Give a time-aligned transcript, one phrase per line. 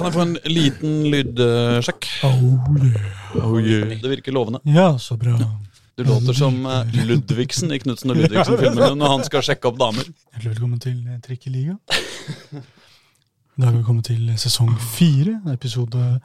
[0.00, 2.06] Kan jeg få en liten lydsjekk?
[2.24, 2.44] Oh,
[2.80, 3.34] yeah.
[3.36, 3.90] Oh, yeah.
[4.00, 4.60] Det virker lovende.
[4.64, 5.36] Ja, så bra.
[5.94, 10.08] Du låter som eh, Ludvigsen i Knutsen og Ludvigsen-filmene når han skal sjekke opp damer.
[10.32, 11.76] Hjertelig velkommen til eh, Trikkeliga.
[13.60, 16.20] Da har vi kommet til sesong fire, episode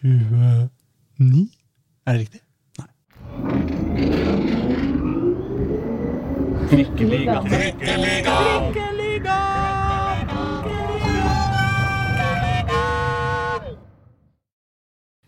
[0.00, 1.44] 29.
[2.08, 2.40] Er det riktig?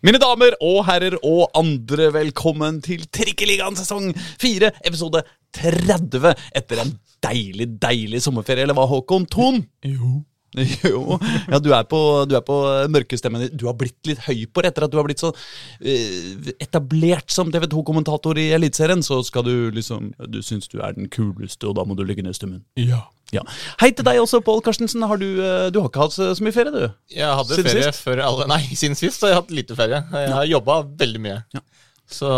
[0.04, 4.10] Mine damer og herrer og andre, velkommen til Trikkeligaen sesong
[4.42, 5.22] 4, episode
[5.56, 6.34] 30.
[6.60, 6.90] Etter en
[7.24, 9.24] deilig, deilig sommerferie, eller hva, Håkon?
[9.32, 9.62] Ton?
[9.80, 10.18] Jo.
[10.84, 11.18] Jo.
[11.50, 11.98] Ja, du er på,
[12.30, 12.56] du er på
[12.92, 13.56] mørkestemmen din.
[13.58, 15.32] Du har blitt litt høy på det etter at du har blitt så
[15.80, 19.02] eh, etablert som TV 2-kommentator i Eliteserien.
[19.04, 22.24] Så skal du liksom Du syns du er den kuleste, og da må du ligge
[22.24, 22.62] ned stemmen.
[22.78, 23.02] Ja.
[23.32, 23.42] Ja.
[23.80, 25.02] Hei til deg også, Pål Karstensen.
[25.08, 26.84] Har du, eh, du har ikke hatt så mye ferie, du?
[27.10, 28.04] Jeg hadde Siden ferie sist?
[28.04, 30.02] før alle Nei, siden sist har jeg hatt lite ferie.
[30.14, 31.40] Jeg har jobba veldig mye.
[31.56, 31.64] Ja.
[32.10, 32.28] Så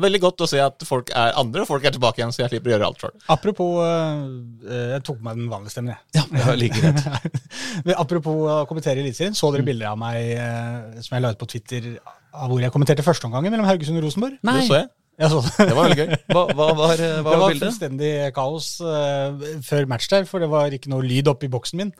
[0.00, 2.54] veldig godt å se at folk er andre og folk er tilbake igjen, så jeg
[2.54, 3.12] slipper å gjøre alt sjøl.
[3.34, 6.00] Apropos eh, Jeg tok på meg den vanlige stemmen, jeg.
[6.16, 7.36] Ja, det like greit.
[7.84, 9.36] Men Apropos å kommentere Eliteserien.
[9.36, 11.90] Så dere bilder av meg eh, som jeg la ut på Twitter
[12.32, 14.38] av hvor jeg kommenterte førsteomgangen mellom Haugesund og Rosenborg?
[14.48, 14.88] Nei, Det så jeg.
[14.88, 14.98] Det.
[15.68, 16.14] Det var veldig gøy.
[16.32, 17.66] hva, hva var, eh, hva Det var var bildet?
[17.68, 21.82] fullstendig kaos uh, før match der, for det var ikke noe lyd oppe i boksen
[21.82, 21.92] min.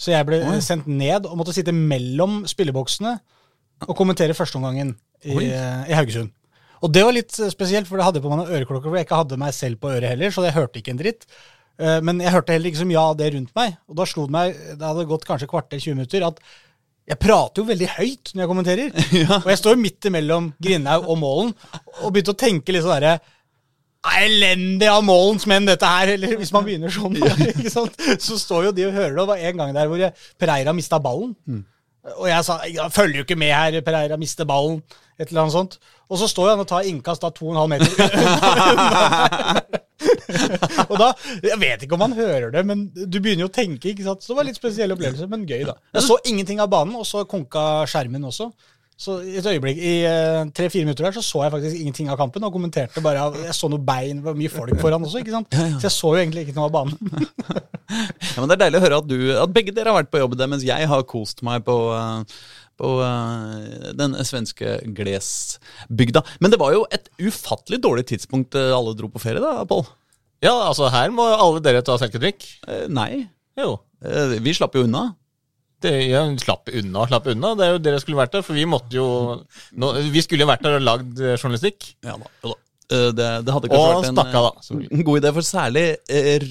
[0.00, 0.58] Så jeg ble Oi.
[0.64, 3.16] sendt ned og måtte sitte mellom spilleboksene
[3.88, 4.92] og kommentere førsteomgangen
[5.24, 6.30] i, eh, i Haugesund.
[6.80, 9.08] Og det var litt eh, spesielt, for det hadde på meg noen øreklokker hvor jeg
[9.08, 11.26] ikke hadde meg selv på øret heller, så jeg hørte ikke en dritt.
[11.80, 13.76] Eh, Men jeg hørte heller ikke så mye av det rundt meg.
[13.90, 16.40] Og da slo det meg, det hadde gått kanskje kvarter, 20 minutter, at
[17.10, 18.90] jeg prater jo veldig høyt når jeg kommenterer.
[19.42, 21.52] Og jeg står midt imellom Grindhaug og Målen
[22.04, 23.16] og begynte å tenke litt sånn derre
[24.16, 26.14] Elendig av Målens menn, dette her!
[26.14, 27.18] Eller hvis man begynner sånn.
[28.24, 29.18] Så står jo de og hører det.
[29.18, 30.04] Det var en gang der hvor
[30.40, 31.34] Pereira mista ballen.
[32.16, 32.56] Og jeg sa
[32.94, 34.78] følger jo ikke med her, Pereira mister ballen.
[35.20, 35.76] Et eller annet sånt.
[36.10, 37.90] Og så står han og tar innkast da to og en halv meter.
[40.90, 41.08] og da,
[41.44, 43.88] Jeg vet ikke om han hører det, men du begynner jo å tenke.
[43.92, 44.22] ikke sant?
[44.24, 45.74] Så det var litt spesiell opplevelse, men gøy, da.
[45.96, 48.46] Jeg så ingenting av banen, og så konka skjermen også.
[49.00, 52.18] Så i et øyeblikk, i eh, tre-fire minutter der, så så jeg faktisk ingenting av
[52.20, 55.32] kampen, og kommenterte bare Jeg så noe bein, det var mye folk foran også, ikke
[55.38, 55.48] sant.
[55.56, 56.98] Så jeg så jo egentlig ikke noe av banen.
[57.90, 60.20] Ja, men Det er deilig å høre at, du, at begge dere har vært på
[60.20, 62.22] jobb der, mens jeg har kost meg på, eh,
[62.80, 66.24] på uh, den svenske Glesbygda.
[66.40, 69.84] Men det var jo et ufattelig dårlig tidspunkt eh, alle dro på ferie, da, Pål?
[70.40, 72.46] Ja, altså her må alle dere ta selkedrikk.
[72.64, 73.26] Uh, Nei.
[73.60, 73.76] Jo.
[74.04, 75.10] Uh, Vi slapp jo unna.
[75.80, 77.54] Det, ja, slapp unna slapp unna.
[77.56, 79.06] Det er jo dere skulle vært der, for vi måtte jo
[79.80, 81.94] nå, Vi skulle jo vært der og lagd journalistikk.
[82.04, 82.28] Ja da.
[82.42, 82.58] ja da.
[82.90, 85.84] Det, det hadde kanskje Og vært en, en god idé, for særlig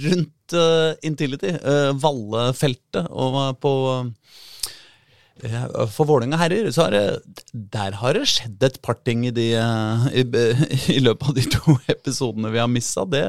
[0.05, 4.11] rundt uh, Intility, uh, Valle-feltet, og på eh,
[5.39, 7.03] For Vålerenga herrer, så har det
[7.73, 9.47] Der har det skjedd et par ting i, de,
[10.11, 10.25] i,
[10.95, 13.05] i løpet av de to episodene vi har missa.
[13.07, 13.23] Det,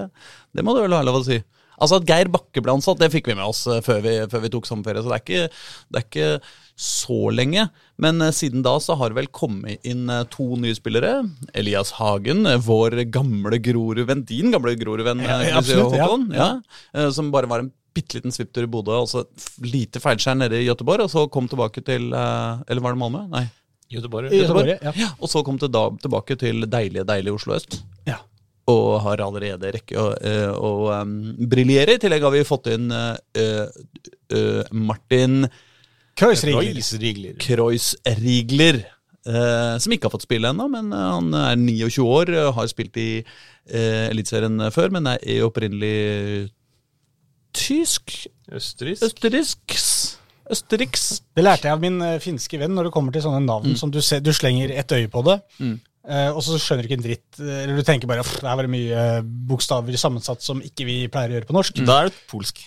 [0.56, 1.41] det må du vel være lov å si.
[1.81, 4.43] Altså At Geir Bakke ble ansatt, det fikk vi med oss eh, før vi, før
[4.44, 5.00] vi tok sommerferie.
[5.03, 6.31] Så det er, ikke, det er ikke
[6.81, 7.66] så lenge.
[8.00, 11.15] Men eh, siden da så har det vel kommet inn eh, to nye spillere.
[11.56, 14.27] Elias Hagen, vår gamle Grorud-venn.
[14.28, 15.65] Din gamle Grorud-venn, Ja, ja,
[16.37, 17.10] ja.
[17.16, 18.97] Som bare var en bitte liten svipptur i Bodø.
[19.05, 19.25] og så
[19.62, 23.27] lite feilskjær nede i Göteborg, og så kom tilbake til eh, Eller var det Malmö?
[23.31, 23.47] Nei.
[23.91, 24.31] Göteborg.
[24.31, 24.75] Göteborg.
[24.83, 24.93] Ja.
[24.94, 27.81] Ja, og så kom til da tilbake til deilige, deilige Oslo øst.
[28.06, 28.21] Ja.
[28.71, 31.16] Og har allerede rekke å, å, å um,
[31.50, 31.97] briljere.
[31.97, 35.43] I tillegg har vi fått inn uh, uh, Martin
[36.21, 37.34] Kreuzrigler.
[37.41, 38.83] Kreuzrigler.
[39.28, 42.69] Eh, som ikke har fått spille ennå, men eh, han er 29 år, eh, har
[42.71, 46.49] spilt i uh, Eliteserien før, men er opprinnelig
[47.56, 48.27] tysk.
[48.53, 49.05] Østerriksk.
[49.05, 49.87] Østerriks.
[50.50, 51.05] Østerriks.
[51.37, 53.93] Det lærte jeg av min eh, finske venn når det kommer til sånne navn som
[53.94, 55.77] du, ser, du slenger et øye på det, Mm.
[56.10, 57.28] uh, og så skjønner du ikke en dritt.
[57.39, 59.06] eh, Eller du tenker bare at det er veldig mye
[59.53, 61.83] bokstaver sammensatt som ikke vi pleier å gjøre på norsk.
[61.87, 62.59] Da er det polsk.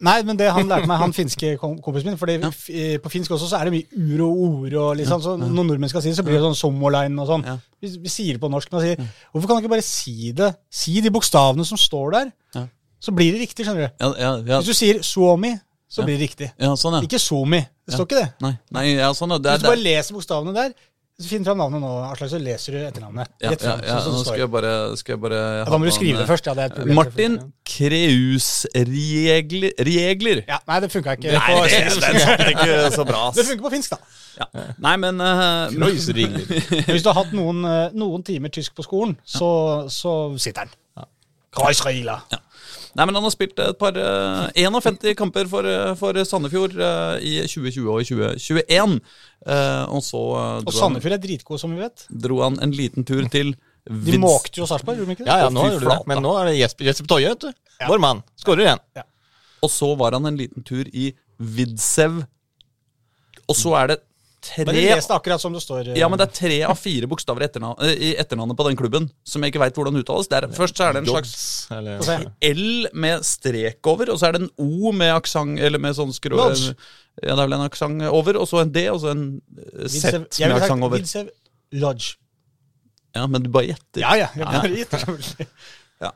[0.00, 3.48] Nei, men det han lærte meg, han finske kom kompisen min, for på finsk også
[3.50, 6.16] så er det mye ur og ord og liksom, så når nordmenn skal si det,
[6.16, 7.44] så blir det sånn sommerline og sånn.
[7.44, 7.56] Ja.
[7.82, 9.02] Vi, vi sier det på norsk, men sier,
[9.34, 10.52] hvorfor kan du ikke bare si det?
[10.70, 12.62] Si de bokstavene som står der, Ja.
[13.00, 13.90] Så blir det riktig, skjønner du.
[14.00, 15.54] Ja, ja, ja, Hvis du sier suomi,
[15.88, 16.06] så Ja.
[16.08, 16.50] blir det riktig.
[16.58, 17.02] ja sånn, ja.
[17.06, 17.60] Ikke somi.
[17.86, 18.28] Det står ikke det.
[18.42, 19.38] Nei, nei ja, sånn, ja.
[19.38, 20.72] Det Hvis du bare leser bokstavene der,
[21.16, 23.28] så finner du fram navnet nå, Aslak, så leser du etternavnet.
[23.40, 26.18] ja, ja, ja, nå skal jeg bare, skal jeg bare Ja, da må du skrive
[26.18, 26.46] det først.
[26.46, 26.94] Ja, det er et problem.
[26.98, 30.42] Martin Kreus-regler.
[30.48, 31.32] Ja, nei, det funka ikke.
[31.32, 31.70] Nei, på det,
[32.02, 33.22] det er ikke så bra.
[33.36, 33.98] Det funker på finsk, da.
[34.36, 34.44] Ja.
[34.78, 35.16] Nei, men.
[35.16, 39.48] Men hvis du har hatt noen, eh, noen timer tysk på skolen, så,
[39.92, 40.12] så
[40.42, 40.72] sitter den.
[41.56, 42.20] Kreuzregler.
[42.96, 47.16] Nei, men Han har spilt et par eh, 51 kamper for, eh, for Sandefjord eh,
[47.20, 48.94] i 2020 og i 2021.
[49.46, 52.06] Eh, og så eh, Og Sandefjord er dritgode, som vi vet.
[52.10, 53.52] dro han en liten tur til
[53.86, 54.16] Vids.
[54.16, 55.30] De måkte jo Sarpsborg, gjorde de ikke det?
[55.30, 56.06] Ja, ja, nå gjorde de det.
[56.10, 57.52] Men nå er det Jesper, Jesper Toje, vet du.
[57.76, 57.90] Ja.
[57.92, 58.22] Vår mann.
[58.40, 58.80] Skårer igjen.
[59.62, 62.22] Og så var han en liten tur i Vidsev.
[63.46, 63.98] Og så er det
[64.46, 65.92] tre jeg det akkurat som det står.
[65.92, 68.66] eh, Ja, men det er tre av fire bokstaver i etternavn, eh, i etternavnet på
[68.68, 70.30] den klubben som jeg ikke veit hvordan uttales.
[70.32, 71.32] Er, først så er det en slags
[71.70, 72.10] Jods.
[72.50, 76.14] L med strek over, og så er det en O med aksent Eller med sånn
[76.16, 76.38] skrå...
[77.24, 79.26] Ja, det er vel en aksent over, og så en D, og så en
[79.56, 81.00] eh, Z med aksent over.
[81.00, 81.30] Vidsev
[81.72, 82.18] Lodge.
[83.16, 84.02] Ja, men du bare gjetter.
[84.02, 84.28] Ja, ja.
[84.36, 85.46] Jeg bare gjetter.
[86.04, 86.10] Ja.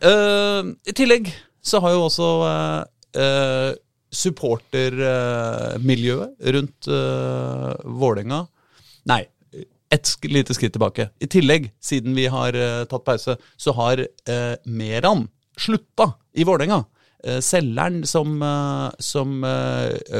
[0.00, 1.28] Uh, I tillegg
[1.60, 2.86] så har jo også uh,
[3.20, 3.74] uh,
[4.16, 8.46] supportermiljøet rundt uh, Vålerenga
[9.06, 9.22] Nei,
[9.94, 11.04] et sk lite skritt tilbake.
[11.22, 16.82] I tillegg, siden vi har uh, tatt pause, så har uh, Meran slutta i Vålerenga.
[17.22, 18.42] Uh, selgeren som,
[19.02, 19.44] som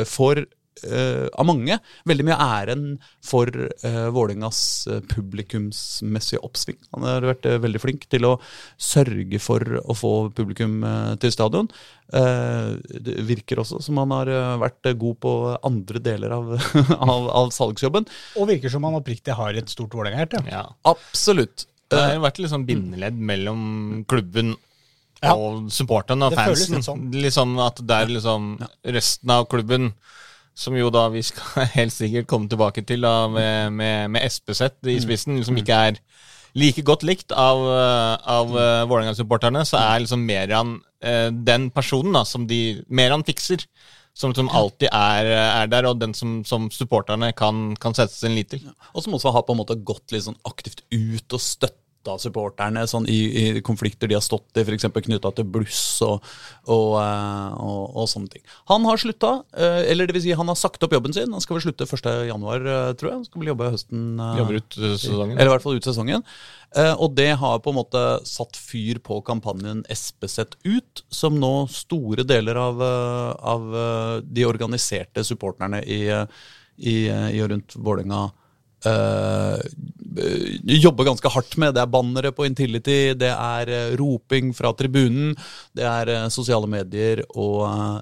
[0.08, 0.46] får
[0.84, 1.78] eh, av mange
[2.08, 2.84] veldig mye av æren
[3.24, 6.78] for uh, Vålerengas eh, publikumsmessige oppsving.
[6.94, 8.34] Han har vært uh, veldig flink til å
[8.78, 11.70] sørge for å få publikum eh, til stadion.
[12.14, 15.32] Eh, det virker også som han har eh, vært eh, god på
[15.66, 16.52] andre deler av,
[17.12, 18.06] av, av salgsjobben.
[18.38, 20.44] Og virker som han oppriktig har et stort Vålerenga-hjerte.
[20.52, 20.66] Ja.
[20.86, 21.66] Absolutt.
[21.90, 23.60] Det har har vært litt sånn bindeledd mellom
[24.10, 24.56] klubben
[25.22, 25.32] Ja.
[25.32, 26.74] og supporterne og Det føles fansen.
[26.76, 27.04] litt sånn.
[27.24, 28.48] Liksom at det er liksom
[28.84, 29.92] resten av klubben
[30.56, 34.80] som jo da vi skal helt sikkert komme tilbake til, da, med, med, med SPZ
[34.82, 34.94] Mm.
[34.94, 36.00] i spissen, som ikke er
[36.56, 37.60] like godt likt av,
[38.24, 43.66] av uh, Vålerenga-supporterne, så er liksom Meran eh, den personen da, som de Meran fikser.
[44.16, 48.32] Som, som alltid er, er der, og den som, som supporterne kan, kan sette sin
[48.32, 48.62] lit til.
[48.94, 51.42] Og som også har på en måte gått litt sånn aktivt ut og
[52.06, 53.18] støtta supporterne sånn i,
[53.58, 54.86] i konflikter de har stått i, f.eks.
[54.94, 56.22] knytta til bluss og,
[56.70, 58.44] og, eh, og, og sånne ting.
[58.70, 61.32] Han har slutta, eh, eller det vil si han har sagt opp jobben sin.
[61.32, 63.16] Han skal vel slutte 1.1., tror jeg.
[63.16, 64.04] Han skal vel jobbe høsten.
[64.20, 65.34] eh, Jobber ut eh, sesongen.
[65.36, 66.26] Eller i hvert fall ut sesongen.
[66.76, 71.54] Eh, og det har på en måte satt fyr på kampanjen Espeset ut, som nå
[71.72, 76.26] store deler av, eh, av eh, de organiserte supporterne i, eh,
[76.76, 78.26] i, eh, i og rundt Vålerenga
[78.84, 79.62] eh,
[80.76, 81.74] jobber ganske hardt med.
[81.76, 85.34] Det er bannere på Intility, det er eh, roping fra tribunen,
[85.76, 87.98] det er sosiale medier og uh,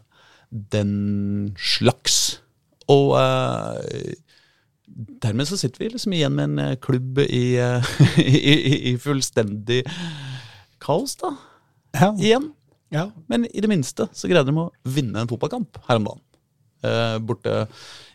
[0.51, 2.41] den slags.
[2.91, 3.79] Og uh,
[5.25, 7.57] dermed så sitter vi liksom igjen med en klubb i,
[8.21, 9.83] i, i, i fullstendig
[10.85, 11.35] kaos, da.
[11.95, 12.13] Ja.
[12.19, 12.53] Igjen.
[12.91, 13.09] ja.
[13.31, 16.25] Men i det minste så greide de å vinne en fotballkamp her om dagen.
[16.85, 17.65] Eh, borte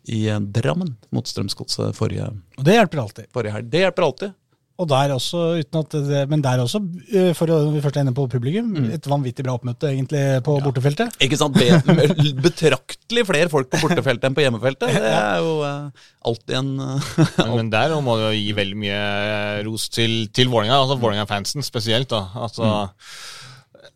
[0.10, 0.24] i
[0.56, 3.32] Drammen mot Strømsgodset forrige, Og det hjelper alltid.
[3.36, 3.70] forrige helg.
[3.74, 4.38] Det hjelper alltid.
[4.80, 6.80] Og der også, uten at det, men der også,
[7.12, 10.56] eh, for å vi først er inne på publikum, et vanvittig bra oppmøte egentlig på
[10.64, 11.18] bortefeltet.
[11.20, 11.58] Ikke sant?
[11.60, 11.68] Be
[12.48, 14.96] betraktelig flere folk på bortefeltet enn på hjemmefeltet.
[14.96, 17.12] Det er jo eh, alltid en eh,
[17.42, 20.96] Men, men der må du jo gi veldig mye eh, ros til, til Vålerenga, altså
[21.04, 22.08] Vålerenga-fansen spesielt.
[22.16, 22.24] da.
[22.40, 22.72] Altså,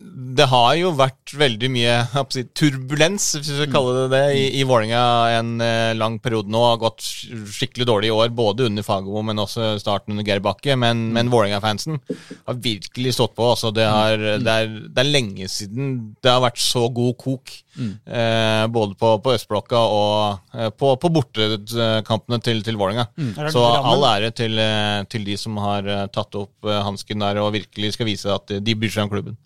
[0.03, 1.93] Det har jo vært veldig mye
[2.33, 5.03] si, turbulens, hvis vi skal kalle det det, i, i Vålerenga
[5.37, 6.63] en eh, lang periode nå.
[6.67, 10.75] Har gått skikkelig dårlig i år, både under Fagermo, men også starten under Geir Bakke.
[10.79, 13.47] Men, men Vålerenga-fansen har virkelig stått på.
[13.55, 17.55] Altså, det, har, det, er, det er lenge siden det har vært så god kok.
[17.73, 23.07] Eh, både på, på østblokka og eh, på, på bortekampene til, til Vålerenga.
[23.17, 23.31] Mm.
[23.53, 27.53] Så all ære til, eh, til de som har eh, tatt opp hansken der og
[27.57, 29.39] virkelig skal vise at de bryr seg om klubben.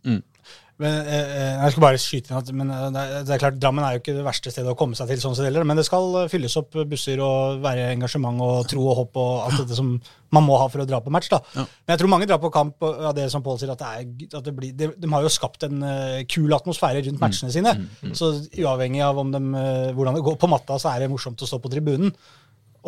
[0.78, 3.82] Men, eh, eh, jeg skal bare skyte inn at men, eh, det, er, klart, Drammen
[3.82, 5.80] er jo ikke det verste stedet å komme seg til, sånn som det gjelder, men
[5.80, 9.78] det skal fylles opp busser og være engasjement og tro og håp og alt dette
[9.80, 9.96] som
[10.36, 11.32] man må ha for å dra på match.
[11.34, 11.42] da.
[11.56, 14.38] Men jeg tror mange drar på kamp av det som Pål sier, at, det er,
[14.38, 17.74] at det blir, de, de har jo skapt en uh, kul atmosfære rundt matchene sine.
[18.12, 21.42] Så uavhengig av om de, uh, hvordan det går på matta, så er det morsomt
[21.42, 22.12] å stå på tribunen.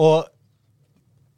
[0.04, 0.28] Og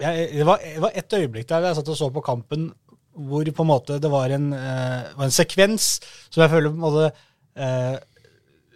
[0.01, 2.71] jeg, det, var, det var et øyeblikk der jeg satt og så på kampen
[3.15, 5.97] hvor på en måte det var en, uh, var en sekvens
[6.29, 7.09] som jeg føler på en måte
[7.59, 7.97] uh,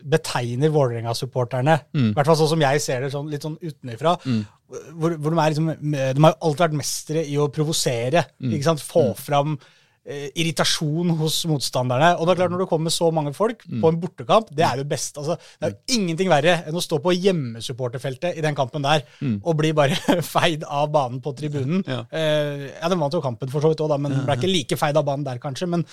[0.06, 1.80] betegner Vålerenga-supporterne.
[2.12, 4.18] I hvert fall sånn som jeg ser det, sånn, litt sånn utenfra.
[4.66, 8.26] Hvor, hvor de, er liksom, de har jo alltid vært mestere i å provosere.
[8.66, 8.84] sant?
[8.86, 9.66] Få fram eh,
[10.06, 12.12] irritasjon hos motstanderne.
[12.20, 14.78] Og det er klart Når det kommer så mange folk på en bortekamp, det er
[14.78, 15.18] jo best.
[15.18, 19.02] Altså, det er jo ingenting verre enn å stå på hjemmesupporterfeltet i den kampen der
[19.42, 19.98] og bli bare
[20.36, 21.82] feid av banen på tribunen.
[21.90, 22.04] Ja.
[22.12, 24.98] Eh, ja, De vant jo kampen for så vidt òg, men ble ikke like feid
[25.00, 25.70] av banen der, kanskje.
[25.74, 25.86] Men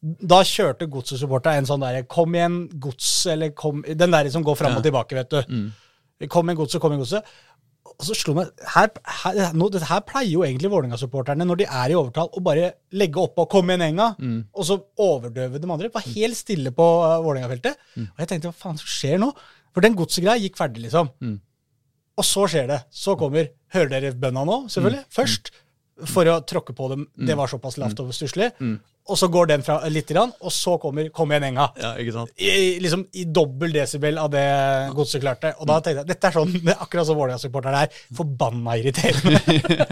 [0.00, 4.54] da kjørte godset-supporterne en sånn derre Kom igjen, gods, eller kom Den der som går
[4.60, 5.56] fram og tilbake, vet du.
[6.30, 7.32] Kom igjen, godset, kom igjen, godset.
[7.98, 8.90] Og så slo meg, her,
[9.24, 12.68] her, nå, det her pleier jo egentlig Vålerenga-supporterne, når de er i overtall, å bare
[12.94, 14.12] legge oppå komme inn Enga',
[14.54, 15.90] og så overdøve de andre.
[15.94, 17.80] Var helt stille på uh, Vålerenga-feltet.
[18.14, 19.32] Og jeg tenkte hva faen som skjer nå?
[19.74, 21.10] For den godsegreia gikk ferdig, liksom.
[22.18, 22.78] Og så skjer det.
[22.90, 24.60] Så kommer Hører dere bønna nå?
[24.72, 25.04] Selvfølgelig.
[25.12, 25.50] Først.
[26.06, 27.08] For å tråkke på dem.
[27.16, 28.52] Det var såpass lavt og stusslig.
[29.08, 31.70] Og så går den fra lite grann, og så kommer 'Kom igjen, Enga'.
[31.80, 32.30] Ja, ikke sant?
[32.36, 34.44] I, liksom, i dobbel desibel av det
[34.94, 35.54] godset klarte.
[35.58, 37.88] Og da tenkte jeg dette er sånn, det er akkurat som Vålerenga-supporterne er.
[38.14, 39.40] Forbanna irriterende,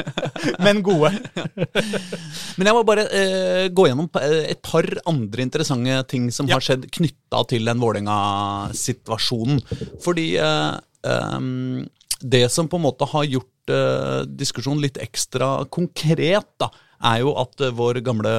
[0.66, 1.10] men gode.
[2.58, 6.56] Men jeg må bare eh, gå gjennom eh, et par andre interessante ting som Ja.
[6.56, 9.60] har skjedd knytta til den Vålerenga-situasjonen.
[10.04, 11.86] Fordi eh, ehm,
[12.20, 16.70] det som på en måte har gjort eh, diskusjonen litt ekstra konkret, da,
[17.04, 18.32] er jo at eh, vår gamle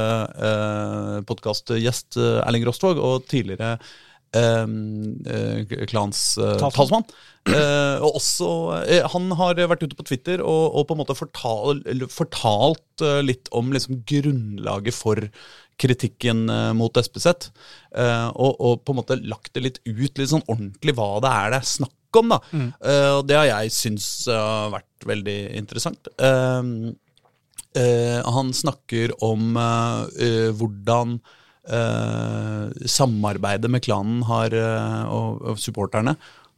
[0.49, 3.75] eh, podkastgjest uh, Erling Rostvåg og tidligere
[4.35, 6.57] eh, klans eh,
[8.03, 8.49] og også
[8.81, 13.21] eh, Han har vært ute på Twitter og, og på en måte fortal, fortalt eh,
[13.25, 15.21] litt om liksom grunnlaget for
[15.77, 17.51] kritikken eh, mot SPZ.
[17.95, 21.33] eh, og, og på en måte lagt det litt ut litt sånn ordentlig hva det
[21.33, 22.33] er det er snakk om.
[22.33, 22.39] da.
[22.53, 26.09] Eh, og det har jeg syns eh, har vært veldig interessant.
[26.19, 26.91] Uh,
[27.77, 31.19] uh, han snakker om eh, hvordan
[32.87, 34.53] samarbeidet med klanen har,
[35.11, 36.13] og, og supporterne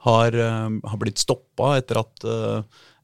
[0.06, 2.26] har, har blitt stoppa etter at,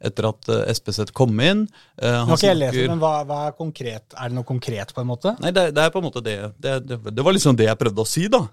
[0.06, 1.64] etter at SPZ kom inn.
[1.98, 4.06] Uh, han jeg lest men hva, hva er konkret?
[4.14, 5.34] Er det noe konkret, på en måte?
[5.42, 6.38] Nei, det, det er på en måte det.
[6.62, 7.00] Det, det.
[7.10, 8.44] det var liksom det jeg prøvde å si, da.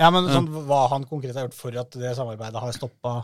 [0.00, 3.14] Ja, men sånn, Hva han konkret har gjort for at det samarbeidet har stoppa?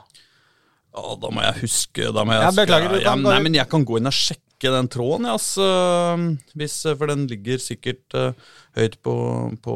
[0.96, 3.68] Ja, da må jeg huske da må jeg, Ja, beklager, du kan Nei, men jeg
[3.72, 5.66] kan gå inn og sjekke den tråden, ja, altså,
[6.56, 8.30] hvis, for den ligger sikkert uh,
[8.78, 9.16] høyt på,
[9.64, 9.74] på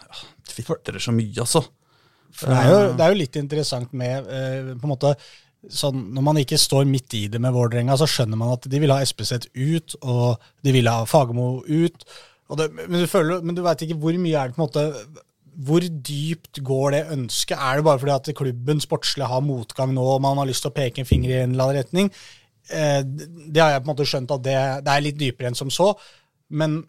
[0.00, 1.62] ja, Tvitrer så mye, altså.
[2.40, 5.14] Det, er jo, det er jo litt interessant med uh, på en måte
[5.70, 8.82] sånn, Når man ikke står midt i det med Vålerenga, så skjønner man at de
[8.82, 12.06] vil ha SPZ ut, og de vil ha Fagermo ut.
[12.58, 14.86] Det, men du, føler, men du veit ikke hvor mye er det på en måte
[15.60, 17.58] Hvor dypt går det ønsket?
[17.58, 20.72] Er det bare fordi at klubben sportslig har motgang nå, og man har lyst til
[20.72, 22.10] å peke en finger i en eller annen retning?
[22.70, 25.58] Eh, det har jeg på en måte skjønt at det, det er litt dypere enn
[25.58, 25.92] som så.
[26.50, 26.80] Men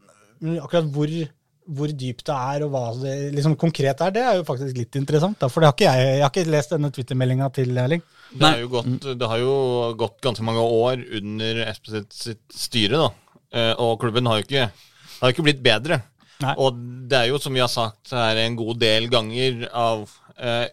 [0.41, 1.11] men akkurat hvor,
[1.69, 4.97] hvor dypt det er, og hva det liksom konkret er, det er jo faktisk litt
[4.97, 5.37] interessant.
[5.37, 8.01] Da, for det har ikke jeg, jeg har ikke lest denne Twitter-meldinga til Erling.
[8.31, 9.53] Det, er jo gått, det har jo
[9.99, 13.35] gått ganske mange år under SPZ sitt styre, da.
[13.53, 14.65] Eh, Og klubben har jo ikke,
[15.19, 16.01] har ikke blitt bedre.
[16.41, 16.53] Nei.
[16.61, 16.77] Og
[17.11, 20.05] det er jo, som vi har sagt her en god del ganger, av,
[20.37, 20.67] eh,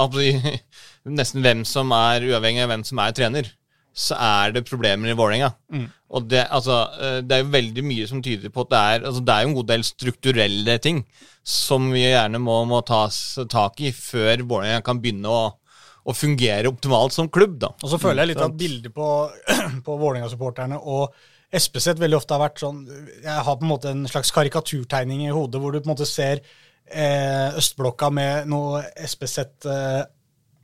[0.00, 0.16] av
[1.20, 3.52] nesten hvem som er uavhengig av hvem som er trener,
[3.94, 5.52] så er det problemer i Vålerenga.
[6.14, 9.04] Og det, altså, eh, det er jo veldig mye som tyder på at det er
[9.08, 11.04] altså, Det er jo en god del strukturelle ting
[11.44, 15.44] som vi gjerne må, må tas tak i før Vålerenga kan begynne å,
[16.04, 17.58] å fungere optimalt som klubb.
[17.62, 17.74] da.
[17.82, 19.10] Og så føler jeg litt at bildet på,
[19.86, 21.14] på Vålerenga-supporterne og
[21.54, 22.82] SPZ veldig ofte har vært sånn
[23.22, 26.08] Jeg har på en måte en slags karikaturtegning i hodet hvor du på en måte
[26.08, 26.42] ser
[26.90, 30.04] eh, østblokka med noe Espeseth eh,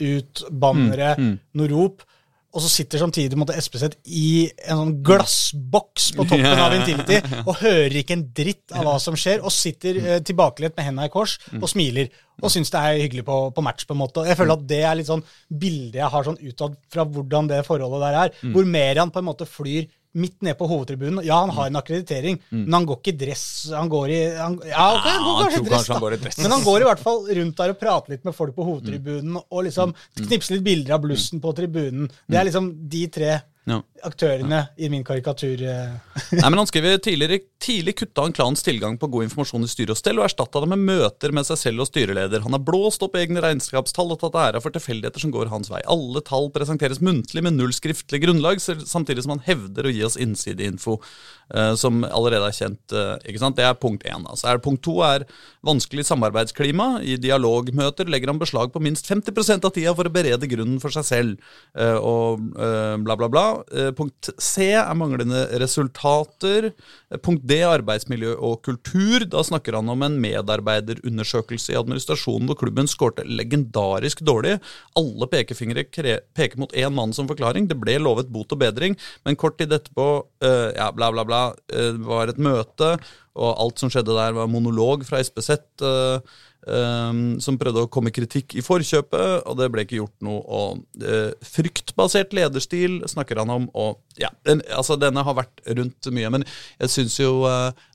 [0.01, 1.13] ut, bannere,
[1.55, 2.07] noe rop.
[2.51, 7.61] Og så sitter samtidig måte SPZ i en sånn glassboks på toppen av Intility og
[7.61, 11.13] hører ikke en dritt av hva som skjer, og sitter eh, tilbakelent med hendene i
[11.15, 13.85] kors og smiler og syns det er hyggelig på, på match.
[13.87, 14.25] på en måte.
[14.25, 17.51] Og Jeg føler at det er litt sånn bildet jeg har sånn utad fra hvordan
[17.53, 18.37] det forholdet der er.
[18.55, 21.21] Hvor Meran på en måte flyr midt nede på hovedtribunen.
[21.25, 23.45] Ja, han har en akkreditering, men han går ikke i dress.
[23.75, 25.99] Han går i han, Ja, ok, han går kanskje i dress, da.
[26.03, 26.39] går i dress.
[26.43, 29.39] Men han går i hvert fall rundt der og prater litt med folk på hovedtribunen,
[29.51, 32.11] og liksom knipser litt bilder av blussen på tribunen.
[32.27, 33.37] Det er liksom de tre
[33.69, 33.83] Ja.
[34.03, 35.61] aktørene i min karikatur.
[35.63, 35.93] eh.
[36.33, 39.93] Nei, men Han skriver tidligere tidlig kutta han klanens tilgang på god informasjon i styre
[39.93, 42.41] og stell, og erstatta det med møter med seg selv og styreleder.
[42.47, 45.83] Han har blåst opp egne regnskapstall og tatt æra for tilfeldigheter som går hans vei.
[45.85, 50.17] Alle tall presenteres muntlig med null skriftlig grunnlag, samtidig som han hevder å gi oss
[50.21, 52.97] innsideinfo uh, som allerede er kjent.
[52.97, 53.61] Uh, ikke sant?
[53.61, 54.25] Det er punkt én.
[54.25, 54.49] Altså.
[54.49, 55.29] Er punkt to er
[55.67, 57.03] vanskelig samarbeidsklima.
[57.05, 60.97] I dialogmøter legger han beslag på minst 50% av tida for å berede grunnen for
[60.97, 62.41] seg selv, uh, og
[63.05, 63.47] bla, bla, bla.
[63.73, 66.71] Eh, Punkt C er manglende resultater.
[67.11, 69.27] Eh, Punkt D arbeidsmiljø og kultur.
[69.31, 74.59] Da snakker han om en medarbeiderundersøkelse i administrasjonen hvor klubben skårte legendarisk dårlig.
[74.99, 77.69] Alle pekefingre peker mot én mann som forklaring.
[77.71, 80.11] Det ble lovet bot og bedring, men kort tid etterpå,
[80.45, 81.43] eh, ja, bla, bla, bla,
[82.07, 82.95] var et møte,
[83.39, 85.59] og alt som skjedde der, var monolog fra SPZ.
[85.87, 90.43] eh, Um, som prøvde å komme kritikk i forkjøpet, og det ble ikke gjort noe.
[90.45, 93.65] Og uh, Fryktbasert lederstil snakker han om.
[93.73, 96.45] og ja, den, altså Denne har vært rundt mye, men
[96.77, 97.33] jeg syns jo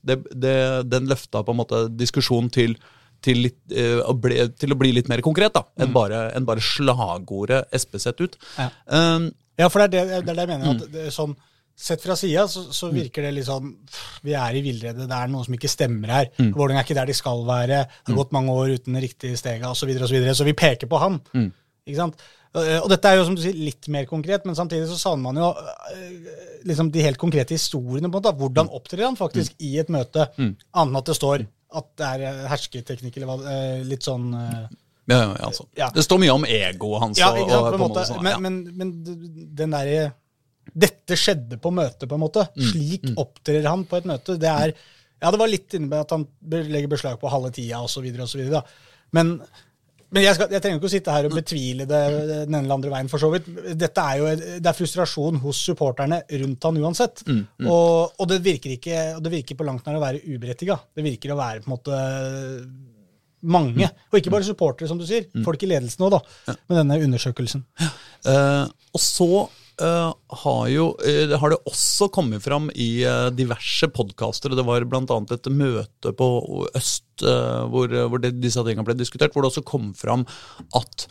[0.02, 0.56] det, det,
[0.90, 2.74] den løfta på en måte diskusjonen til
[3.22, 6.50] til, litt, uh, å bli, til å bli litt mer konkret da, enn bare, enn
[6.50, 8.34] bare slagordet SPZ ut.
[8.58, 8.70] Ja.
[8.90, 10.74] Um, Ja, for det er det, det, er det jeg mener.
[10.74, 11.32] at det er sånn,
[11.76, 15.12] Sett fra sida så, så virker det litt sånn pff, Vi er i villrede, det
[15.18, 16.30] er noe som ikke stemmer her.
[16.40, 16.54] Mm.
[16.56, 17.82] Vålerenga er ikke der de skal være.
[17.84, 19.82] Det har gått mange år uten riktig stega osv.
[19.84, 21.18] Så, videre, og så, videre, så vi peker på han.
[21.86, 22.24] Ikke sant?
[22.56, 25.26] Eh, Og dette er jo som du sier, litt mer konkret, men samtidig så savner
[25.28, 25.50] man jo
[25.92, 26.32] eh,
[26.64, 28.08] liksom de helt konkrete historiene.
[28.08, 28.32] på en måte.
[28.40, 31.44] Hvordan opptrer han faktisk i et møte, annet enn at det står
[31.76, 35.68] at det er eh, hersketeknikk eller hva, litt sånn Ja, ja, altså.
[35.78, 35.92] Ja.
[35.94, 37.18] Det står mye om egoet hans.
[37.20, 38.06] Ja, ikke sant, og på en måte.
[38.08, 38.38] sånn, Men, ja.
[38.42, 40.06] men, men d- den derre
[40.74, 42.46] Dette skjedde på møtet, på en måte.
[42.56, 44.38] Mm, Slik opptrer han på et møte.
[44.40, 44.74] Det er
[45.22, 48.42] Ja, det var litt inne med at han legger beslag på halve tida osv., osv.
[49.16, 49.30] Men,
[50.12, 52.74] men jeg, skal, jeg trenger ikke å sitte her og betvile det den ene eller
[52.76, 53.48] andre veien, for så vidt.
[53.80, 57.24] Dette er jo det er frustrasjon hos supporterne rundt han uansett.
[57.30, 60.76] Mm, Og, og det virker ikke det virker på langt nær å være uberettiga.
[60.94, 62.02] Det virker å være på en måte
[63.46, 63.88] mange.
[64.10, 65.28] Og ikke bare supportere, som du sier.
[65.46, 66.56] Folk i ledelsen òg, da.
[66.68, 67.64] Med denne undersøkelsen.
[68.26, 69.28] Eh, og så
[69.82, 70.10] eh,
[70.42, 75.18] har, jo, det har det også kommet fram i uh, diverse podkaster, det var bl.a.
[75.34, 76.30] et møte på
[76.76, 80.26] Øst hvor, hvor det, disse tingene ble diskutert, hvor det også kom fram
[80.76, 81.06] at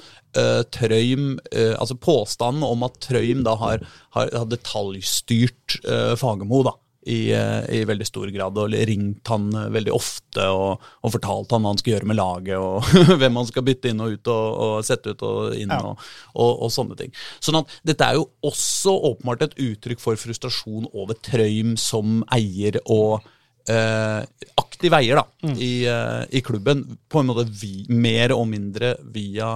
[0.75, 3.81] Trøym, Altså påstanden om at Trøym da har,
[4.13, 6.75] har, har detaljstyrt uh, Fagermo, da.
[7.05, 11.53] I, eh, I veldig stor grad, og ringt han eh, veldig ofte og, og fortalt
[11.53, 12.87] han hva han skal gjøre med laget, og
[13.21, 15.93] hvem han skal bytte inn og ut og, og sette ut og inn, Ja.
[15.93, 17.13] og, og, sånne ting.
[17.43, 22.79] Sånn at dette er jo også åpenbart et uttrykk for frustrasjon over Trøym som eier
[22.85, 23.21] og
[23.69, 24.21] eh,
[24.61, 29.49] aktiv eier da, i, eh, i klubben, på en måte vi, mer og mindre via,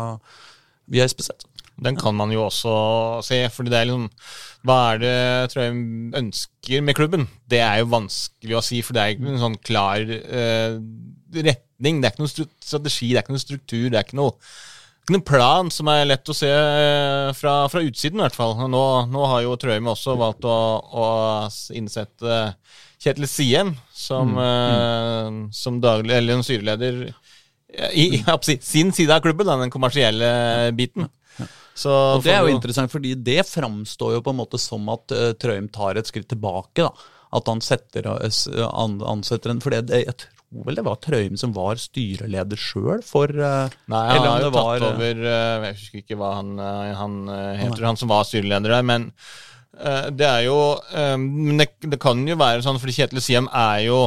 [0.90, 1.34] via SPZ.
[1.84, 2.74] Den kan man jo også
[3.26, 4.08] se, fordi det er liksom
[4.68, 5.20] Hva er det
[5.54, 5.84] Trøim
[6.18, 7.28] ønsker med klubben?
[7.50, 10.76] Det er jo vanskelig å si, for det er ikke en sånn klar eh,
[11.36, 12.02] retning.
[12.02, 14.36] Det er ikke noen strategi, det er ikke noen struktur, det er ikke noe,
[15.10, 18.58] ikke plan som er lett å se eh, fra, fra utsiden, i hvert fall.
[18.60, 21.08] Nå, nå har jo Trøim også valgt å, å
[21.78, 22.44] innsette
[23.00, 27.06] Kjetil Siem som, uh, som daglig, eller en styreleder
[27.94, 30.30] i, i sin side av klubben, da, den kommersielle
[30.76, 31.08] biten.
[31.78, 35.16] Så Og det er jo interessant, fordi det framstår jo på en måte som at
[35.16, 36.84] uh, Trøim tar et skritt tilbake.
[36.84, 36.92] da.
[37.36, 38.68] At han setter, uh,
[39.12, 43.30] ansetter en For det, jeg tror vel det var Trøim som var styreleder sjøl for
[43.30, 47.20] uh, Nei, han har jo var, tatt over Jeg husker ikke hva han, han
[47.60, 48.88] heter, han som var styreleder der.
[48.88, 49.12] Men
[49.80, 50.58] det er jo
[51.22, 54.00] Men det, det kan jo være sånn, fordi Kjetil Siem er jo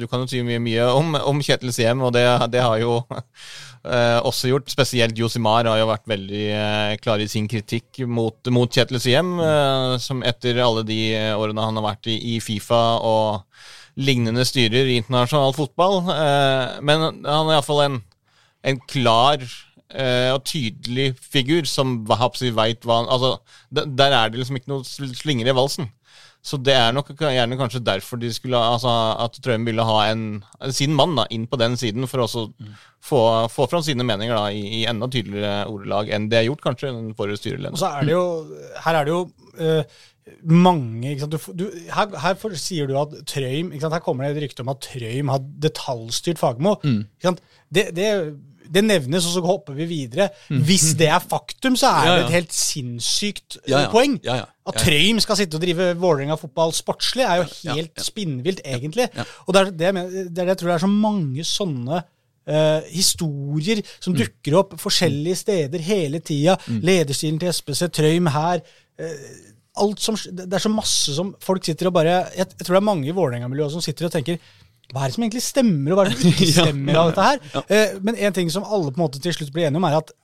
[0.00, 2.96] Du kan jo si mye, mye om, om Kjetil Siem, og det, det har jo
[3.88, 4.70] eh, også gjort.
[4.72, 9.34] Spesielt Josimar har jo vært veldig eh, klar i sin kritikk mot, mot Kjetil Siem,
[9.42, 11.00] eh, som etter alle de
[11.34, 13.44] årene han har vært i, i Fifa og
[13.98, 16.02] lignende styrer i internasjonal fotball.
[16.14, 18.00] Eh, men han er iallfall en,
[18.70, 23.36] en klar eh, og tydelig figur som veit hva han Altså,
[23.70, 25.90] der, er det liksom ikke noe slingre i valsen.
[26.48, 30.22] Så det er nok gjerne kanskje derfor de skulle altså, at Trøim ville ha en,
[30.72, 32.46] sin mann da, inn på den siden, for også
[33.04, 33.20] få,
[33.52, 36.94] få fram sine meninger da, i, i enda tydeligere ordelag enn det er gjort kanskje
[36.94, 38.24] den forrige Og så er det jo
[38.84, 39.20] Her er det jo
[39.60, 39.98] uh,
[40.48, 41.36] mange ikke sant?
[41.36, 43.96] Du, du, her, her sier du at Trøim ikke sant?
[43.96, 46.76] Her kommer det et rykte om at Trøim har detaljstyrt Fagermo.
[46.84, 47.04] Mm.
[47.74, 48.08] Det, det,
[48.74, 50.28] det nevnes, og så hopper vi videre.
[50.48, 53.90] Hvis det er faktum, så er Ja, det et helt sinnssykt Ja, ja.
[53.92, 54.18] poeng.
[54.24, 54.46] Ja, ja.
[54.68, 54.84] At Ja, ja.
[54.84, 58.02] Trøim skal sitte og drive Vålerenga fotball sportslig, er jo helt ja.
[58.04, 59.08] spinnvilt, egentlig.
[59.16, 59.24] Ja.
[59.46, 62.04] Og det er det jeg, det er det jeg tror det er så mange sånne
[62.48, 64.20] Uh, historier som Mm.
[64.22, 66.54] dukker opp forskjellige steder hele tida.
[66.80, 68.62] Lederstilen til SPC, Trøim her.
[68.96, 69.04] Uh,
[69.84, 72.80] alt som, det er så masse som folk sitter og bare Jeg, jeg tror det
[72.80, 74.38] er mange i Vålerenga-miljøet som sitter og tenker
[74.92, 77.10] hva er det som egentlig stemmer, og hva er det som ikke Ja, stemmer av
[77.10, 77.66] dette her?
[77.68, 79.98] Eh, men en ting som alle på en måte til slutt blir enige om, er
[80.00, 80.14] at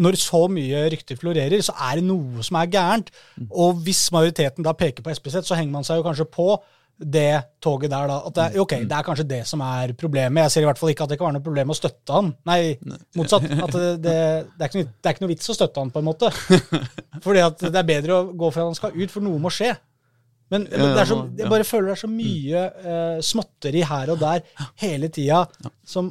[0.00, 3.10] når så mye rykter florerer, så er det noe som er gærent.
[3.50, 6.46] Og hvis majoriteten da peker på SPZ, så henger man seg jo kanskje på
[7.00, 8.16] det toget der, da.
[8.28, 10.42] At det, er- ok, det er kanskje det som er problemet.
[10.46, 12.32] Jeg ser i hvert fall ikke at det kan være noe problem å støtte han.
[12.48, 12.58] Nei,
[13.16, 13.46] motsatt.
[13.50, 14.16] At det, det,
[14.52, 16.28] det, er ikke noe, det er ikke noe vits å støtte han, på en måte.
[17.24, 19.52] Fordi at det er bedre å gå for at han skal ut, for noe må
[19.54, 19.72] skje.
[20.50, 24.10] Men, men det er så, jeg bare føler det er så mye uh, småtteri her
[24.10, 24.42] og der
[24.82, 25.44] hele tida
[25.86, 26.08] som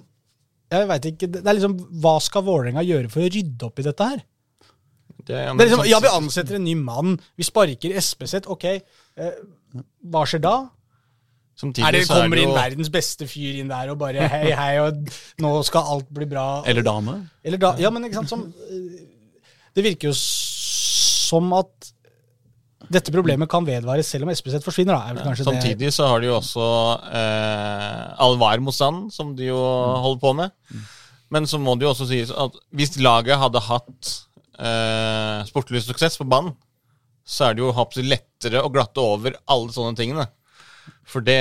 [0.71, 3.86] Jeg veit ikke Det er liksom Hva skal Vålerenga gjøre for å rydde opp i
[3.89, 4.21] dette her?
[5.19, 8.47] Det, ja, Det er liksom, sånn- ja, vi ansetter en ny mann, vi sparker Espeseth.
[8.47, 8.65] ok.
[9.19, 10.56] uh, hva skjer da?
[11.60, 14.73] samtidig Er det kommer det inn verdens beste fyr inn der og bare hei, hei,
[14.80, 15.10] og
[15.43, 16.63] nå skal alt bli bra?
[16.69, 17.17] Eller dame.
[17.43, 19.04] Eller da, ja, men ikke sant, som, eh,
[19.75, 21.91] Det virker jo som at
[22.89, 24.95] dette problemet kan vedvare selv om SPZ forsvinner.
[24.95, 25.54] da, er vel kanskje det.
[25.60, 26.69] Samtidig så har de jo også
[27.19, 30.56] eh, Alvar-motstanden, som de jo holder på med.
[31.30, 34.13] Men så må det jo også sies at hvis laget hadde hatt
[34.58, 36.56] eh, sportlig suksess på banen,
[37.30, 40.25] så er det jo lettere å glatte over alle sånne tingene.
[41.10, 41.39] For det,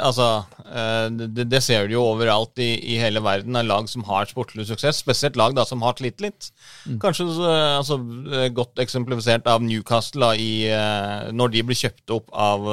[0.00, 0.28] altså,
[0.64, 4.30] eh, det, det ser du jo overalt i, i, hele verden av lag som har
[4.30, 5.02] sportlig suksess.
[5.04, 6.50] Spesielt lag da som har slitt litt.
[6.86, 6.98] Mm.
[7.02, 8.00] Kanskje eh, altså,
[8.32, 12.68] eh, godt eksemplifisert av Newcastle da, i, når de blir kjøpt opp av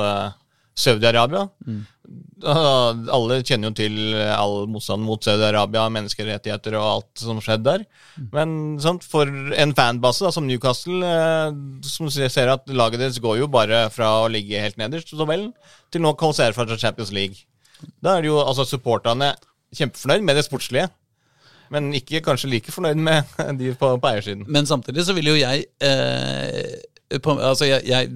[0.77, 1.47] Saudi-Arabia.
[1.65, 1.79] Mm.
[2.45, 3.97] Alle kjenner jo til
[4.29, 7.85] all motstand mot Saudi-Arabia, menneskerettigheter og alt som skjedde der.
[8.17, 8.27] Mm.
[8.35, 13.41] Men sant, for en fanbase da, som Newcastle, eh, som ser at laget deres går
[13.41, 15.49] jo bare fra å ligge helt nederst på vel,
[15.91, 17.47] til nå kvalifisere for Champions League.
[18.03, 19.33] Da er det jo altså supporterne
[19.75, 20.89] kjempefornøyd med det sportslige.
[21.73, 24.45] Men ikke kanskje like fornøyd med de på, på eiersiden.
[24.47, 26.77] Men samtidig så vil jo jeg eh,
[27.07, 28.09] på, altså jeg, jeg,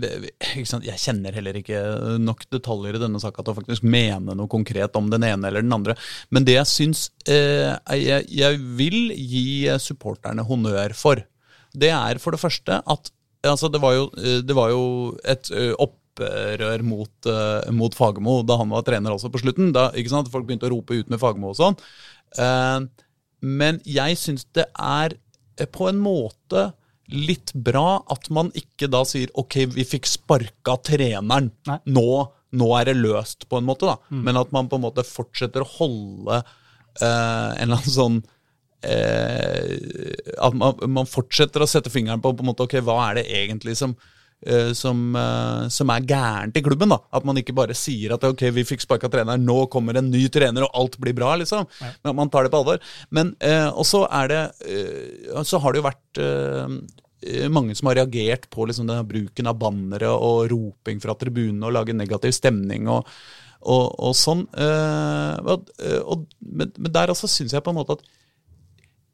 [0.84, 1.80] jeg, kjenner heller ikke
[2.20, 5.64] nok detaljer i denne saka til å faktisk mene noe konkret om den ene eller
[5.64, 5.96] den andre.
[6.30, 11.24] Men det jeg syns eh, jeg, jeg, vil gi supporterne honnør for,
[11.72, 13.14] det er for det første at
[13.48, 14.84] altså det, var jo, eh, det var jo
[15.24, 17.32] et eh, opprør mot,
[17.72, 19.72] mot Fagermo da han var trener også på slutten.
[19.72, 21.80] Da folk begynte å rope ut med Fagermo og sånn.
[22.36, 22.84] Uh,
[23.42, 25.16] men jeg syns det er
[25.72, 26.70] på en måte
[27.14, 31.52] litt bra at man ikke da sier ok, vi fikk sparka treneren.
[31.86, 32.10] Nå,
[32.58, 33.90] nå, er det løst, på en måte.
[33.90, 33.98] da.
[34.10, 34.22] Mm.
[34.28, 38.22] Men at man på en måte fortsetter å holde eh, en eller annen sånn
[38.88, 39.76] eh,
[40.42, 43.28] At man, man, fortsetter å sette fingeren på, på en måte, ok, hva er det
[43.44, 43.96] egentlig som
[44.74, 45.02] som,
[45.70, 46.90] som, er gærent i klubben.
[46.90, 46.98] da.
[47.14, 50.24] At man ikke bare sier at ok, vi fikk sparka treneren, nå kommer en ny
[50.34, 51.36] trener, og alt blir bra.
[51.38, 51.68] liksom.
[52.02, 52.82] Men man tar det på alvor.
[53.14, 53.36] Men
[53.78, 54.42] Og så er det
[55.46, 56.24] Så har det jo vært
[57.22, 61.68] Eh, mange som har reagert på liksom denne bruken av bannere og roping fra tribunene
[61.68, 63.06] og lage negativ stemning og,
[63.62, 64.48] og, og sånn.
[64.58, 68.08] Eh, og, men, men, der også syns jeg på en måte at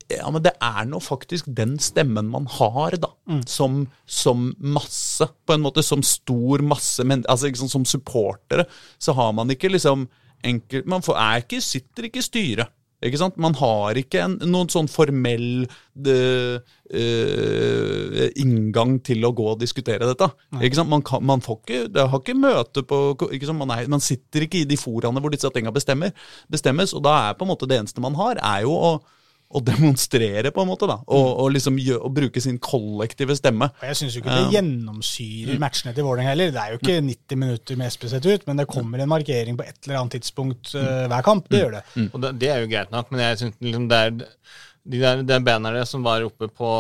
[0.08, 3.12] ja, men det er nå faktisk den stemmen man har, da.
[3.28, 3.42] Mm.
[3.50, 5.84] Som, som, masse, på en måte.
[5.84, 7.04] Som stor masse.
[7.04, 8.68] Men, altså, liksom, som supportere
[8.98, 10.08] så har man ikke liksom
[10.46, 12.74] enkelt Man får, er ikke, sitter ikke i styret.
[13.06, 13.36] Ikke sant?
[13.38, 16.16] Man har ikke en, noen sånn formell de,
[16.58, 20.30] uh, inngang til å gå og diskutere dette.
[20.58, 20.90] Ikke sant?
[20.90, 23.54] Man, kan, man får ikke, det har ikke møte på ikke?
[23.54, 27.38] Man, er, man, sitter ikke i de foraene hvor disse tingene bestemmes, og da er
[27.38, 28.92] på en måte det eneste man har, er jo å
[29.48, 30.90] å demonstrere, på en måte.
[30.90, 33.70] da, Og, og liksom gjør, og bruke sin kollektive stemme.
[33.80, 35.64] Og Jeg syns jo ikke det gjennomsyrer mm.
[35.64, 36.54] matchene til Vålerenga heller.
[36.56, 39.60] Det er jo ikke 90 minutter med SP sett ut, men det kommer en markering
[39.60, 41.48] på et eller annet tidspunkt uh, hver kamp.
[41.52, 41.84] Det gjør det.
[41.96, 42.10] Mm.
[42.12, 44.20] Og det, det, er jo greit nok, men jeg synes liksom det er
[44.88, 46.72] de der, de bannerne som var oppe på,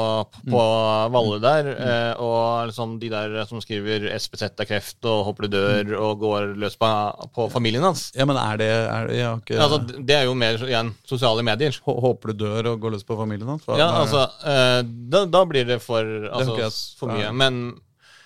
[0.47, 1.13] på mm.
[1.13, 1.81] Valle der, mm.
[1.87, 5.95] eh, og liksom de der som skriver 'SPZ er kreft' og 'håper du dør' mm.
[6.01, 6.91] og går løs på,
[7.35, 8.11] på familien hans.
[8.15, 11.75] Ja, men er det er det, ikke, altså, det er jo mer igjen sosiale medier.
[11.83, 13.67] Håper du dør og går løs på familien hans?
[13.67, 17.33] Ja, altså, eh, da, da, blir det for, altså, for mye.
[17.35, 17.77] Men,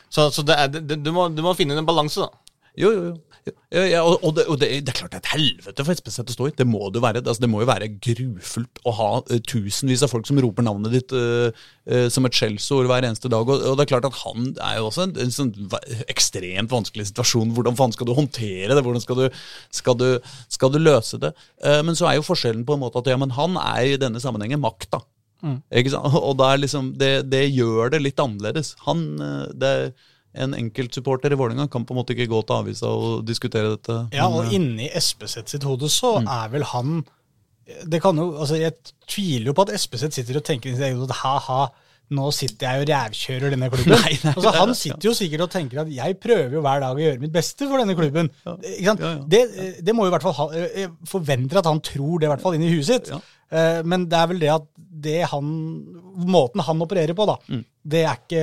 [0.10, 2.30] så, så det er, det, du, må, du må finne en balanse, da.
[2.80, 3.20] Jo, jo, jo.
[3.74, 6.34] Ja, og, det, og det, det, er klart det er et helvete for SPZ å
[6.36, 6.54] stå i.
[6.60, 10.12] Det må, det, være, altså det må jo være grufullt å ha uh, tusenvis av
[10.12, 11.50] folk som roper navnet ditt uh,
[11.90, 13.50] uh, som et skjellsord hver eneste dag.
[13.50, 15.54] Og, og, det er klart at han er jo også en, en sånn
[16.12, 17.56] ekstremt vanskelig situasjon.
[17.58, 18.86] Hvordan faen skal du håndtere det?
[18.86, 19.42] Hvordan skal du,
[19.74, 20.08] skal du,
[20.52, 21.34] skal du løse det?
[21.86, 24.22] men så er jo forskjellen på en måte at ja, men han er i denne
[24.22, 25.02] sammenhengen makta.
[25.42, 25.58] Mm.
[25.72, 28.74] Og liksom, det, det, gjør det litt annerledes.
[28.86, 29.06] Han,
[29.58, 29.72] det
[30.34, 33.98] en enkeltsupporter i Vålerenga kan på en måte ikke gå til avisa og diskutere dette.
[34.16, 36.30] Ja, og men, inni Espeseth sitt hode så mm.
[36.32, 37.02] er vel han
[37.88, 38.74] det kan jo, altså Jeg
[39.08, 41.62] tviler jo på at Espeseth sitter og tenker i sitt eget hode ha-ha,
[42.12, 43.96] nå sitter jeg og rævkjører denne klubben.
[43.96, 46.98] Nei, nei, altså, han sitter jo sikkert og tenker at jeg prøver jo hver dag
[46.98, 48.32] å gjøre mitt beste for denne klubben.
[48.46, 48.56] Ja.
[48.92, 49.14] Ja, ja.
[49.32, 49.44] Det,
[49.82, 52.44] det, må jo i hvert fall ha, Jeg forventer at han tror det i hvert
[52.44, 53.14] fall inni huet sitt.
[53.52, 54.68] Eh, men det er vel det at
[55.02, 55.48] det han,
[56.28, 57.64] måten han opererer på, da, mm.
[57.94, 58.42] det er ikke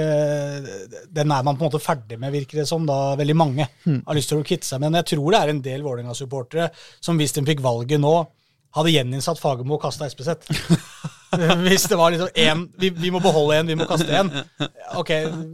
[1.15, 2.87] Den er man på en måte ferdig med, virker det som.
[2.89, 4.03] da Veldig mange mm.
[4.07, 6.71] har lyst til å kvitte seg med Men jeg tror det er en del Vålerenga-supportere
[7.05, 8.17] som hvis de fikk valget nå,
[8.77, 10.35] hadde gjeninnsatt Fagermo og kasta SPZ.
[11.67, 14.31] Hvis det var liksom én vi, vi, må beholde én, vi må kaste én.
[14.97, 15.11] Ok,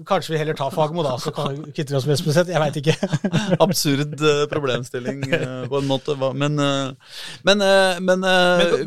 [0.07, 2.53] kanskje vi heller tar Fagermo, da, så kvitter vi oss med Espeseth.
[2.53, 2.95] Jeg veit ikke.
[3.65, 6.17] Absurd uh, problemstilling uh, på en måte.
[6.33, 6.93] Men, Men,
[7.45, 8.27] men, men,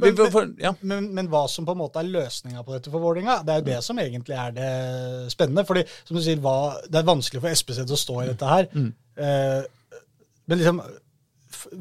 [0.02, 0.74] vi, for, ja.
[0.82, 3.68] men, hva som på en måte er løsninga på dette for Vålerenga, det er jo
[3.68, 4.72] det som egentlig er det
[5.34, 5.66] spennende.
[5.68, 8.70] fordi som du sier, hva, Det er vanskelig for Espeseth å stå i dette her.
[8.74, 8.94] Mm.
[10.48, 10.80] men liksom,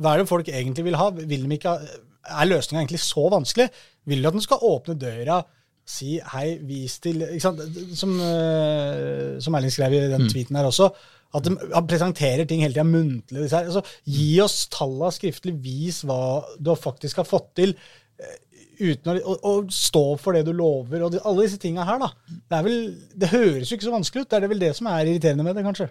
[0.01, 1.11] hva er det folk egentlig vil ha?
[1.15, 3.69] Vil de ikke ha er løsninga egentlig så vanskelig?
[4.07, 5.41] Vil du at den skal åpne døra,
[5.87, 10.33] si hei, vis til Som, uh, som Erling skrev i den mm.
[10.33, 10.91] tweeten her også.
[11.37, 11.53] At de
[11.89, 13.47] presenterer ting hele tida muntlig.
[13.51, 15.57] Altså, gi oss talla skriftlig.
[15.63, 17.75] Vis hva du faktisk har fått til.
[18.17, 18.37] Eh,
[18.79, 22.01] uten å, og, og stå for det du lover, og de, alle disse tinga her,
[22.01, 22.11] da.
[22.31, 22.81] Det, vel,
[23.17, 24.31] det høres jo ikke så vanskelig ut.
[24.31, 25.91] Det er det vel det som er irriterende med det, kanskje.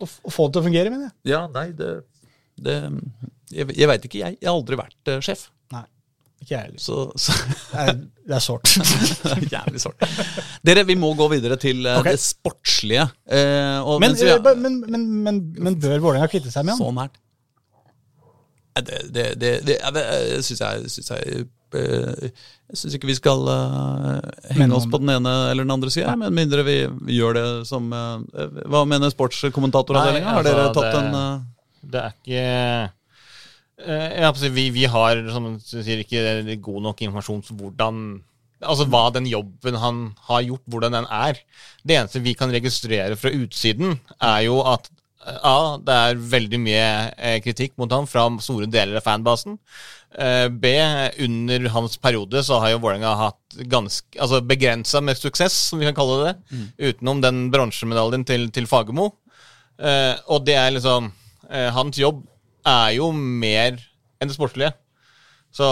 [0.00, 1.16] Å, å få det til å fungere, mener jeg.
[1.34, 1.92] Ja, nei, det,
[2.60, 2.76] det
[3.50, 4.38] Jeg, jeg veit ikke, jeg.
[4.38, 5.48] Jeg har aldri vært uh, sjef.
[6.40, 6.80] Ikke jeg heller.
[6.80, 7.34] Så, så
[7.70, 7.98] Det er,
[8.30, 8.72] det er sårt.
[9.54, 10.04] Jævlig sårt.
[10.64, 12.08] Dere, vi må gå videre til eh, Ok.
[12.08, 13.04] det sportslige.
[13.28, 16.76] Eh, og Men, mens vi eh, men, men, men, men bør Vålerenga kvitte seg med
[16.76, 16.80] han?
[16.80, 17.18] Så nært.
[18.76, 21.40] Nei, Det, det, det, det jeg vet- jeg syns jeg, synes jeg
[21.74, 22.30] eh,
[22.70, 25.74] Jeg syns ikke vi skal eh, henge Men oss om- på den ene eller den
[25.74, 26.76] andre sida, med mindre vi,
[27.18, 30.24] gjør det som eh, Hva mener sportskommentatoravdelinga?
[30.24, 31.44] Nei, Har dere altså, tatt det- en eh,
[31.90, 32.48] Det er ikke
[34.54, 38.02] vi, vi har som du sier, ikke god nok informasjon om hvordan
[38.60, 41.38] Altså hva den jobben han har gjort, hvordan den er.
[41.80, 44.90] Det eneste vi kan registrere fra utsiden, er jo at
[45.24, 45.78] eh, A.
[45.80, 49.56] Det er veldig mye eh, kritikk mot ham fra store deler av fanbasen.
[50.12, 50.74] Eh, B.
[51.24, 55.88] Under hans periode så har jo Vålerenga hatt ganske altså begrensa med suksess, som vi
[55.88, 56.34] kan kalle det.
[56.90, 59.12] Utenom den bronsemedaljen til, til Fagermo.
[59.80, 61.08] Eh, og det er liksom
[61.48, 62.26] eh, Hans jobb
[62.66, 63.78] er jo mer
[64.20, 64.72] enn det sportslige.
[65.50, 65.66] Så,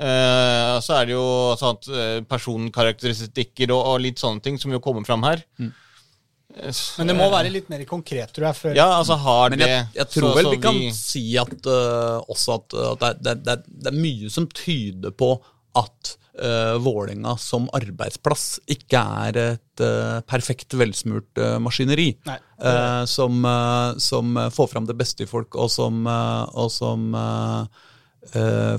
[0.00, 1.24] eh, så er det jo
[1.60, 5.42] sånn at eh, personkarakteristikker og, og litt sånne ting som jo kommer fram her.
[5.60, 5.72] Mm.
[6.98, 8.56] Men det må være litt mer konkret, tror jeg.
[8.58, 8.72] Før.
[8.74, 12.18] Ja, altså har Men det jeg, jeg tror så- vel vi kan si at uh,
[12.32, 15.28] også at, at det, er- det, er- det, er- det er mye som tyder på
[15.78, 22.14] at uh, Vålerenga som arbeidsplass ikke er et uh, perfekt velsmurt uh, maskineri.
[22.60, 23.46] Eh, som,
[23.96, 27.14] som får fram det beste i folk, og som, og som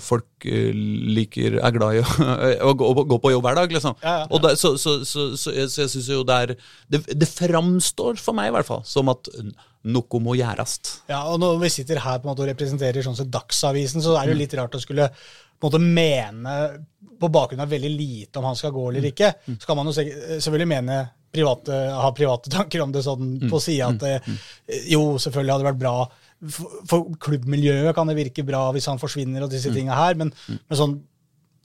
[0.06, 2.04] folk liker, er glad i
[2.62, 3.74] å, gå, gå på jobb hver dag.
[3.74, 3.98] Liksom.
[4.06, 4.28] Ja, ja.
[4.30, 6.54] Og det, så, så, så, så, jeg, så jeg synes jo det er
[6.94, 9.34] Det, det framstår for meg i hvert fall som at
[9.82, 10.78] noe må gjøres.
[11.10, 14.14] Ja, og Når vi sitter her på en måte og representerer sånn som Dagsavisen, så
[14.20, 15.10] er det jo litt rart å skulle
[15.62, 16.56] på en måte mene
[17.22, 19.34] på bakgrunn av veldig lite om han skal gå eller ikke.
[19.54, 20.98] Så kan man jo selvfølgelig mene
[21.32, 24.34] private, ha private tanker om det sånn på sida at eh,
[24.92, 25.96] jo, selvfølgelig hadde det vært bra.
[26.42, 30.34] For, for klubbmiljøet kan det virke bra hvis han forsvinner og disse tinga her, men,
[30.50, 30.98] men sånn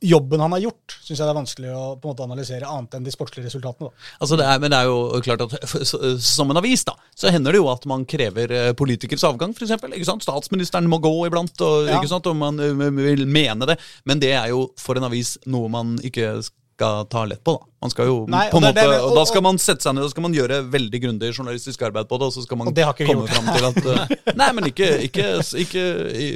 [0.05, 2.99] jobben han har gjort, syns jeg det er vanskelig å på en måte analysere annet
[2.99, 3.89] enn de sportslige resultatene.
[3.89, 4.09] da.
[4.21, 5.55] Altså det er, men det er jo klart at
[6.27, 10.25] Som en avis da, så hender det jo at man krever politikers politikeres avgang, f.eks.
[10.25, 12.01] Statsministeren må gå iblant, og, Ja.
[12.03, 13.79] og man eh, vil mene det.
[14.05, 17.53] Men det er jo for en avis noe man ikke skal ta lett på.
[17.57, 17.67] da.
[17.87, 19.95] Man skal jo Nei, på en måte, det- og, og- Da skal man sette seg
[19.95, 22.73] ned og skal man gjøre veldig grundig journalistisk arbeid på det, og så skal man
[22.75, 25.27] komme fram til at eh, Nei, men ikke, ikke,
[25.65, 25.85] ikke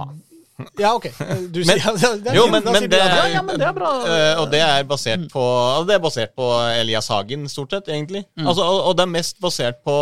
[0.81, 1.07] ja, ok.
[1.55, 3.75] Du Men- sier, ja, det er Jo, men, men det, er, ja, men det er
[3.77, 3.91] bra.
[4.03, 6.49] Uh, og det er basert på altså Det er basert på
[6.81, 8.25] Elias Hagen, stort sett, egentlig.
[8.41, 9.99] Altså, og, og det er mest basert på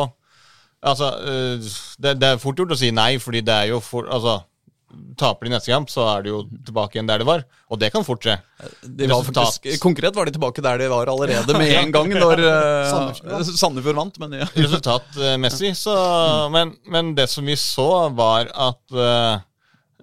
[0.87, 1.07] Altså,
[1.98, 4.37] det, det er fort gjort å si nei, fordi det er jo for, Altså,
[5.19, 7.45] taper de neste kamp, så er de jo tilbake igjen der de var.
[7.73, 8.37] Og det kan fort skje.
[8.61, 9.57] Resultat.
[9.57, 12.53] faktisk, konkret var de tilbake der de var allerede med en gang når uh,
[12.91, 13.53] Sandefjord vant.
[13.63, 14.21] Sandefjord vant.
[14.23, 14.49] Men ja.
[14.57, 15.75] resultatmessig.
[15.79, 15.97] Så,
[16.55, 19.39] men, men det som vi så, var at uh,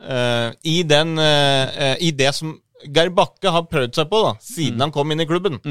[0.04, 4.92] uh, i, den, I det som Geir Bakke har prøvd seg på da, siden han
[4.92, 5.62] kom inn i klubben,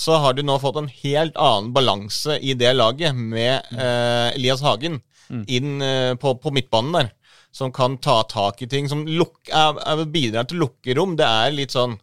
[0.00, 4.62] så har de nå fått en helt annen balanse i det laget med eh, Elias
[4.64, 5.00] Hagen
[5.46, 7.10] inn eh, på, på midtbanen der.
[7.52, 11.16] Som kan ta tak i ting, som luk, er, er, bidrar til lukkerom.
[11.18, 11.96] Det er litt sånn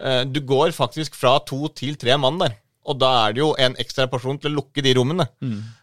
[0.00, 2.56] uh, Du går faktisk fra to til tre mann der.
[2.88, 5.28] Og da er det jo en ekstra person til å lukke de rommene.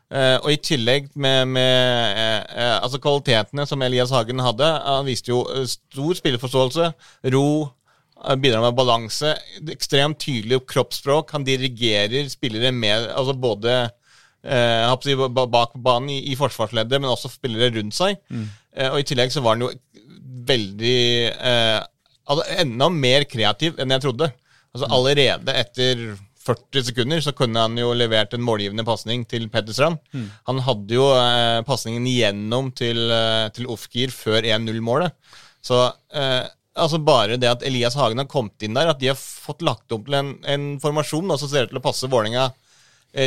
[0.05, 5.31] Eh, og i tillegg med, med uh, altså kvalitetene som Elias Hagen hadde Han viste
[5.31, 6.91] jo stor spilleforståelse,
[7.33, 7.47] ro,
[8.41, 9.33] bidrar med balanse,
[9.73, 11.33] ekstremt tydelig kroppsspråk.
[11.35, 13.75] Han dirigerer spillere med altså både
[14.45, 18.17] eh, bak banen i, i forsvarsleddet, men også spillere rundt seg.
[18.31, 18.45] Eh,
[18.91, 19.73] og i tillegg så var han jo
[20.45, 21.01] veldig
[21.33, 21.81] eh,
[22.57, 24.31] Enda mer kreativ enn jeg trodde.
[24.73, 25.99] Altså Allerede etter
[26.45, 29.99] 40 sekunder så kunne han jo levert en målgivende pasning til Petter Strand.
[30.49, 35.13] Han hadde jo eh, pasningen igjennom til, eh, til Ofkir før 1-0-målet.
[35.65, 35.79] Så
[36.13, 36.43] eh,
[36.75, 39.93] altså bare det at Elias Hagen har kommet inn der, at de har fått lagt
[39.95, 42.64] opp til en, en formasjon da, som ser ut til å passe Vålerenga eh,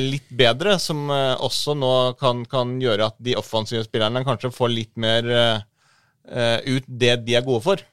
[0.05, 4.73] litt bedre, som eh, også nå kan, kan gjøre at de offensive spillerne kanskje får
[4.75, 5.63] litt mer eh,
[6.29, 7.85] eh, ut det de er gode for,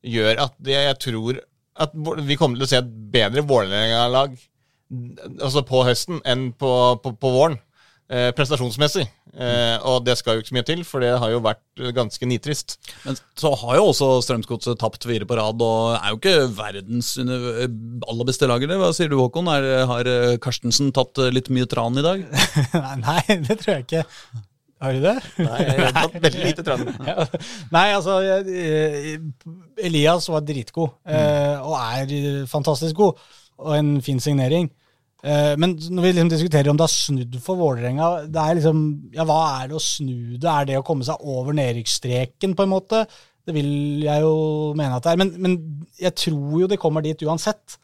[0.00, 1.40] gjør at det, jeg tror
[1.80, 4.36] at vi kommer til å se et bedre Vålerenga-lag
[5.40, 7.56] altså på høsten enn på, på, på våren.
[8.10, 9.04] Eh, prestasjonsmessig.
[9.38, 12.26] Eh, og det skal jo ikke så mye til, for det har jo vært ganske
[12.26, 12.74] nitrist.
[13.04, 17.12] Men så har jo også Strømsgodset tapt fire på rad, og er jo ikke verdens
[17.20, 18.74] aller beste lager.
[18.80, 19.50] Hva sier du, Håkon?
[19.54, 22.24] Er, har eh, Karstensen tatt eh, litt mye tran i dag?
[23.06, 24.02] Nei, det tror jeg ikke.
[24.80, 25.14] Har du det?
[25.44, 26.86] Nei, jeg har tatt veldig lite tran.
[27.06, 27.28] Ja.
[27.76, 29.14] Nei, altså eh,
[29.86, 33.22] Elias var dritgod, eh, og er fantastisk god,
[33.60, 34.72] og en fin signering.
[35.22, 38.78] Eh, Men når vi liksom diskuterer om det har snudd for Vålerenga, det er liksom
[39.16, 40.48] Ja, hva er det å snu det?
[40.48, 43.04] Er det å komme seg over nedrykksstreken, på en måte?
[43.46, 45.20] Det vil jeg jo mene at det er.
[45.20, 45.58] Men, men
[46.00, 47.78] jeg tror jo de kommer dit uansett,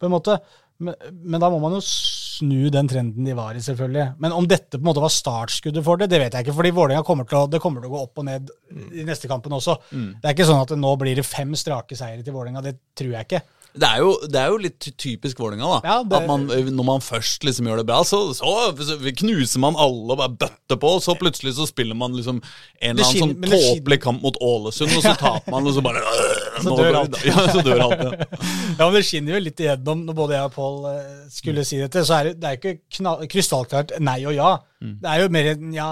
[0.00, 0.38] på en måte.
[0.82, 4.06] Men, men da må man jo snu den trenden de var i, selvfølgelig.
[4.22, 6.54] Men om dette på en måte var startskuddet for det, det vet jeg ikke.
[6.56, 8.50] fordi Vålerenga kommer til å, det kommer til å gå opp og ned
[8.98, 9.76] i neste kampen også.
[9.92, 12.64] Det er ikke sånn at det nå blir det fem strake seire til Vålerenga.
[12.64, 13.42] Det tror jeg ikke.
[13.72, 15.88] Det er jo, det er jo litt typisk Vålerenga, da.
[15.88, 16.42] Ja, det- At man,
[16.76, 18.50] når man først liksom gjør det bra, så, så
[19.16, 22.42] knuser man alle og bare bøtter på, og så plutselig så spiller man liksom
[22.82, 26.02] en eller annen sånn tåpelig kamp mot Ålesund, og så taper man, og så bare
[26.62, 27.16] Så dør alt.
[27.30, 28.02] Ja, så dør alt.
[28.02, 28.26] Ja.
[28.78, 31.78] Ja, men Det skinner jo litt igjennom når både jeg og Pål eh, skulle si
[31.80, 32.04] dette.
[32.08, 34.52] så er det, det er ikke kna- krystallklart nei og ja.
[34.82, 35.88] Det er jo mer enn ja,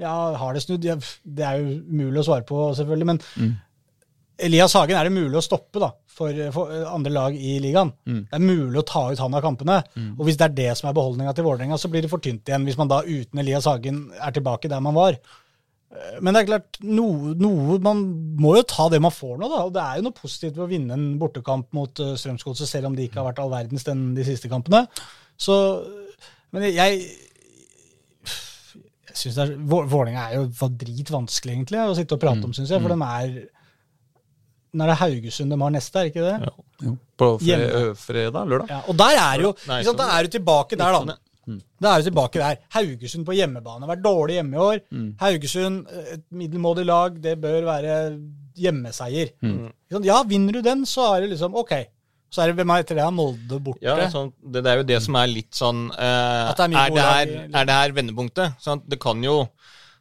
[0.00, 0.82] ja, har det snudd?
[0.86, 0.94] Ja,
[1.26, 3.08] det er jo umulig å svare på, selvfølgelig.
[3.10, 3.20] Men
[4.42, 7.92] Elias Hagen er det mulig å stoppe da, for, for andre lag i ligaen.
[8.26, 9.76] Det er mulig å ta ut han av kampene.
[10.18, 12.48] Og hvis det er det som er beholdninga til Vålerenga, så blir det for tynt
[12.50, 12.66] igjen.
[12.66, 15.18] Hvis man da uten Elias Hagen er tilbake der man var.
[15.94, 18.02] Eh, Men det er klart, noe, noe Man
[18.42, 19.60] må jo ta det man får nå, da.
[19.68, 22.90] Og det er jo noe positivt ved å vinne en bortekamp mot uh, Strømsgodset, selv
[22.90, 24.86] om de ikke har vært all verdens den, de siste kampene.
[25.38, 25.54] Så
[26.50, 27.04] Men jeg
[29.14, 32.72] jeg synes det er, Vålerenga er jo dritvanskelig, egentlig, å sitte og prate om, syns
[32.74, 32.82] jeg.
[32.82, 33.36] For de er
[34.74, 36.54] Nå er det Haugesund de har neste, er det ikke det?
[36.82, 38.48] Jo, På fre ø, fredag?
[38.50, 38.72] Lørdag?
[38.74, 41.14] Ja, og der er jo sant, Da er du tilbake der, da.
[41.14, 41.58] da.
[41.84, 42.60] Da er du tilbake der.
[42.74, 43.86] Haugesund på hjemmebane.
[43.88, 44.82] Vært dårlig hjemme i år.
[45.20, 45.84] Haugesund,
[46.16, 47.98] et middelmådig lag, det bør være
[48.58, 49.34] hjemmeseier.
[49.44, 49.68] Mm.
[50.04, 51.76] Ja, vinner du den, så er det liksom ok.
[52.34, 53.06] Så er det hvem er etter det?
[53.14, 53.84] Molde borte.
[53.84, 56.94] Ja, sånn, det, det er jo det som er litt sånn eh, det er er,
[56.96, 58.56] det her, er det her vendepunktet?
[58.62, 58.82] Sant?
[58.90, 59.44] Det kan jo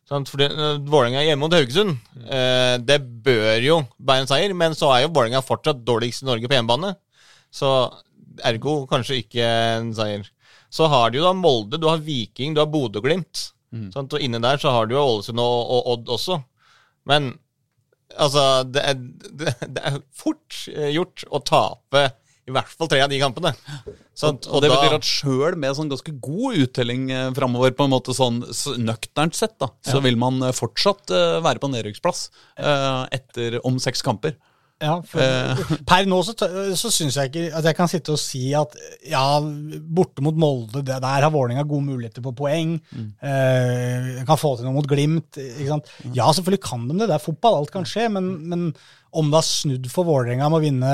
[0.09, 0.29] sant?
[0.31, 1.97] Fordi uh, Vålerenga er hjemme mot Haugesund.
[2.25, 6.29] uh, det bør jo bære en seier, men så er jo Vålerenga fortsatt dårligst i
[6.29, 6.95] Norge på hjemmebane.
[7.53, 7.69] Så
[8.43, 9.45] ergo kanskje ikke
[9.77, 10.25] en seier.
[10.73, 13.49] Så har du jo da Molde, du har Viking, du har Bodø-Glimt.
[13.73, 13.89] Mm.
[13.93, 16.39] Og inne der så har du jo Ålesund og, og Odd også.
[17.09, 17.33] Men
[18.17, 22.07] altså, det er, det, det er fort eh, gjort å tape
[22.47, 23.53] i hvert fall tre av de kampene.
[24.13, 24.47] Sant?
[24.51, 27.93] Og det da- betyr at sjøl med sånn ganske god uttelling eh, framover, på en
[27.95, 28.41] måte sånn
[28.83, 32.25] nøkternt sett, da, så vil man eh, fortsatt eh, være på nedrykksplass
[32.59, 34.35] eh, etter om seks kamper.
[34.81, 36.33] Ja, for, per nå så,
[36.75, 38.73] så syns jeg ikke at jeg kan sitte og si at
[39.07, 42.73] ja, borte mot Molde, det, der har Vålerenga gode muligheter på poeng.
[42.93, 45.39] Eh, kan få til noe mot Glimt.
[45.39, 45.93] Ikke sant?
[46.11, 47.07] Ja, selvfølgelig kan de det.
[47.07, 48.09] Det er fotball, alt kan skje.
[48.11, 48.67] Men, men
[49.13, 50.93] om det har snudd for Vålerenga med å vinne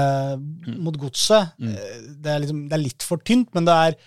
[0.83, 1.75] mot Godset, mm.
[2.19, 3.49] det, er liksom, det er litt for tynt.
[3.57, 3.99] Men det, er,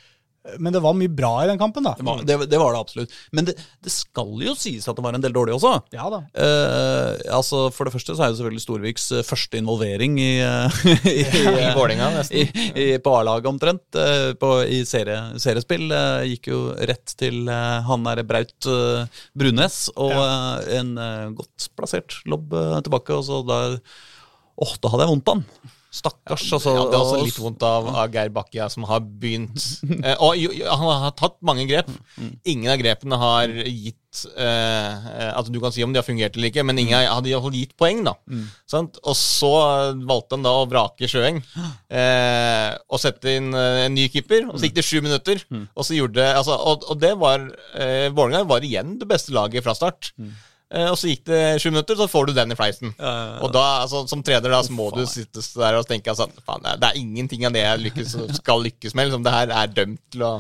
[0.59, 1.93] men det var mye bra i den kampen, da.
[1.99, 3.13] Det var det, det, var det absolutt.
[3.31, 5.71] Men det, det skal jo sies at det var en del dårlig også.
[5.95, 6.19] Ja da.
[6.35, 10.81] Eh, altså For det første så er jo selvfølgelig Storviks eh, første involvering i, eh,
[11.13, 11.17] i,
[11.63, 12.43] I Vålerenga, nesten.
[12.43, 13.85] i, i, på A-laget omtrent.
[13.95, 18.71] eh, på, I serie, seriespill eh, gikk jo rett til eh, han der Braut
[19.39, 20.97] Brunes, og eh, en
[21.39, 22.51] godt plassert lobb
[22.83, 23.15] tilbake.
[23.15, 23.61] Og så da
[24.63, 25.73] Åh, da hadde jeg vondt av han.
[25.93, 26.47] Stakkars.
[26.57, 26.73] altså.
[26.73, 29.61] Ja, det er også litt vondt av, av Geir Bakke, som har begynt
[30.07, 31.91] eh, Og han har tatt mange grep.
[32.49, 36.49] Ingen av grepene har gitt eh, At du kan si om de har fungert eller
[36.49, 38.01] ikke, men ingen hadde iallfall gitt poeng.
[38.09, 38.15] da
[38.69, 38.97] sant?
[39.05, 39.53] Og så
[40.09, 41.43] valgte han da å vrake Sjøeng
[42.01, 44.49] eh, og sette inn eh, en ny keeper.
[44.49, 45.45] Og så gikk det sju minutter,
[45.77, 47.45] og så gjorde altså, og, og det var
[47.77, 50.15] eh, Vålerenga var igjen det beste laget fra start.
[50.17, 50.33] Eh,
[50.91, 52.95] og så gikk det sju minutter, så får du den i fleisen.
[52.99, 53.41] Ja, ja, ja.
[53.45, 56.65] Og da, altså, som trener, da, så må du sitte der og tenke altså, faen,
[56.81, 59.11] det er- ingenting av det jeg lykkes, skal lykkes med.
[59.11, 60.33] Liksom, det her er dømt til å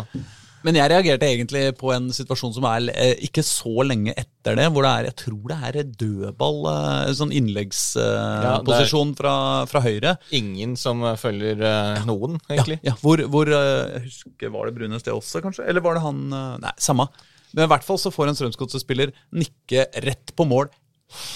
[0.63, 4.69] Men jeg reagerte egentlig på en situasjon som er eh, ikke så lenge etter det,
[4.71, 9.33] hvor det er, jeg tror det er dødball, eh, sånn innleggsposisjon fra,
[9.71, 10.13] fra høyre.
[10.39, 12.79] Ingen som eh, følger eh, noen, egentlig.
[12.87, 15.67] Ja, hvor, hvor eh, Jeg husker, Var det Brunes det også, kanskje?
[15.69, 17.09] Eller var det han eh, Nei, samme.
[17.55, 20.71] Men i hvert fall så får en Strømsgodset-spiller nikke rett på mål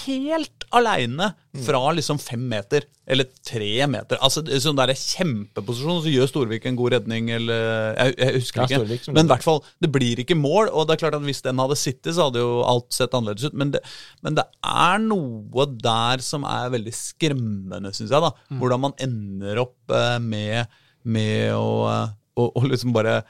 [0.07, 1.27] helt aleine
[1.65, 4.17] fra liksom fem meter, eller tre meter.
[4.25, 8.61] Altså det Sånn der kjempeposisjon, så gjør Storvik en god redning, eller Jeg, jeg husker
[8.61, 8.79] Ja, ikke.
[8.81, 10.69] Storvik som- Men i hvert fall, det blir ikke mål.
[10.73, 13.45] Og det er klart at hvis den hadde sittet, så hadde jo alt sett annerledes
[13.45, 13.53] ut.
[13.53, 13.81] Men det,
[14.23, 18.21] men det er noe der som er veldig skremmende, syns jeg.
[18.21, 20.67] da Hvordan man ender opp eh, med,
[21.05, 23.23] med å, eh, å, å liksom bare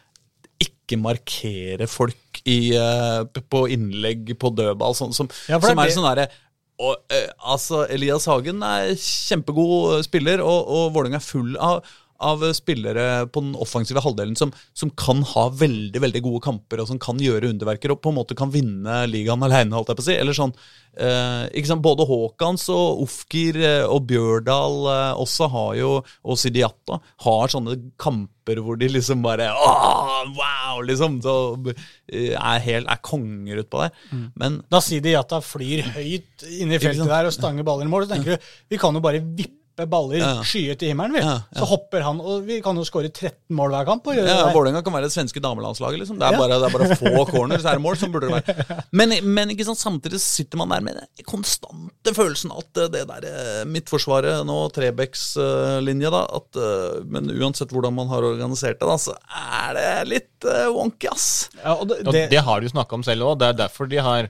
[0.87, 6.07] ikke markere folk i, eh, på innlegg på dødball, sånn, som, Ja, som er sånn
[6.07, 11.81] derre eh, altså, Elias Hagen er kjempegod spiller, og, og Vålerenga er full av,
[12.19, 16.89] av spillere på den offensive halvdelen som, som kan ha veldig veldig gode kamper og
[16.89, 20.05] som kan gjøre underverker og på en måte kan vinne ligaen alene, holdt jeg på
[20.05, 20.17] å si.
[20.17, 20.53] Eller sånn,
[20.97, 21.85] eh, ikke sant?
[21.85, 27.77] Både Haakons og Ofkir eh, og Bjørdal eh, også har jo, og Sidiata har sånne
[28.01, 30.79] kamper hvor de liksom bare Åh, wow!
[30.87, 31.35] liksom, så
[31.67, 34.01] eh, er, helt, er konger utpå der.
[34.39, 38.07] Men Da Sidi Jata flyr høyt inne i feltet der og stanger baller i mål,
[38.07, 40.41] så tenker du vi kan jo bare vippe baller Ja.
[40.41, 41.19] skyet i himmelen, vi.
[41.19, 41.59] Ja, ja.
[41.59, 44.07] Så hopper han, og vi kan jo skåre 13 mål hver kamp.
[44.07, 44.55] Og gjøre Ja, det.
[44.55, 45.99] Vålerenga kan være det svenske damelandslaget.
[45.99, 46.17] liksom.
[46.17, 46.37] Det er, Ja.
[46.39, 47.95] bare, det er bare få corners, så er det mål.
[47.95, 48.83] Sånn burde det være.
[48.91, 53.07] Men, men ikke sant, samtidig sitter man der med den konstante følelsen at eh, det
[53.07, 58.87] der eh, midtforsvaret, nå Trebecks-linje, da at, eh, Men uansett hvordan man har organisert det,
[58.87, 61.49] da, så er det litt eh, wonky, ass.
[61.63, 63.37] Ja, og det, det, det har de jo snakka om selv òg.
[63.41, 64.23] Det er derfor de har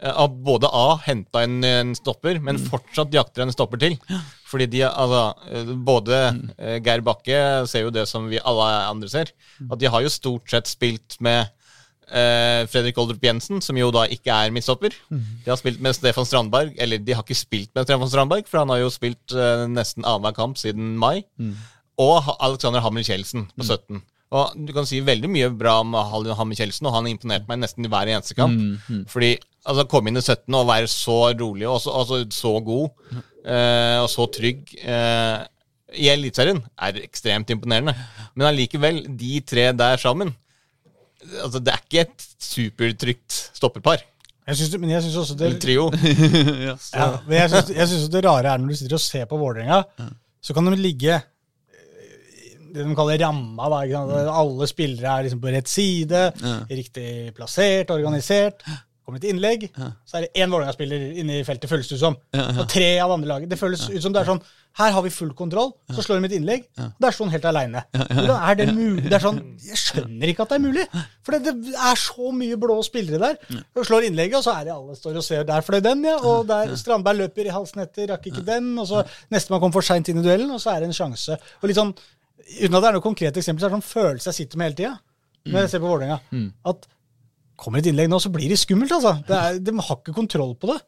[0.00, 3.96] av både A henta en, en stopper, men fortsatt jakter en stopper til.
[4.50, 6.44] Fordi de altså eh, Både mm.
[6.86, 7.40] Geir Bakke
[7.70, 9.32] ser jo det som vi alle andre ser.
[9.70, 11.42] At de har jo stort sett spilt med
[12.10, 14.94] eh, Fredrik Oldrup Jensen, som jo da ikke er midtstopper.
[15.44, 18.62] De har spilt med Stefan Strandberg, eller de har ikke spilt med Stefan Strandberg, for
[18.62, 21.22] han har jo spilt eh, nesten annenhver kamp siden mai.
[22.00, 24.00] Og Alexander Hammer Kjeldsen på 17.
[24.30, 27.64] Og du kan si veldig mye bra om Hammer Kjeldsen, og han har imponert meg
[27.64, 28.60] nesten i hver eneste kamp.
[29.10, 29.32] Fordi
[29.66, 33.96] altså, komme inn i 17 og være så rolig og så, altså, så god eh,
[34.00, 35.40] og så trygg eh,
[35.98, 37.96] i Eliteserien er ekstremt imponerende.
[38.36, 40.30] Men allikevel, de tre der sammen
[41.42, 44.04] altså, Det er ikke et supertrygt stopperpar.
[44.46, 45.90] jeg synes, men jeg syns også det, En trio.
[46.94, 49.36] ja, men jeg synes, jeg synes det rare er når du sitter og ser på
[49.42, 49.82] Vålerenga,
[50.42, 51.18] så kan de ligge
[52.74, 53.70] det de kaller ramma.
[53.72, 54.14] Da, sant?
[54.42, 56.22] Alle spillere er liksom på rett side,
[56.70, 58.64] riktig plassert, organisert.
[59.10, 59.64] Kommer et innlegg,
[60.06, 62.14] så er det én Vålerenga-spiller inne i feltet, føles det ut som.
[62.60, 63.50] Og tre av andre laget.
[63.50, 64.42] Det føles ut som det er sånn
[64.78, 66.68] Her har vi full kontroll, så slår de et innlegg.
[66.78, 67.80] og Der står han helt aleine.
[67.96, 69.08] Hvordan er det mulig?
[69.08, 70.84] Det er sånn, jeg skjønner ikke at det er mulig.
[71.26, 73.64] For det, det er så mye blå spillere der.
[73.74, 75.42] Og slår innlegget, og så er det alle står og ser.
[75.48, 76.14] Der fløy den, ja.
[76.22, 78.70] Og der Strandberg løper i halsen etter, rakk ikke den.
[78.78, 79.02] Og så
[79.34, 81.40] nestemann kom for seint inn i duellen, og så er det en sjanse.
[81.58, 81.90] Og litt sånn,
[82.58, 84.70] Uten at det er noe konkret eksempel, så er det sånn følelse jeg sitter med
[84.70, 84.96] hele tida.
[85.50, 86.18] Når jeg ser på Vålerenga.
[86.72, 86.90] At
[87.60, 89.18] kommer et innlegg nå, så blir det skummelt, altså.
[89.28, 90.78] Det er, de har ikke kontroll på det.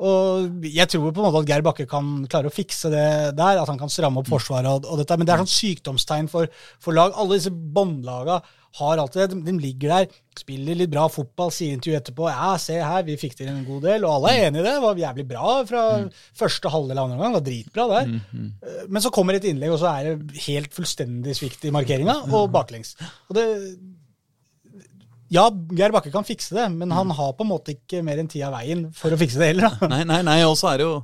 [0.00, 3.06] Og jeg tror på en måte at Geir Bakke kan klare å fikse det
[3.36, 6.30] der, at han kan stramme opp forsvaret og, og dette, men det er sånn sykdomstegn
[6.32, 6.48] for,
[6.80, 7.12] for lag.
[7.20, 8.38] Alle disse båndlaga
[8.78, 9.38] har alltid det.
[9.46, 13.34] De, ligger der, spiller litt bra fotball, sier intervju etterpå ja, se her, vi fikk
[13.40, 14.74] til en god del, og alle er enig i det.
[14.76, 15.84] Det var jævlig bra fra
[16.38, 17.38] første halvdel av andre omgang.
[17.38, 18.12] Var dritbra der.
[18.36, 22.20] Eh, Men så kommer et innlegg, og så er det helt fullstendig svikt i markeringa,
[22.30, 22.94] og baklengs.
[23.28, 23.46] Og det
[25.30, 25.44] ja,
[25.78, 28.42] Geir Bakke kan fikse det, men han har på en måte ikke mer enn tid
[28.48, 29.76] av veien for å fikse det heller.
[29.78, 29.90] Da.
[29.92, 30.96] Nei, nei, nei, og så er det jo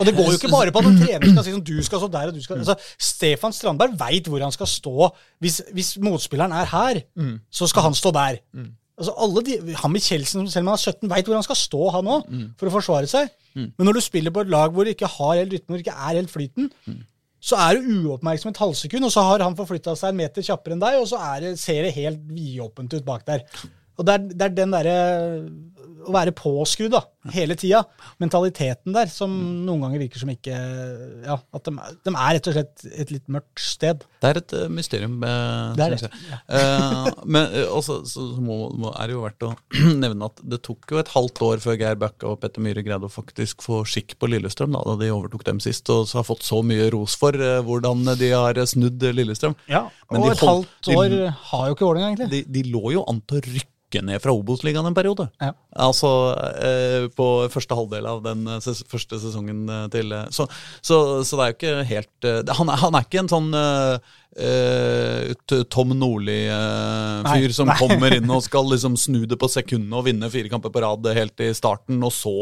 [0.00, 2.00] Og det går jo ikke bare på at en trener skal si sånn du skal
[2.02, 5.10] stå der og du skal altså, Stefan Strandberg veit hvor han skal stå.
[5.44, 7.02] Hvis, hvis motspilleren er her,
[7.50, 8.40] så skal han stå der.
[8.98, 11.80] Altså alle de, Han Kjeldsen, selv om han er 17, veit hvor han skal stå,
[11.94, 12.26] han òg,
[12.58, 13.30] for å forsvare seg.
[13.78, 15.84] Men når du spiller på et lag hvor du ikke har helt rytmen, hvor du
[15.86, 16.68] ikke er helt flyten,
[17.44, 20.74] så er du uoppmerksom et halvsekund, og så har han forflytta seg en meter kjappere
[20.74, 23.44] enn deg, og så er det, ser det helt vidåpent ut bak der.
[23.98, 24.94] Og det er, det er den derre
[26.08, 27.00] å være påskrudd da,
[27.34, 27.80] hele tida.
[28.22, 29.32] Mentaliteten der som
[29.64, 30.54] noen ganger virker som ikke
[31.24, 31.72] Ja, at de,
[32.04, 34.04] de er rett og slett et litt mørkt sted.
[34.20, 35.16] Det er et eh, mysterium.
[35.24, 36.38] eh, Det er det, Ja.
[36.58, 39.52] Eh, men eh, også, så, så må, må, er det jo verdt å
[40.04, 43.08] nevne at det tok jo et halvt år før Geir Bakke og Petter Myhre greide
[43.08, 46.28] å faktisk få skikk på Lillestrøm, da, da de overtok dem sist, og så har
[46.28, 49.56] fått så mye ros for eh, hvordan de har snudd Lillestrøm.
[49.70, 51.18] Ja, Men Og et halvt år
[51.52, 52.30] har jo ikke Vålerenga, egentlig.
[52.32, 53.70] De, de lå jo an til å rykke
[54.02, 55.28] ned fra Obos-ligaen en periode.
[55.40, 55.52] Ja.
[55.86, 56.10] Altså
[56.58, 60.48] eh, på første halvdel av den eh, ses første sesongen eh, til eh, så,
[60.82, 64.12] så, så det er jo ikke helt eh, han, han er ikke en sånn eh,
[64.44, 65.32] eh,
[65.70, 67.76] Tom Nordli-fyr Nei, som nei.
[67.78, 71.06] kommer inn og skal liksom snu det på sekundene og vinne fire kamper på rad
[71.16, 72.34] helt i starten, og så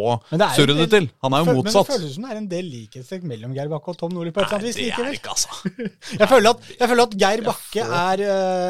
[0.57, 1.09] surre det til.
[1.25, 3.69] Han er jo Føl- Men det føles som det er en del likhetstrekk mellom Geir
[3.73, 4.33] Bakke og Tom Nordli.
[4.33, 5.19] på et eller annet vis likevel.
[5.19, 5.49] ikke, altså.
[6.23, 8.23] Jeg føler at, jeg føler at Geir Bakke er,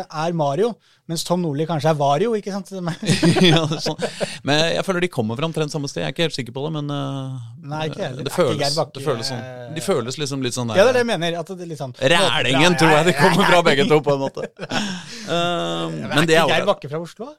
[0.07, 0.73] er Mario,
[1.11, 2.31] mens Tom Nordli kanskje er Vario.
[2.39, 2.71] ikke sant?
[3.53, 3.99] ja, sånn.
[4.47, 6.03] Men jeg føler de kommer fra omtrent samme sted.
[6.05, 7.37] Jeg er ikke helt sikker på det, men eh,
[7.73, 8.27] Nei, ikke heller.
[8.29, 9.43] det, føles, ikke Bakke- det føles sånn.
[9.77, 11.39] De føles liksom litt sånn der Ja, det er det jeg mener.
[11.43, 11.95] at det er litt sånn...
[12.15, 14.47] Rælingen tror jeg de kommer fra begge to, på en måte.
[15.27, 16.69] Uh, Men men det er ikke Geir.
[16.71, 17.33] Bakke fra Oslo?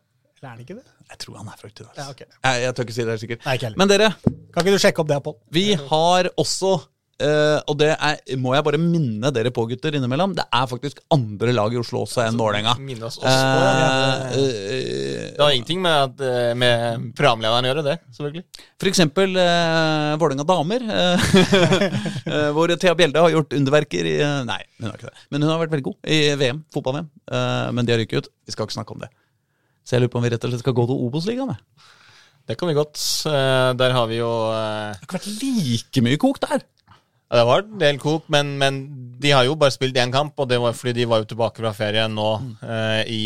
[0.43, 0.85] Eller er han ikke det?
[1.13, 1.83] Jeg tror han er fra Uti.
[1.95, 2.25] Ja, okay.
[2.43, 3.45] Jeg, jeg tør ikke si det helt sikkert.
[3.47, 3.79] Nei, ikke heller.
[3.79, 4.09] Men dere,
[4.53, 5.35] Kan ikke du sjekke opp det, Pål?
[5.55, 6.71] vi har også
[7.21, 10.33] eh, og det er, må jeg bare minne dere på, gutter, innimellom.
[10.37, 12.73] Det er faktisk andre lag i Oslo også enn Vålerenga.
[12.81, 14.43] Minne oss også på det.
[15.35, 17.97] Det har ingenting med, at, eh, med programlederen å gjøre, det.
[18.17, 18.43] selvfølgelig.
[18.81, 20.85] For eksempel uh, Vålerenga damer,
[22.55, 24.15] hvor Thea Bjelde har gjort underverker i
[24.47, 25.25] Nei, hun har ikke det.
[25.33, 27.09] Men hun har vært veldig god i VM, fotball-VM.
[27.77, 28.31] Men de har ryket ut.
[28.47, 29.11] Vi skal ikke snakke om det.
[29.83, 31.55] Så jeg lurer på om vi rett og slett skal gå til Obos-ligaen.
[32.47, 32.99] Det kan vi godt.
[33.79, 36.63] Der har vi jo Det har ikke vært like mye kok der.
[37.29, 38.83] Ja, det var en del kok, men, men
[39.21, 41.63] de har jo bare spilt én kamp, og det var fordi de var jo tilbake
[41.63, 42.29] fra ferie nå
[42.61, 43.23] eh, i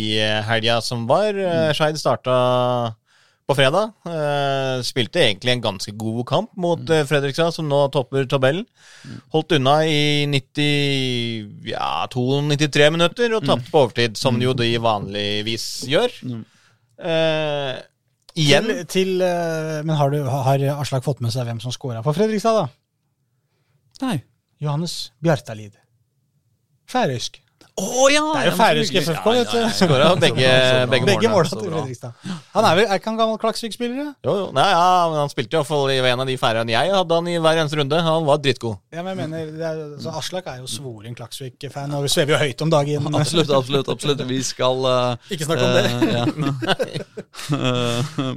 [0.48, 1.36] helga som var.
[1.36, 2.38] Uh, Skeid starta
[3.48, 3.94] på fredag.
[4.04, 7.08] Uh, spilte egentlig en ganske god kamp mot mm.
[7.08, 8.66] Fredrikstad, som nå topper tabellen.
[9.34, 16.12] Holdt unna i 92-93 minutter og tapte på overtid, som jo de vanligvis gjør.
[16.98, 17.78] Uh,
[18.38, 22.04] igjen Til, til, eh, men har, du, har Aslak fått med seg hvem som scora
[22.06, 22.66] for Fredrikstad, da?
[24.04, 24.22] Nei.
[24.62, 25.76] Johannes Bjartalid.
[26.90, 27.42] Færøysk.
[27.78, 28.22] Å ja!
[28.34, 30.48] Det er jo færøysk FFK, Ja, ja, skåra begge,
[30.90, 31.34] begge, Begge målene.
[31.36, 31.68] måla til.
[31.76, 32.24] Fredrikstad.
[32.56, 34.00] Han er vel er ikke han gammel Klaksvik-spiller?
[34.00, 34.14] ja?
[34.26, 34.48] Jo, jo.
[34.56, 37.36] Nei, ja, men han spilte iallfall i en av de færøyene jeg hadde han i
[37.44, 38.00] hver eneste runde.
[38.08, 38.80] Han var dritgod.
[38.96, 42.34] Ja, men jeg mener, det er, så Aslak er jo svoren Klaksvik-fan, og vi svever
[42.34, 43.12] jo høyt om dagen.
[43.22, 43.94] Absolutt, absolutt.
[43.94, 44.26] absolutt.
[44.32, 45.86] Vi skal uh, Ikke snakke om det.
[45.94, 46.26] Uh, ja.
[47.54, 48.36] Eh,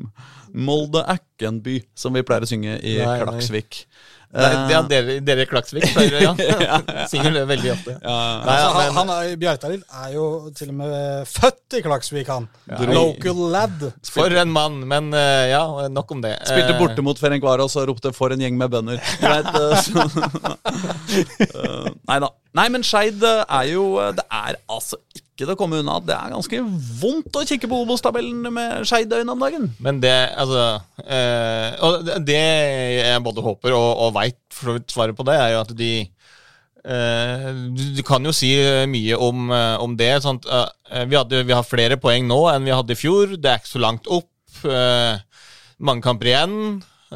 [0.53, 3.17] Molde Ækkenby, som vi pleier å synge i nei.
[3.23, 3.85] Klaksvik.
[3.87, 6.35] Nei, Eh, det er dere, dere i Klaksvik, pleier ja.
[7.11, 7.97] Synger det veldig ofte.
[7.97, 11.83] ja, Nei, ja, altså, han, men, han er, er jo til og med født i
[11.83, 12.47] Klaksvik, han.
[12.93, 13.89] Local lad.
[14.07, 16.37] for en mann, men eh, ja, nok om det.
[16.47, 19.03] Spilte Eh, borte mot Ferencvaros og ropte 'for en gjeng med bønder'.
[19.31, 19.41] Eh,
[21.11, 22.29] Eh, Nei da.
[22.59, 25.97] Nei, men Skeid eh, er jo eh, Det er altså ikke til å komme unna.
[26.01, 26.61] at Det er ganske
[27.01, 29.69] vondt å kikke på Obos-tabellen med skeide øyne om dagen.
[29.81, 34.91] Men det, altså eh, Og det- jeg både håper og, og veit for så vidt
[34.95, 35.93] svaret på det, er jo at de
[36.85, 38.53] eh, du, du kan jo si
[38.91, 40.13] mye om, eh, om det.
[40.25, 40.47] Sant?
[40.47, 43.37] Eh, vi, hadde, vi har flere poeng nå enn vi hadde i fjor.
[43.37, 44.29] Det er ikke så langt opp.
[44.65, 45.19] eh,
[45.81, 46.57] mange kamper igjen.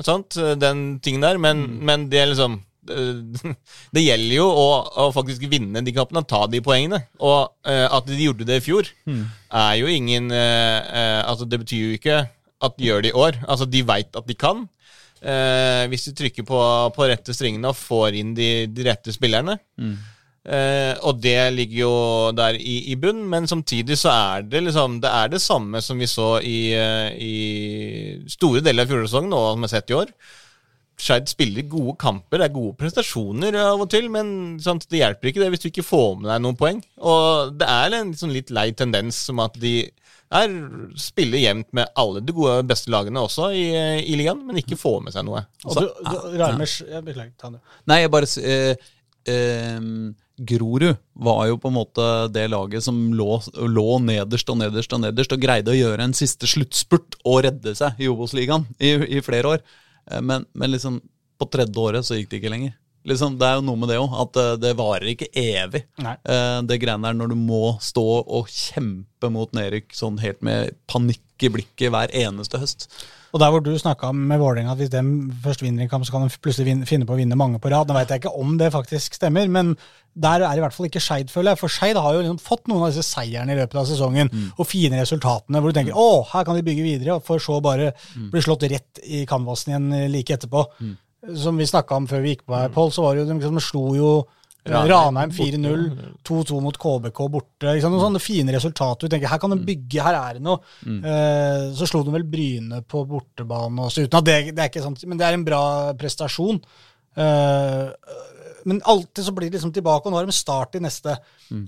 [0.02, 0.36] Sant?
[0.58, 1.38] Den tingen der.
[1.38, 2.60] Men, men det er liksom
[3.94, 4.68] det gjelder jo å,
[5.04, 7.02] å faktisk vinne de kampene, ta de poengene.
[7.20, 11.84] Og uh, at de gjorde det i fjor, er jo ingen uh, Altså, det betyr
[11.84, 12.22] jo ikke
[12.64, 13.42] at de gjør det i år.
[13.48, 14.64] Altså, de veit at de kan.
[15.24, 16.58] Uh, hvis de trykker på,
[16.96, 19.58] på rette stringene og får inn de, de rette spillerne.
[20.44, 21.92] Eh, og det ligger jo
[22.36, 25.96] der i, i bunn, men samtidig så er det liksom Det er det samme som
[25.96, 26.58] vi så i,
[27.16, 27.36] i
[28.28, 30.12] store deler av fjorårssesongen, og som vi har sett i år.
[31.00, 34.28] Skeid spiller gode kamper, det er gode prestasjoner av og til, men
[34.62, 36.80] sant, det hjelper ikke det hvis du ikke får med deg noen poeng.
[37.02, 39.80] Og det er en sånn litt lei tendens som at de
[40.34, 40.54] er,
[40.98, 43.66] spiller jevnt med alle de gode beste lagene også i,
[44.06, 45.44] i ligaen, men ikke får med seg noe.
[45.66, 47.62] Og du, du, Rarmers jeg Beklager, ta det.
[47.90, 48.86] Nei, jeg bare eh,
[49.34, 49.90] eh,
[50.34, 50.88] Grorud
[51.26, 55.34] var jo på en måte det laget som lå, lå nederst og nederst og nederst
[55.34, 59.56] og greide å gjøre en siste sluttspurt og redde seg i Obos-ligaen i, i flere
[59.56, 59.66] år.
[60.10, 61.00] Eh, Men, men liksom
[61.38, 62.74] på tredje året så gikk det ikke lenger.
[63.04, 65.82] Liksom, det er jo noe med det òg, at eh, det varer ikke evig.
[66.00, 66.14] Nei.
[66.24, 70.72] Eh, det greiene der når du må stå og kjempe mot nedrykk sånn helt med
[70.88, 72.88] panikk i blikket hver eneste høst.
[73.34, 75.00] Og der hvor du snakka med Vålerenga at hvis de
[75.42, 77.88] først vinner en kamp, så kan de plutselig finne på å vinne mange på rad.
[77.90, 79.72] Nå veit jeg ikke om det faktisk stemmer, men
[80.14, 81.58] der er i hvert fall ikke Skeid, føler jeg.
[81.64, 84.68] For Skeid har jo liksom fått noen av disse seierne i løpet av sesongen, og
[84.70, 87.90] fine resultatene, hvor du tenker å, her kan de bygge videre, for så bare
[88.30, 90.62] bli slått rett i canvasen igjen like etterpå.
[91.34, 93.40] Som vi snakka om før vi gikk på her, Pål, så var det jo de
[93.40, 94.14] liksom, slo jo
[94.64, 95.82] Ranheim Ranheim 4-0,
[96.24, 97.66] 2-2 mot KBK borte.
[97.68, 97.92] Liksom?
[97.92, 99.06] Noen sånne fine resultater.
[99.08, 100.62] Du tenker, Her kan de bygge, her er det noe.
[100.84, 104.84] Eh, så slo de vel Bryne på bortebane også, uten at det, det er ikke
[104.86, 105.60] sant, men det er en bra
[106.00, 106.62] prestasjon.
[107.16, 107.90] Eh,
[108.64, 111.18] men alltid så blir det liksom tilbake, og nå har de start i neste.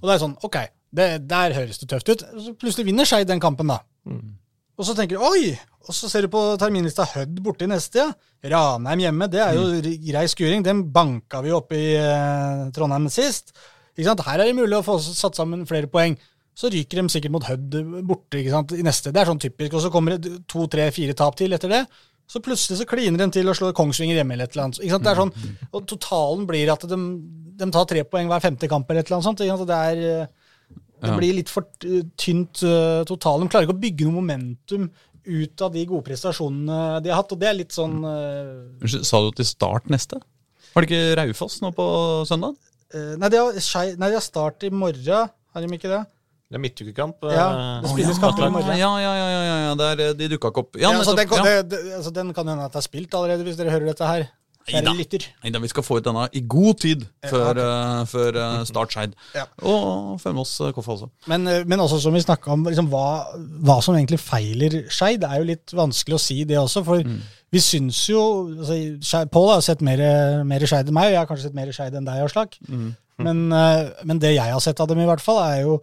[0.00, 0.56] Og det er sånn, ok,
[0.96, 2.24] det, der høres det tøft ut.
[2.40, 3.82] Så plutselig vinner Skeid den kampen, da.
[4.76, 5.54] Og så tenker du oi!
[5.86, 8.08] Og så ser du på terminlista Hødd borte i neste, ja.
[8.50, 10.64] Ranheim hjemme, det er jo r- grei skuring.
[10.66, 13.52] Den banka vi opp i eh, Trondheim sist.
[13.96, 14.24] Ikke sant?
[14.26, 16.16] Her er det mulig å få satt sammen flere poeng.
[16.56, 18.74] Så ryker de sikkert mot Hødd borte ikke sant?
[18.76, 19.12] i neste.
[19.14, 19.76] Det er sånn typisk.
[19.78, 21.82] Og så kommer det to, tre, fire tap til etter det.
[22.26, 24.80] Så plutselig så kliner de til og slår Kongsvinger hjemme eller et eller annet.
[24.82, 25.06] Ikke sant?
[25.06, 25.34] Det er sånn,
[25.70, 26.98] og totalen blir at de,
[27.62, 29.44] de tar tre poeng hver femte kamp eller et eller annet sånt.
[29.46, 29.70] Ikke sant?
[29.70, 30.45] Det, er, eh,
[31.02, 31.16] det Ja.
[31.18, 33.46] blir litt for eh, tynt uh, totalen.
[33.46, 34.88] De klarer ikke å bygge noe momentum
[35.26, 39.20] ut av de gode prestasjonene de har hatt, og det er litt sånn uh, Sa
[39.24, 40.20] du til start neste?
[40.72, 41.86] Var det ikke Raufoss nå på
[42.28, 42.54] søndag?
[42.94, 43.56] Uh, Nei, de har,
[43.98, 46.04] nei, de har start i morgen, har de ikke det?
[46.46, 47.24] Det er midtukekamp.
[47.26, 48.76] Ja, eh, det spilles kamp i morgen.
[48.78, 49.70] Ja, ja, ja, ja, ja, ja.
[49.80, 50.76] Der, eh, de dukka ikke opp.
[50.78, 51.62] Ja, Ja, altså, den, kan, ja.
[51.62, 54.06] det, det, altså, den kan hende at det er spilt allerede, hvis dere hører dette
[54.06, 54.28] her.
[54.66, 55.26] Kjære lytter.
[55.44, 57.60] Neida, vi skal få ut denne i god tid før, ok.
[57.62, 59.14] eh, før eh, start Skeid.
[59.36, 59.44] Ja.
[59.62, 61.08] Og før med oss Koffa også.
[61.30, 63.06] Men, eh, men også som vi snakka om, liksom, hva,
[63.62, 65.20] hva som egentlig feiler Skeid.
[65.22, 67.02] Det er jo litt vanskelig å si det også, for
[67.54, 68.22] vi syns jo
[68.58, 70.02] altså, Pål har sett mer,
[70.44, 72.58] mer Skeid enn meg, og jeg har kanskje sett mer Skeid enn deg, Aslak.
[73.22, 75.78] Men, eh, men det jeg har sett av dem, i hvert fall, er jo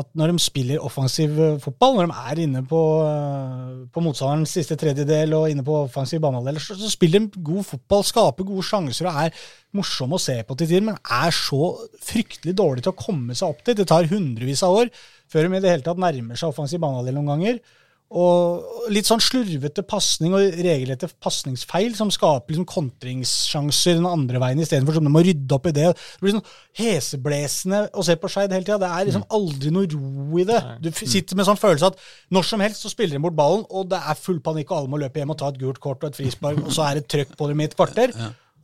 [0.00, 4.54] at når de spiller offensiv eh, fotball, når de er inne på, eh, på motstanderens
[4.58, 8.66] siste tredjedel og inne på offensiv banehalvdel, så, så spiller de god fotball, skaper gode
[8.68, 9.42] sjanser og er
[9.76, 11.72] morsomme å se på til tider, men er så
[12.04, 13.76] fryktelig dårlig til å komme seg opp dit.
[13.78, 14.92] Det tar hundrevis av år
[15.28, 17.60] før de i det hele tatt nærmer seg offensiv banehalvdel noen ganger.
[18.08, 24.62] Og litt sånn slurvete pasning og regelrette pasningsfeil som skaper liksom kontringssjanser den andre veien
[24.64, 25.90] istedenfor som de må rydde opp i det.
[25.92, 26.46] Det blir sånn
[26.80, 28.78] heseblesende å se på Skeid hele tida.
[28.80, 30.60] Det er liksom aldri noe ro i det.
[30.80, 32.00] Du sitter med sånn følelse at
[32.32, 34.92] når som helst så spiller de bort ballen, og det er full panikk, og alle
[34.94, 37.10] må løpe hjem og ta et gult kort og et frispark, og så er det
[37.12, 38.14] trøkk på dem i et kvarter.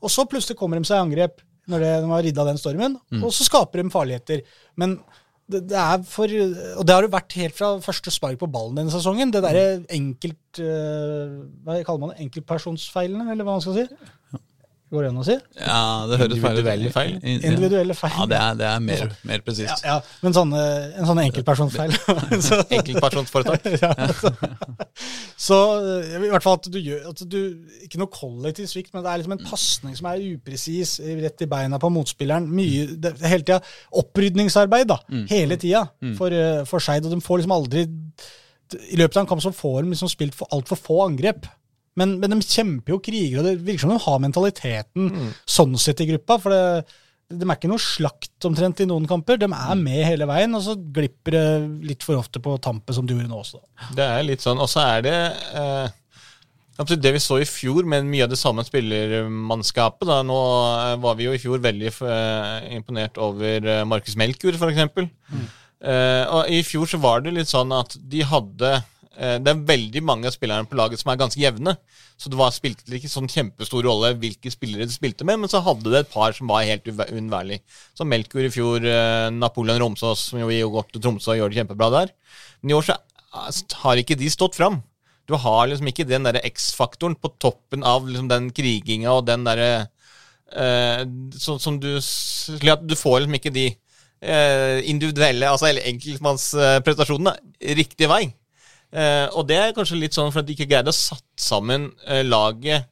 [0.01, 2.97] Og så plutselig kommer de seg i angrep når de de har ridda den stormen,
[3.20, 4.40] og så skaper de farligheter.
[4.80, 4.99] Men
[5.51, 8.78] det, det er for Og det har det vært helt fra første spark på ballen
[8.78, 9.32] denne sesongen.
[9.34, 11.34] Det derre enkelt eh,
[11.66, 12.24] Hva kaller man det?
[12.24, 14.40] Enkeltpersonsfeilene, eller hva man skal si?
[14.95, 15.34] Går det an å si?
[15.59, 16.38] Ja, det høres.
[16.38, 17.14] Individuelle feil.
[17.18, 17.32] Ja.
[17.51, 18.12] Individuelle feil.
[18.14, 19.82] Ja, det er, det er mer, mer presist.
[19.82, 20.61] ja, men sånne,
[21.01, 21.95] en sånn enkeltpersonsfeil.
[22.78, 23.66] Enkeltpersonsforetak.
[23.82, 24.30] ja, så,
[25.49, 25.59] så
[26.20, 27.40] i hvert fall at du gjør at du,
[27.86, 31.51] Ikke noe kollektiv svikt, men det er liksom en pasning som er upresis, rett i
[31.51, 32.47] beina på motspilleren.
[32.55, 33.59] Mye, det, hele tida
[34.05, 35.01] opprydningsarbeid, da.
[35.32, 35.86] Hele tida
[36.20, 37.09] for, eh, for Skeid.
[37.09, 37.84] Og de får liksom aldri
[38.92, 41.51] I løpet av en kamp så får de liksom spilt for altfor få angrep.
[42.01, 46.03] Men, men de kjemper jo kriger, og det virker som de har mentaliteten sånn sett
[46.03, 46.40] i gruppa.
[46.42, 46.95] For det,
[47.32, 49.38] de er ikke noe slakt omtrent i noen kamper.
[49.40, 51.45] De er med hele veien, og så glipper det
[51.90, 53.62] litt for ofte på tampet, som du gjorde nå også.
[53.97, 54.61] Det er litt sånn.
[54.61, 55.16] Og så er det
[55.57, 60.07] eh, det vi så i fjor, med mye av det samme spillermannskapet.
[60.11, 60.20] Da.
[60.26, 60.38] Nå
[60.74, 65.07] eh, var vi jo i fjor veldig eh, imponert over eh, Markus Melkur, f.eks.
[65.84, 68.76] Eh, og i fjor så var det litt sånn at de hadde
[69.14, 71.76] Det er veldig mange av spillerne på laget som er ganske jevne.
[72.18, 75.60] Så det var, spilte ikke sånn kjempestor rolle hvilke spillere de spilte med, men så
[75.62, 77.60] hadde det et par som var helt uunnværlig.
[77.94, 81.60] Som Melkur i fjor, eh, Napoleon Romsås, som jo går til Tromsø og gjør det
[81.60, 82.12] kjempebra der.
[82.62, 84.82] Men i år så eh, har ikke de stått fram.
[85.28, 89.46] Du har liksom ikke den derre X-faktoren på toppen av liksom den kriginga og den
[89.46, 89.70] derre
[90.52, 91.04] eh,
[91.40, 97.36] Sånn som du Du får liksom ikke de eh, individuelle, altså enkeltmannsprestasjonene
[97.80, 98.26] riktig vei.
[98.95, 101.88] Eh, og det er kanskje litt sånn for at de ikke greide å satt sammen
[102.07, 102.86] eh, laget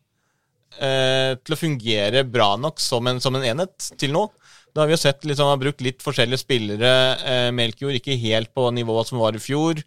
[0.83, 4.27] eh, til å fungere bra nok som en, som en enhet til nå.
[4.73, 6.91] Da har vi jo sett liksom, har brukt litt forskjellige spillere.
[7.29, 9.83] Eh, Melkjord ikke helt på nivået som var i fjor.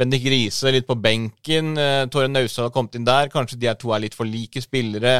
[0.00, 1.74] Bendik Riise litt på benken.
[1.76, 3.28] Eh, Tore Naustdal har kommet inn der.
[3.32, 5.18] Kanskje de her to er litt for like spillere.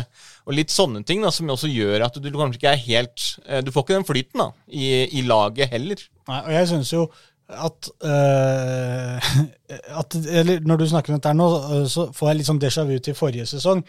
[0.49, 3.61] Og litt sånne ting da, som også gjør at du kanskje ikke er helt eh,
[3.61, 4.89] Du får ikke den flyten da, i,
[5.21, 6.01] i laget heller.
[6.31, 7.05] Nei, og jeg synes jo
[7.51, 9.33] at, uh,
[10.01, 12.87] at Eller når du snakker om dette nå, øh, så får jeg litt sånn déjà
[12.87, 13.83] vu til forrige sesong.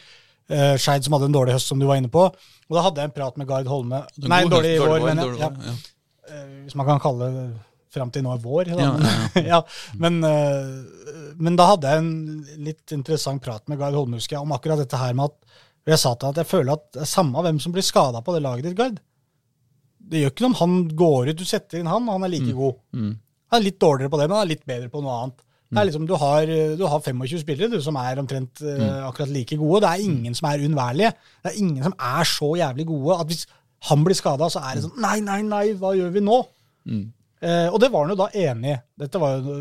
[0.51, 2.25] Uh, Skeid som hadde en dårlig høst, som du var inne på.
[2.27, 4.03] Og da hadde jeg en prat med Gard Holme.
[4.25, 5.41] Nei, en dårlig vår, mener jeg.
[5.43, 5.51] Ja.
[5.71, 5.75] ja.
[6.31, 7.45] Eh, hvis man kan kalle det
[7.91, 8.71] fram til nå er vår.
[8.71, 8.85] Da.
[8.85, 9.59] Ja, ja,
[9.99, 12.11] men, eh, men da hadde jeg en
[12.63, 15.99] litt interessant prat med Gard Holme husker jeg, om akkurat dette her med at jeg
[15.99, 18.35] sa til ham at jeg føler at det er samme hvem som blir skada på
[18.35, 19.01] det laget ditt, Gard.
[20.11, 22.31] Det gjør ikke noe om han går ut, du setter inn han, og han er
[22.31, 22.79] like god.
[22.95, 23.11] Mm.
[23.51, 25.47] Han er litt dårligere på det, men han er litt bedre på noe annet.
[25.71, 29.31] Det er liksom, du, har, du har 25 spillere du, som er omtrent uh, akkurat
[29.31, 29.79] like gode.
[29.85, 31.13] Det er ingen som er unnværlige.
[31.39, 33.45] Det er ingen som er så jævlig gode at hvis
[33.87, 36.41] han blir skada, så er det sånn Nei, nei, nei, hva gjør vi nå?
[37.41, 38.77] Eh, og det var han jo da enig i.
[39.01, 39.55] Dette var jo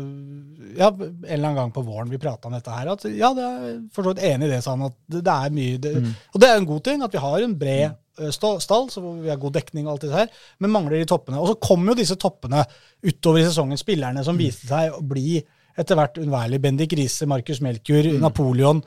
[0.77, 2.91] ja, en eller annen gang på våren vi prata om dette her.
[2.93, 4.91] At ja, det er for så vidt enig i det, sa han.
[4.91, 5.95] At det, det er mye det,
[6.35, 7.97] Og det er en god ting at vi har en bred eh,
[8.33, 11.39] stall, så vi har god dekning og alt det her, men mangler de toppene.
[11.41, 12.63] Og så kom jo disse toppene
[13.05, 15.39] utover i sesongen, spillerne som viste seg å bli
[15.79, 16.59] etter hvert unnværlig.
[16.61, 18.81] Bendik Riise, Markus Melkjord, Napoleon.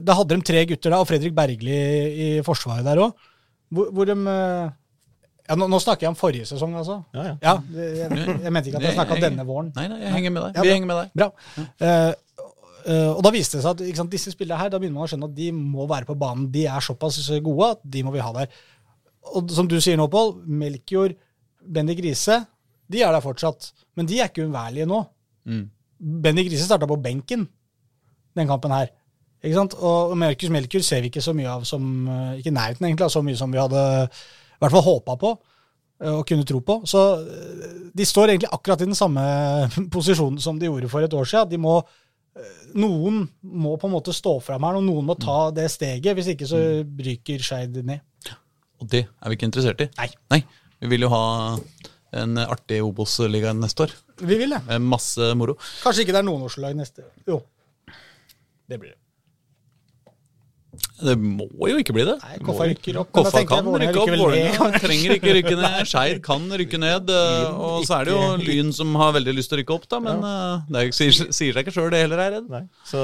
[0.00, 1.80] Da hadde de tre gutter da, og Fredrik Bergli
[2.26, 3.28] i forsvaret der òg,
[3.72, 4.72] hvor, hvor de eh,
[5.48, 7.00] ja, nå, nå snakker jeg om forrige sesong, altså.
[7.16, 7.36] Ja, ja.
[7.42, 9.72] Ja, jeg, jeg mente ikke at jeg snakka om denne våren.
[9.76, 10.60] Nei, nei, jeg henger med deg.
[10.62, 11.14] Vi henger med deg.
[11.18, 11.28] Bra.
[11.58, 12.12] Eh, eh,
[12.82, 15.28] og da viste det seg at sant, disse spillerne her, da begynner man å skjønne
[15.28, 16.48] at de må være på banen.
[16.54, 18.50] De er såpass gode at de må vi ha der.
[19.36, 21.14] Og som du sier nå, Pål, Melkjord,
[21.62, 22.40] Bendik Riise,
[22.90, 23.70] de er der fortsatt.
[23.96, 25.02] Men de er ikke uunnværlige nå.
[25.48, 25.64] Mm.
[26.24, 27.46] Bendik Riise starta på benken
[28.36, 28.90] den kampen her.
[29.42, 29.74] Ikke sant?
[29.78, 33.14] Og Markus Melkjord ser vi ikke så mye av som eh, Ikke nærheten, egentlig, av
[33.14, 36.78] så mye som vi hadde i hvert fall håpa på eh, og kunne tro på.
[36.88, 39.24] Så eh, de står egentlig akkurat i den samme
[39.94, 41.50] posisjonen som de gjorde for et år siden.
[41.50, 42.11] De må, eh,
[42.78, 46.14] noen må på en måte stå fram her, og noen må ta det steget.
[46.16, 48.00] Hvis ikke så ryker Skeid ned.
[48.82, 49.88] Og det er vi ikke interessert i.
[50.32, 50.40] Nei.
[50.82, 51.24] Vi vil jo ha
[52.22, 53.92] en artig Obos-liga neste år.
[54.22, 54.62] Vi vil det.
[54.82, 55.54] Masse moro.
[55.84, 57.42] Kanskje ikke det er noen Oslo-lag neste Jo.
[58.68, 59.01] Det blir det.
[61.02, 62.14] Det må jo ikke bli det.
[62.22, 63.10] Nei, Koffa rykker opp.
[63.16, 64.12] Koffa kan rykke opp.
[64.22, 65.78] Vålerenga trenger ikke rykke ned.
[65.90, 67.10] Skeid kan rykke ned.
[67.10, 69.88] eh, Og så er det jo Lyn som har veldig lyst til å rykke opp,
[69.90, 70.00] da.
[70.04, 72.68] Men eh, det er sier, sier seg ikke sjøl, det heller, er jeg redd.
[72.88, 73.02] Så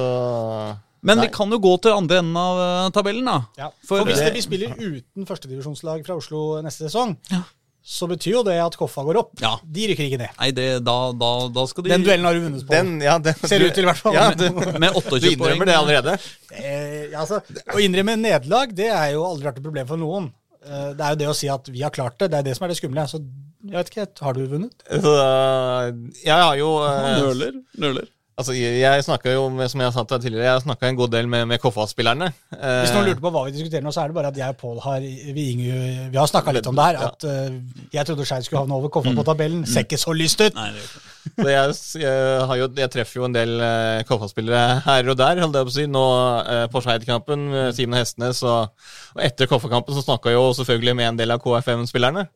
[1.01, 1.26] Men Nei.
[1.28, 3.36] vi kan jo gå til andre enden av eh, tabellen, da.
[3.61, 3.68] Ja.
[3.86, 7.44] For For hvis det, vi spiller uten førstedivisjonslag fra Oslo neste sesong, Ja.
[7.89, 9.30] Så betyr jo det at Koffa går opp.
[9.41, 9.55] Ja.
[9.64, 10.32] De rykker ikke ned.
[10.36, 12.74] Nei, det, da, da, da skal de Den duellen har du vunnet på.
[12.74, 14.18] den, ja, den, Ser ut til, i hvert fall.
[14.18, 15.22] Ja, du, med 28 poeng.
[15.24, 16.18] Du innrømmer det allerede?
[16.53, 17.41] Eh, ja, altså,
[17.72, 20.28] å innrømme nederlag, det er jo aldri vært et problem for noen.
[20.68, 22.59] Eh, det er jo det å si at vi har klart det, det er det
[22.59, 23.07] som er det skumle.
[23.09, 24.84] Så jeg vet ikke, har du vunnet?
[24.93, 25.89] Uh,
[26.20, 27.57] jeg har jo uh, Nøler.
[27.80, 28.12] Nøler.
[28.39, 31.26] Altså, jeg, snakka jo, som jeg sa til deg tidligere, jeg snakka en god del
[31.30, 32.28] med, med Koffa-spillerne.
[32.55, 34.55] Eh, Hvis noen lurte på hva vi diskuterer nå, så er det bare at jeg
[34.55, 35.78] og Pål har vi, Inge,
[36.12, 37.01] vi har snakka litt om det her.
[37.09, 37.57] At uh,
[37.97, 39.64] jeg trodde Skeid skulle havne over Koffa på tabellen.
[39.66, 40.55] Ser ikke så lyst ut!
[40.55, 41.03] Nei, det gjør ikke.
[41.28, 41.74] Så jeg,
[42.05, 45.66] jeg, har jo, jeg treffer jo en del eh, Koffa-spillere her og der, holdt jeg
[45.66, 45.89] på å si.
[45.99, 46.07] Nå
[46.47, 48.70] uh, på Skeid-kampen Simen Hestenes, og,
[49.18, 52.28] og etter Koffa-kampen så snakka jeg jo selvfølgelig med en del av KFM-spillerne.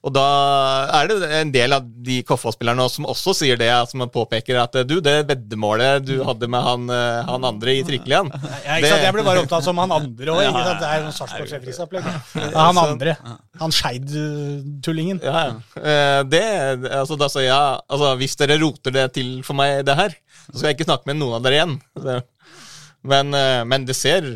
[0.00, 0.22] Og da
[0.96, 4.94] er det en del av de Koffa-spillerne som også sier det, som påpeker at du,
[5.04, 8.30] det veddemålet du hadde med han, eh, han andre i Trikkelian
[8.64, 9.04] Ja, ikke sant?
[9.04, 10.40] Jeg ble bare opptatt som han andre òg.
[10.80, 12.08] Det er sånn Sarpsborg-Fredrikstad-opplegg.
[12.54, 13.14] Ja, han andre.
[13.60, 15.20] Han Skeid-tullingen.
[15.26, 15.82] Ja, ja.
[15.82, 16.44] Eh, Det,
[16.94, 20.14] altså, da sier jeg altså, Hvis dere roter det til for meg, det her,
[20.46, 21.76] så skal jeg ikke snakke med noen av dere igjen.
[23.12, 24.30] Men, eh, men det ser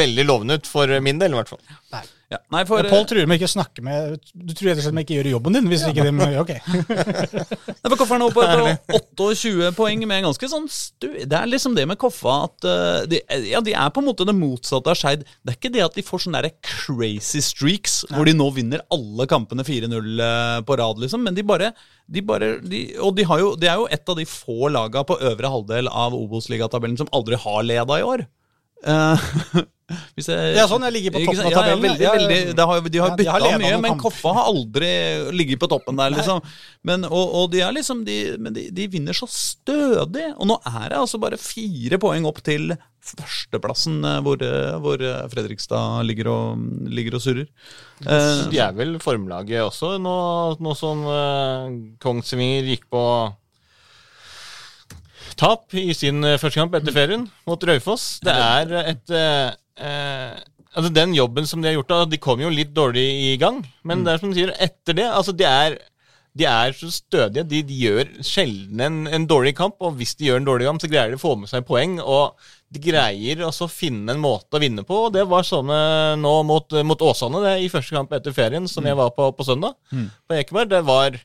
[0.00, 1.60] veldig lovende ut for min del, i hvert fall.
[1.92, 2.02] Nei.
[2.30, 2.38] Ja.
[2.54, 5.02] Nei, for, Pål truer med ikke å snakke med Du tror rett og slett med
[5.02, 5.66] ikke gjør jobben din?
[5.66, 6.12] hvis ikke de,
[6.44, 6.52] Ok.
[6.62, 8.44] Nei, for Koffa er nå på,
[8.86, 9.00] på
[9.34, 11.08] 28 poeng med en ganske sånn stu...
[11.26, 13.18] Det er liksom det med Koffa at uh, de,
[13.50, 15.26] ja, de er på en måte det motsatte av Skeid.
[15.42, 18.84] Det er ikke det at de får sånne der crazy streaks hvor de nå vinner
[18.94, 21.72] alle kampene 4-0 eh, på rad, liksom, men de bare,
[22.06, 25.02] de bare de, Og de, har jo, de er jo et av de få laga
[25.06, 28.24] på øvre halvdel av Obos-ligatabellen som aldri har leda i år.
[28.86, 29.30] Eh,
[30.16, 31.84] hvis jeg, Ja, sånn, jeg ligger på toppen av tabellen.
[31.84, 32.12] Ja, veldig, ja.
[32.16, 34.02] veldig, det har, de har Ja, de har bytta mye, men kamper.
[34.04, 34.92] Koffa har aldri
[35.36, 36.44] ligget på toppen der, liksom.
[36.86, 40.30] Men, og, og de er liksom de, Men de, de vinner så stødig.
[40.36, 45.00] Og nå er det altså bare fire poeng opp til førsteplassen, eh, hvor, eh, hvor
[45.00, 47.46] eh, Fredrikstad ligger og, ligger og surrer.
[48.04, 50.16] Eh, De er vel formlaget også, nå,
[50.60, 51.00] nå som
[52.04, 53.04] Kongsvinger gikk på
[55.40, 58.18] tap i sin første kamp etter ferien mot Raufoss.
[58.24, 59.12] Det er et
[59.80, 60.38] eh,
[60.70, 63.02] Altså Den jobben som de har gjort, da, de kom jo litt dårlig
[63.32, 63.56] i gang.
[63.82, 65.74] Men det er som du sier, etter det altså De er,
[66.38, 67.42] de er så stødige.
[67.50, 70.78] De, de gjør sjelden en, en dårlig kamp, og hvis de gjør en dårlig kamp,
[70.84, 71.96] så greier de å få med seg poeng.
[71.98, 72.38] Og
[72.70, 75.00] de greier også å finne en måte å vinne på.
[75.08, 78.70] og Det var sånn eh, nå mot, mot Åsane det, i første kamp etter ferien,
[78.70, 79.74] som jeg var på på søndag.
[80.30, 80.70] På Ekeberg.
[80.70, 81.18] Det var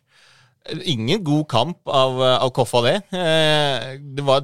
[0.90, 2.96] ingen god kamp av, av Koffa, det.
[3.14, 4.42] Eh, Det var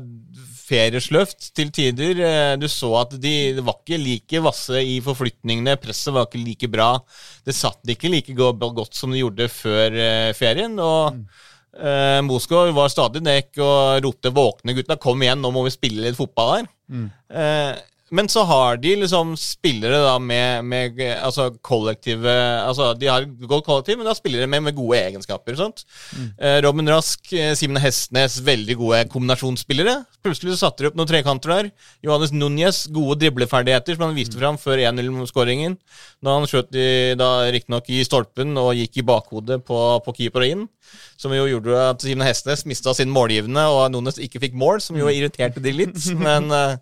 [0.72, 2.24] feriesløvt til tider.
[2.24, 5.78] Eh, Du så at de var ikke like vasse i forflytningene.
[5.82, 6.93] Presset var ikke like bra.
[7.45, 10.80] Det satt ikke like godt som det gjorde før eh, ferien.
[10.80, 11.19] og
[11.78, 16.03] eh, Mosgaard var stadig nekk og ropte 'våkne, gutta, kom igjen, nå må vi spille
[16.07, 16.67] litt fotball her'.
[17.32, 17.76] Eh,
[18.12, 22.32] men så har de liksom spillere da med, med altså kollektive
[22.62, 25.55] Altså de har godt kollektiv, men de har spillere med, med gode egenskaper.
[25.59, 25.84] Sant?
[26.38, 29.97] Eh, Robin Rask, eh, Simen Hestnes, veldig gode kombinasjonsspillere.
[30.24, 31.72] Plutselig så satte de opp noen trekanter der.
[32.05, 35.80] Johannes Núñez, gode dribleferdigheter som han viste fram før 1-0-skåringen.
[36.22, 36.76] Da han skjøt
[37.18, 40.68] da riktignok i stolpen og gikk i bakhodet på, på keeper og inn.
[41.22, 44.99] Som jo gjorde at Simen Hestnes mista sin målgivende, og Núñez ikke fikk mål, som
[44.99, 46.12] jo irriterte de litt.
[46.28, 46.78] Men Eh,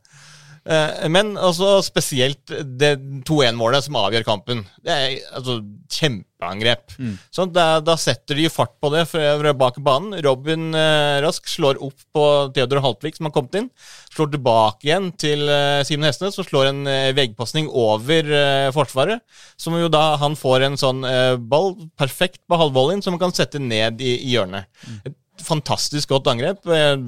[1.10, 2.96] Men altså spesielt det
[3.28, 4.66] 2-1-målet som avgjør kampen.
[4.86, 6.94] Det er altså kjempeangrep.
[7.34, 10.18] Sånn, da, da setter de fart på det fra, fra bak banen.
[10.26, 13.70] Robin eh, Rask slår opp på Theodor Haltvik, som har kommet inn.
[14.14, 19.24] Slår tilbake igjen til eh, Simen Hestnes, som slår en eh, veggpasning over eh, Forsvaret.
[19.60, 23.36] Som jo da han får en sånn eh, ball perfekt på halvvolleyen, som han kan
[23.36, 24.70] sette ned i, i hjørnet.
[25.10, 26.66] Et fantastisk godt angrep.
[26.68, 27.00] Jeg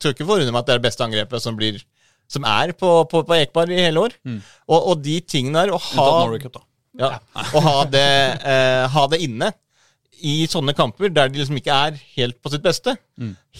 [0.00, 1.80] tror ikke forundre meg at det er det beste angrepet som blir
[2.30, 4.14] som er på, på, på Ekbar i hele år.
[4.70, 6.06] Og, og de tingene der, å ha,
[7.00, 7.08] ja,
[7.54, 8.06] å ha, det,
[8.46, 9.50] eh, ha det inne
[10.20, 12.92] i sånne kamper der de liksom ikke er helt på sitt beste,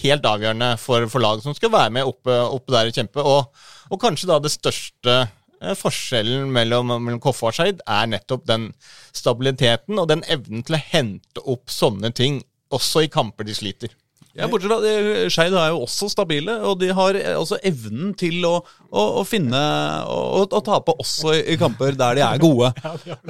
[0.02, 3.24] helt avgjørende for, for laget som skal være med oppe, oppe der og kjempe.
[3.24, 8.44] Og, og kanskje da det største eh, forskjellen mellom, mellom Koffa og Skeid er nettopp
[8.50, 8.68] den
[9.16, 13.96] stabiliteten og den evnen til å hente opp sånne ting, også i kamper de sliter.
[14.39, 18.45] Ja, bortsett fra Skeid er jo også stabile, og de har eh, også evnen til
[18.47, 19.59] å, å, å finne
[20.07, 22.70] og, tape også i, kamper der de er gode.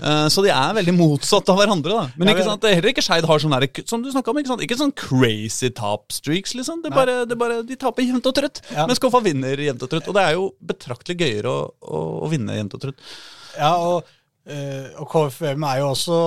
[0.01, 1.93] Eh, så de er veldig motsatt av hverandre.
[1.93, 4.51] da Men ikke sant, er heller ikke Skeid har sånn der, som du om, ikke
[4.51, 6.55] sant, ikke sånn crazy tap-streaks.
[6.57, 9.93] liksom det bare, det bare, De taper jevnt og trøtt, mens Koffa vinner jevnt og
[9.93, 10.09] trøtt.
[10.11, 13.07] Og det er jo betraktelig gøyere å, å, å vinne jevnt og trøtt.
[13.59, 14.11] Ja, og,
[14.49, 16.21] eh, og KFM er jo også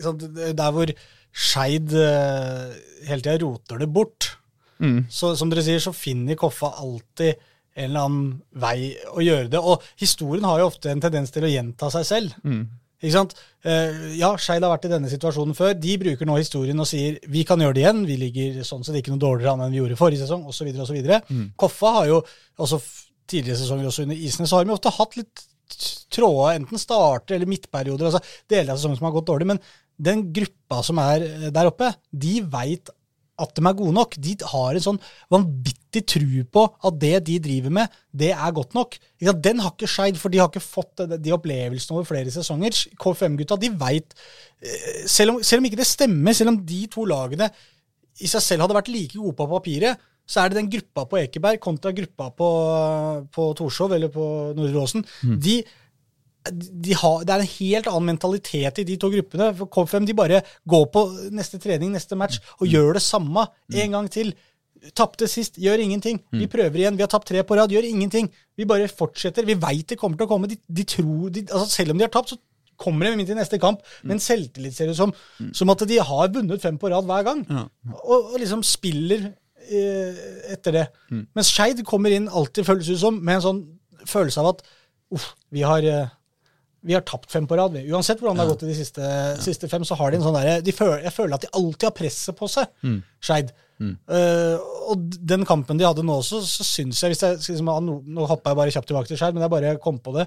[0.00, 0.94] sant, Der hvor
[1.32, 2.66] Skeid eh,
[3.08, 4.32] hele tida roter det bort.
[5.12, 7.34] Så som dere sier, så finner Koffa alltid
[7.76, 8.28] en eller annen
[8.60, 9.60] vei å gjøre det.
[9.60, 12.36] Og historien har jo ofte en tendens til å gjenta seg selv.
[13.00, 13.34] Ikke sant?
[13.64, 15.72] Eh, ja, Skeid har vært i denne situasjonen før.
[15.78, 18.02] De bruker nå historien og sier vi kan gjøre det igjen.
[18.08, 20.68] Vi ligger sånn sett ikke noe dårligere an enn vi gjorde forrige sesong, osv.
[20.84, 20.98] osv.
[21.60, 22.18] Koffa har jo
[22.60, 22.80] også
[23.30, 25.46] tidligere sesonger også under isene, så har de ofte hatt litt
[26.10, 28.20] tråder, enten starter eller midtperioder, altså
[28.50, 29.46] deler av sesongen som har gått dårlig.
[29.52, 29.60] Men
[30.00, 32.88] den gruppa som er eh, der oppe, de veit
[33.40, 34.16] at de er gode nok.
[34.20, 34.98] De har en sånn
[35.32, 38.98] vanvittig tru på at det de driver med, det er godt nok.
[39.40, 42.76] Den har ikke Skeid, for de har ikke fått de, opplevelsene over flere sesonger.
[43.00, 44.12] KFM-gutta, de veit
[45.08, 47.48] selv, om- selv om ikke det stemmer, selv om de to lagene
[48.20, 49.96] i seg selv hadde vært like gode på papiret,
[50.30, 52.48] så er det den gruppa på Ekeberg kontra gruppa på,
[53.34, 55.02] på Torshov eller på Nordre Åsen.
[55.42, 55.56] De,
[56.48, 59.50] de har, det er en helt annen mentalitet i de to gruppene.
[59.58, 61.02] For KFM de bare går på
[61.36, 63.44] neste trening, neste match, og gjør det samme
[63.76, 64.32] en gang til.
[64.96, 66.22] Tapte sist, gjør ingenting.
[66.32, 66.96] Vi prøver igjen.
[66.96, 68.30] Vi har tapt tre på rad, gjør ingenting.
[68.56, 69.44] Vi bare fortsetter.
[69.44, 70.48] Vi veit det kommer til å komme.
[70.48, 72.40] De, de tror, de, altså Selv om de har tapt, så
[72.80, 75.12] kommer de inn til neste kamp med en selvtillit ser det som,
[75.52, 77.42] som at de har vunnet fem på rad hver gang.
[78.00, 79.26] Og, og liksom spiller
[79.68, 80.22] eh,
[80.54, 80.86] etter det.
[81.36, 83.60] Mens Skeid kommer inn alltid, føles ut som, med en sånn
[84.08, 84.64] følelse av at
[85.12, 86.08] uff, vi har eh,
[86.86, 87.74] vi har tapt fem på rad.
[87.76, 89.08] Uansett hvordan det har gått i de siste,
[89.44, 91.96] siste fem, så har de en sånn derre de Jeg føler at de alltid har
[91.96, 92.70] presset på seg,
[93.20, 93.52] Skeid.
[93.80, 94.56] Eh,
[94.92, 98.26] og den kampen de hadde nå også, så syns jeg hvis jeg, liksom, ha Nå
[98.28, 100.26] hoppa jeg bare kjapt tilbake til Skeid, men jeg bare kom på det.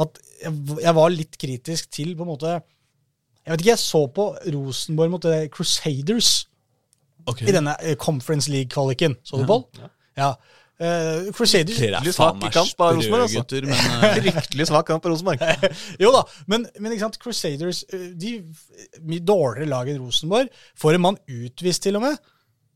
[0.00, 0.52] At jeg,
[0.84, 5.14] jeg var litt kritisk til på en måte Jeg vet ikke, jeg så på Rosenborg
[5.16, 6.46] mot Crusaders Crusaders
[7.42, 9.16] i denne eh, Conference League-kvaliken.
[9.26, 9.64] Så du, Pål?
[10.16, 10.34] Ja.
[10.76, 13.60] Eh, Crusaders Fryktelig er Litt svak kamp av Rosenborg, altså.
[13.64, 15.44] eh, Fryktelig svak kamp av Rosenborg.
[16.04, 16.20] jo da,
[16.52, 18.32] men, men ikke sant, Crusaders eh, de
[19.08, 20.50] mye dårligere lag enn Rosenborg.
[20.76, 22.18] Får en mann utvist, til og med.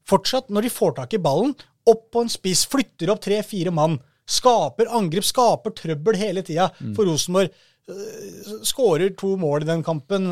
[0.09, 1.53] Fortsatt, når de får tak i ballen,
[1.90, 3.98] opp på en spiss, flytter opp tre-fire mann.
[4.30, 7.53] Skaper angrep, skaper trøbbel hele tida for Rosenborg.
[7.90, 10.30] Eh, Skårer to mål i den kampen.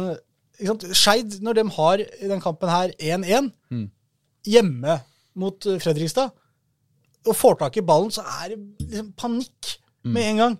[0.97, 3.53] Skeid, når de har i den kampen her 1-1,
[4.49, 4.97] hjemme
[5.39, 6.33] mot eh, Fredrikstad,
[7.29, 8.59] og får tak i ballen, så er det
[8.89, 9.77] liksom panikk
[10.09, 10.57] med en gang.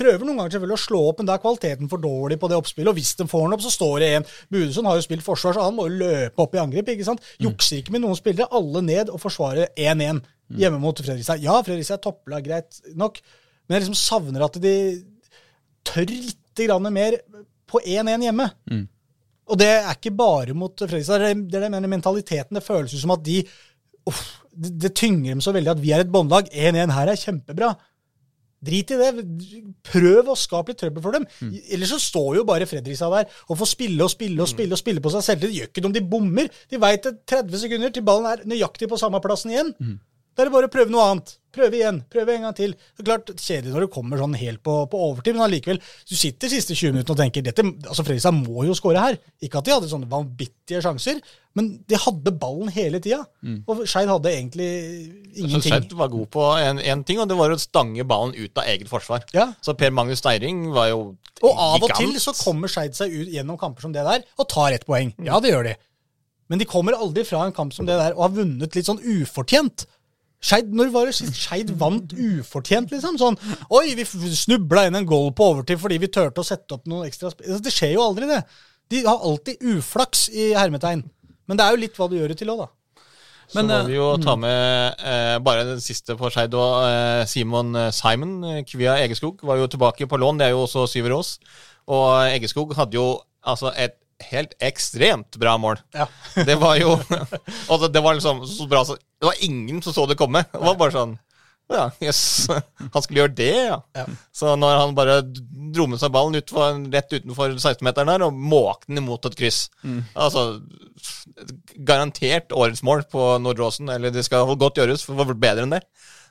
[0.00, 2.56] Prøver noen ganger selvfølgelig å slå opp, men da er kvaliteten for dårlig på det
[2.56, 2.88] oppspillet.
[2.90, 4.26] Og hvis de får den opp, så står det en.
[4.54, 6.88] Budesund har jo spilt forsvar, så han må jo løpe opp i angrep.
[6.94, 7.26] ikke sant?
[7.42, 8.48] Jukser ikke med noen spillere.
[8.56, 10.22] Alle ned og forsvarer 1-1
[10.58, 11.42] hjemme mot Fredrikstad.
[11.44, 13.20] Ja, Fredrikstad er topplag, greit nok,
[13.68, 14.74] men jeg liksom savner at de
[15.86, 17.20] tør litt mer
[17.70, 18.48] på 1-1 hjemme.
[19.50, 21.22] Og det er ikke bare mot Fredrikstad.
[21.52, 22.56] Det er det mentaliteten.
[22.56, 23.42] Det føles som at de
[24.08, 26.50] uff, det, det tynger dem så veldig at vi er et båndlag.
[26.50, 27.70] 1-1 her er kjempebra.
[28.60, 29.10] Drit i det.
[29.88, 31.24] Prøv å skape litt trøbbel for dem.
[31.40, 31.54] Mm.
[31.76, 34.82] Ellers så står jo bare Fredrikstad der og får spille og spille og spille og
[34.82, 35.46] spille på seg selv.
[35.46, 36.50] Det gjør ikke noe om de bommer.
[36.68, 39.72] De veit det 30 sekunder til ballen er nøyaktig på samme plassen igjen.
[39.80, 39.96] Mm.
[40.34, 41.36] Da er det bare å prøve noe annet.
[41.54, 42.00] Prøve igjen.
[42.12, 42.72] Prøve en gang til.
[42.78, 45.80] Det er klart, Kjedelig når det kommer sånn helt på, på overtid, men allikevel.
[46.06, 49.18] Du sitter de siste 20 minuttene og tenker dette, altså Fredrikstad må jo skåre her.
[49.42, 51.18] Ikke at de hadde sånne vanvittige sjanser,
[51.58, 53.24] men de hadde ballen hele tida.
[53.66, 54.70] Og Skeid hadde egentlig
[55.34, 55.66] ingenting.
[55.66, 58.90] Skeid var god på en ting, og det var å stange ballen ut av eget
[58.90, 59.26] forsvar.
[59.34, 59.50] Ja.
[59.64, 61.02] Så Per Magnus Steiring var jo
[61.42, 64.46] Og av og til så kommer Skeid seg ut gjennom kamper som det der og
[64.50, 65.10] tar ett poeng.
[65.24, 65.78] Ja, det gjør de.
[66.50, 68.98] Men de kommer aldri fra en kamp som det der og har vunnet litt sånn
[68.98, 69.86] ufortjent.
[70.40, 73.18] Skeid, Når var det sist Skeid vant ufortjent, liksom?
[73.20, 73.36] Sånn
[73.76, 77.06] Oi, vi snubla inn en goal på overtid fordi vi turte å sette opp noen
[77.10, 78.40] ekstra sp- Altså, Det skjer jo aldri, det.
[78.90, 81.04] De har alltid uflaks i hermetegn.
[81.46, 82.68] Men det er jo litt hva du gjør det til òg, da.
[83.50, 86.54] Så må eh, vi jo ta med eh, bare den siste på Skeid.
[86.54, 90.38] Eh, Simon eh, Simon eh, Kvia Egeskog var jo tilbake på lån.
[90.38, 91.32] Det er jo også Syver Aas.
[91.90, 93.08] Og Egeskog hadde jo
[93.42, 93.96] altså et
[94.30, 95.80] helt ekstremt bra mål.
[95.96, 96.06] Ja.
[96.46, 96.94] Det var jo
[97.68, 100.44] altså, Det var liksom så bra så Det var ingen som så det komme.
[100.52, 101.16] Det var bare sånn
[101.70, 102.48] Ja, jøss.
[102.94, 103.80] Han skulle gjøre det, ja.
[103.96, 104.06] Ja.
[104.34, 108.90] Så når han bare dro med seg ballen utfor, rett utenfor 16-meteren der og måkte
[108.90, 109.68] den imot et kryss
[110.18, 110.60] Altså
[111.86, 113.88] Garantert årets mål på Nordråsen.
[113.88, 115.84] Eller det skal godt gjøres for det var bedre enn det.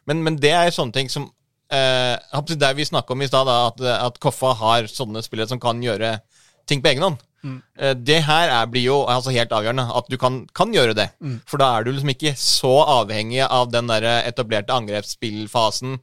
[0.09, 1.29] Men, men det er sånne ting som
[1.71, 5.81] eh, Der vi snakka om i stad, at, at Koffa har sånne spillere som kan
[5.83, 6.17] gjøre
[6.69, 7.19] ting på egen hånd.
[7.43, 11.09] Eh, Det her er, blir jo altså helt avgjørende, at du kan, kan gjøre det.
[11.47, 15.99] For da er du liksom ikke så avhengig av den der etablerte angrepsspillfasen.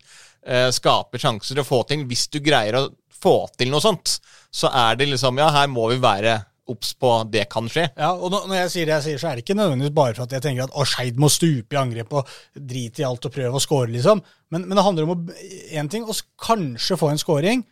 [0.47, 2.05] Eh, skape sjanser og få til.
[2.07, 4.19] Hvis du greier å få til noe sånt,
[4.55, 7.85] så er det liksom Ja, her må vi være obs på det kan skje.
[7.95, 10.25] Ja, og når jeg sier det jeg sier, så er det ikke nødvendigvis bare for
[10.27, 13.35] at jeg tenker at å, Skeid må stupe i angrep og drite i alt og
[13.37, 14.23] prøve å score, liksom.
[14.51, 15.29] Men, men det handler om
[15.71, 17.63] én ting, å kanskje få en scoring.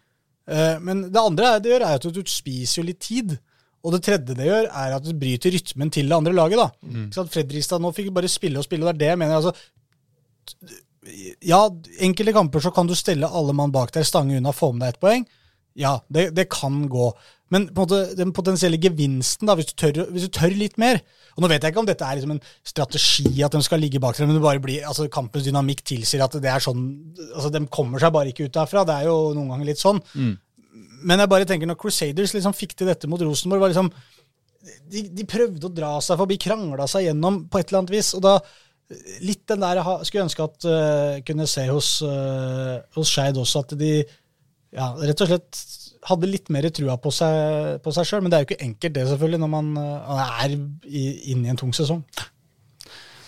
[0.47, 3.35] Eh, men det andre det gjør, er at du spiser jo litt tid.
[3.85, 6.57] Og det tredje det gjør, er at det bryter rytmen til det andre laget.
[6.63, 6.71] da.
[7.05, 7.33] Ikke sant?
[7.35, 9.37] Fredrikstad nå fikk bare spille og spille, og det er det jeg mener.
[9.37, 9.53] altså,
[11.45, 11.61] ja,
[12.01, 14.95] enkelte kamper så kan du stelle alle mann bak deg, stange unna, få med deg
[14.95, 15.27] ett poeng.
[15.77, 17.11] Ja, det, det kan gå.
[17.53, 20.79] Men på en måte, den potensielle gevinsten, da, hvis du, tør, hvis du tør litt
[20.81, 20.97] mer
[21.37, 24.01] Og Nå vet jeg ikke om dette er liksom en strategi at de skal ligge
[24.03, 26.81] bak dere, men det bare blir, altså kampens dynamikk tilsier at det er sånn
[27.35, 28.87] altså De kommer seg bare ikke ut derfra.
[28.89, 30.01] Det er jo noen ganger litt sånn.
[31.05, 33.93] Men jeg bare tenker når Crusaders liksom fikk til dette mot Rosenborg, var liksom
[34.65, 38.15] de, de prøvde å dra seg forbi, krangla seg gjennom på et eller annet vis.
[38.17, 38.39] og da
[39.25, 43.63] Litt den der jeg skulle ønske at uh, kunne se hos, uh, hos Skeid også,
[43.65, 43.95] at de
[44.75, 45.61] ja, rett og slett
[46.05, 48.21] hadde litt mer trua på seg, på sjøl.
[48.21, 50.53] Men det er jo ikke enkelt, det, selvfølgelig, når man uh, er
[50.85, 52.05] i, inne i en tung sesong.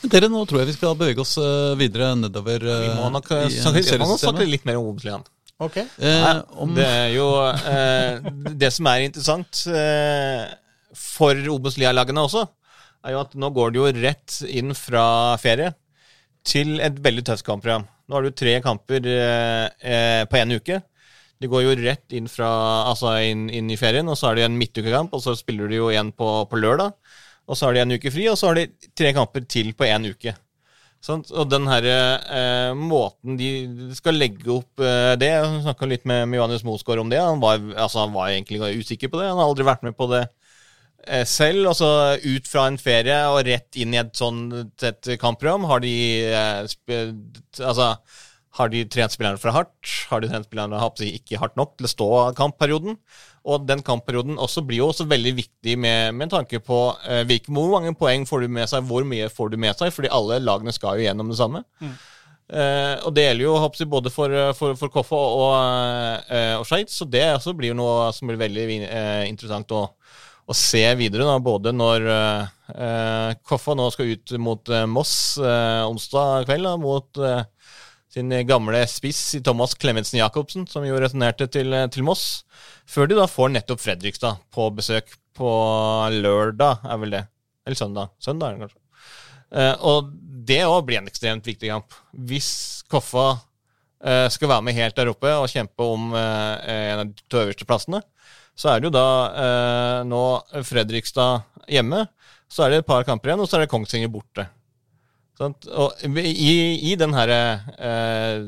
[0.07, 1.33] Dere, nå tror jeg vi skal bevege oss
[1.81, 4.23] videre nedover Vi må nok i, snakke, vi må nok seriesystemet.
[4.23, 5.25] snakke litt mer om Obos-ligaen.
[5.63, 5.79] Ok.
[5.81, 8.27] Eh, Nei, om, Det er jo eh,
[8.61, 10.45] Det som er interessant eh,
[10.97, 12.45] for Obos-Lia-lagene også,
[13.07, 15.07] er jo at nå går det jo rett inn fra
[15.41, 15.73] ferie
[16.47, 17.87] til et veldig tøft kampprogram.
[18.07, 20.81] Nå har du tre kamper eh, eh, på én uke.
[21.37, 22.49] De går jo rett inn, fra,
[22.89, 25.81] altså inn, inn i ferien, og så har de en midtukekamp, og så spiller de
[25.81, 26.95] jo igjen på, på lørdag.
[27.47, 29.89] Og så har de en uke fri, og så har de tre kamper til på
[29.89, 30.33] én uke.
[31.07, 31.31] Sant?
[31.31, 33.51] Og den her eh, måten de
[33.95, 37.21] skal legge opp eh, det Jeg snakka litt med, med Johannes Mosgaard om det.
[37.23, 39.31] Han var, altså, han var egentlig usikker på det.
[39.31, 40.25] Han har aldri vært med på det
[41.07, 41.69] eh, selv.
[41.71, 41.91] Altså
[42.25, 45.69] ut fra en ferie og rett inn i et sånt et kampprogram.
[45.71, 45.97] Har de
[46.27, 47.07] eh,
[47.63, 47.93] Altså
[48.57, 49.93] har de trent spillerne for hardt?
[50.11, 50.81] Har de trent spillerne
[51.11, 52.97] ikke hardt nok til å stå kampperioden?
[53.47, 57.53] Og den kampperioden også blir jo også veldig viktig med, med tanke på eh, hvilke,
[57.53, 60.41] hvor mange poeng får du med seg, hvor mye får du med seg, fordi alle
[60.43, 61.63] lagene skal jo gjennom det samme.
[62.47, 65.55] Eh, og det gjelder jo jeg, både for, for, for Koffa og,
[66.31, 69.87] eh, og Skeid, så det også blir jo noe som blir veldig eh, interessant å,
[70.47, 71.27] å se videre.
[71.29, 72.11] Da, både når
[73.47, 77.45] Koffa nå skal ut mot eh, Moss eh, onsdag kveld, da, mot eh,
[78.17, 82.47] sin gamle spiss i Thomas Klemetsen Jacobsen, som jo returnerte til, til Moss.
[82.89, 85.51] Før de da får nettopp Fredrikstad på besøk på
[86.15, 87.25] lørdag, er vel det.
[87.67, 88.15] Eller søndag.
[88.23, 88.81] Søndag, kanskje.
[89.53, 90.09] Eh, og
[90.49, 91.93] det òg blir en ekstremt viktig kamp.
[92.17, 92.49] Hvis
[92.89, 93.29] Koffa
[94.01, 97.43] eh, skal være med helt der oppe og kjempe om eh, en av de to
[97.43, 98.01] øverste plassene,
[98.57, 99.09] så er det jo da
[99.45, 100.25] eh, nå
[100.65, 102.07] Fredrikstad hjemme.
[102.49, 104.47] Så er det et par kamper igjen, og så er det Kongsvinger borte.
[105.41, 106.53] Og i,
[106.91, 108.39] i den her eh,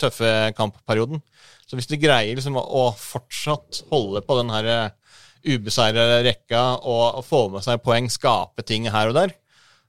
[0.00, 0.28] tøffe
[0.58, 1.22] kampperioden
[1.64, 4.68] Så hvis de greier liksom å, fortsatt holde på den her
[5.44, 9.32] ubeseirede rekka og, og få med seg poeng, skape ting her og der,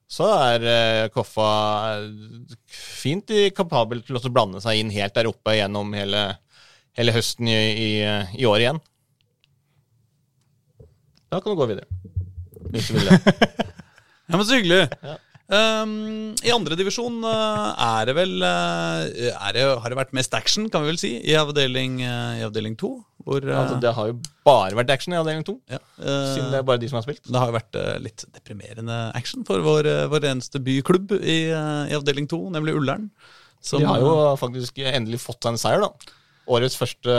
[0.08, 1.50] så er eh, Koffa
[1.98, 6.26] eh, fint i- kapabel til å blande seg inn helt der oppe gjennom hele,
[7.00, 7.92] hele høsten i, i,
[8.40, 8.82] i år igjen.
[11.32, 11.88] Da kan du gå videre.
[12.72, 13.20] Hvis du vil det.
[14.26, 14.88] Ja, men så hyggelig.
[15.46, 20.66] Um, I andredivisjon uh, er det vel uh, er det, Har det vært mest action,
[20.74, 22.90] kan vi vel si, i avdeling, uh, i avdeling 2?
[23.28, 24.16] Hvor uh, Altså, det har jo
[24.48, 27.22] bare vært action i avdeling 2, ja, siden det er bare de som har spilt.
[27.30, 32.30] det har jo vært litt deprimerende action for vår, vår eneste byklubb i, i avdeling
[32.30, 33.08] 2, nemlig Ullern.
[33.62, 36.16] som, De har jo faktisk endelig fått seg en seier, da.
[36.58, 37.18] Årets første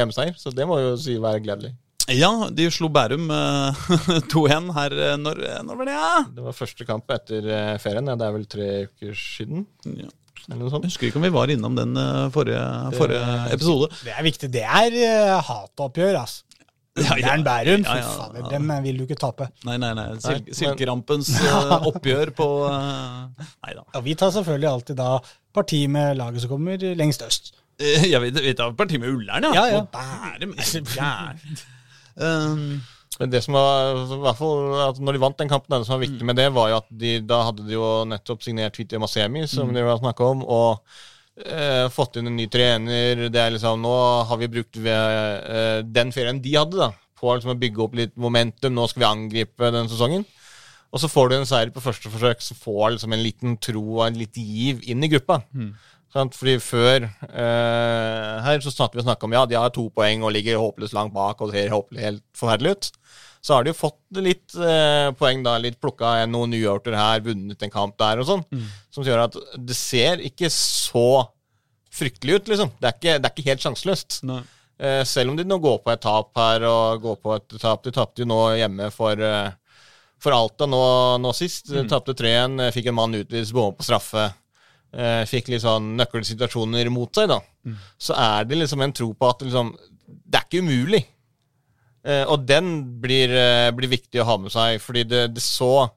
[0.00, 1.76] hjemmeseier, så det må jo si være gledelig.
[2.14, 3.86] Ja, de slo Bærum uh,
[4.30, 5.96] 2-1 her uh, når, når var det?
[5.96, 6.12] Ja?
[6.36, 8.06] Det var første kamp etter eh, ferien.
[8.06, 9.66] Ja, det er vel tre uker siden?
[9.90, 10.12] Ja.
[10.46, 10.86] Eller noe sånt.
[10.86, 11.98] Jeg husker ikke om vi var innom den
[12.30, 12.62] forrige,
[12.94, 13.88] forrige, episode.
[14.06, 14.50] Det er viktig.
[14.54, 16.46] Det er uh, hatoppgjør, altså.
[16.96, 17.36] Ja, ja.
[17.44, 18.50] Bærum, Ja, ja, ja, fader, ja.
[18.56, 19.50] den eh, vil du ikke tape.
[19.68, 20.06] Nei, nei, nei.
[20.22, 23.26] Sil Silkerampens uh, oppgjør på uh,
[23.66, 23.84] Nei da.
[23.92, 25.10] Og vi tar selvfølgelig alltid da
[25.56, 27.52] parti med laget som kommer lengst øst.
[28.08, 29.52] Ja, vi, vet parti med Ullern, ja.
[29.52, 29.82] Ja, ja.
[29.82, 31.58] Og Bærum så gæren.
[32.16, 32.82] Um,
[33.18, 35.96] Men det som var, i hvert fall, at når de vant den kampen, det som
[35.96, 39.00] var viktig med det, var jo at de, da hadde de jo nettopp signert Fiti
[39.00, 40.82] Masemi, som de har snakka om, og
[41.40, 43.26] eh, fått inn en ny trener.
[43.32, 43.94] Det er liksom, Nå
[44.28, 48.16] har vi brukt eh, den ferien de hadde, da, på liksom å bygge opp litt
[48.20, 48.76] momentum.
[48.76, 50.26] Nå skal vi angripe den sesongen.
[50.92, 53.82] Og så får du en seier på første forsøk, så får liksom en liten tro
[53.98, 55.40] og en litt giv inn i gruppa.
[56.16, 56.36] Sant?
[56.38, 60.32] Fordi før eh, her så snakket vi snakket om ja, de har to poeng og
[60.34, 62.90] ligger håpløst langt bak og ser helt forferdelig ut.
[63.44, 67.62] Så har de jo fått litt eh, poeng, da, litt plukka noen uavgjorter her, vunnet
[67.62, 68.44] en kamp der og sånn,
[68.90, 71.26] som gjør at det ser ikke så
[71.96, 72.72] fryktelig ut, liksom.
[72.80, 74.18] Det er ikke, det er ikke helt sjanseløst.
[74.76, 77.84] Eh, selv om de nå går på et tap her, og går på et tap
[77.86, 79.54] De tapte jo nå hjemme for, eh,
[80.20, 80.82] for Alta nå,
[81.22, 81.70] nå sist.
[81.72, 81.88] Mm.
[81.92, 84.28] Tapte 3-1, eh, fikk en mann utvist, bomma på straffe.
[84.96, 87.40] Eh, fikk litt sånn nøkkelsituasjoner mot seg, da.
[88.00, 89.74] Så er det liksom en tro på at liksom,
[90.06, 91.02] det er ikke umulig.
[92.06, 95.90] Eh, og den blir, eh, blir viktig å ha med seg, fordi det, det så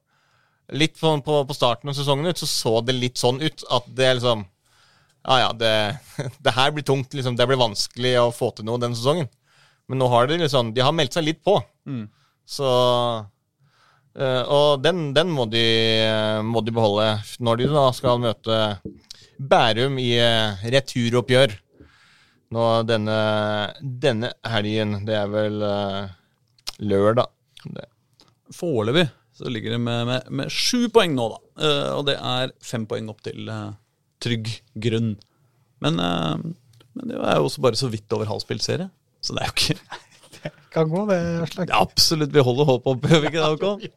[0.70, 3.88] Litt på, på, på starten av sesongen ut, så så det litt sånn ut at
[3.98, 4.44] det liksom
[5.26, 5.72] ja, ja, det,
[6.46, 7.16] det her blir tungt.
[7.18, 9.26] liksom, Det blir vanskelig å få til noe denne sesongen.
[9.90, 11.56] Men nå har de liksom, de har meldt seg litt på.
[12.46, 12.70] Så
[14.18, 15.64] eh, Og den, den må, de,
[16.46, 17.12] må de beholde
[17.44, 18.60] når de da skal møte
[19.40, 21.54] Bærum i uh, returoppgjør.
[22.52, 23.20] Nå denne,
[23.80, 24.98] denne helgen.
[25.08, 26.10] Det er vel uh,
[26.84, 27.30] lørdag.
[27.64, 27.86] Det.
[28.56, 29.06] Foreløpig
[29.40, 31.70] så ligger det med, med, med sju poeng nå, da.
[31.96, 33.48] Og det er fem poeng opp til
[34.20, 34.50] trygg
[34.84, 35.14] grunn.
[35.80, 38.90] Men, men det er jo også bare så vidt over halv serie.
[39.24, 40.02] Så det er jo ikke
[40.74, 41.68] Kan gå, det, Aslak.
[41.70, 43.90] det er Absolutt, vi holder håpet oppe, gjør vi ikke det, Håkon?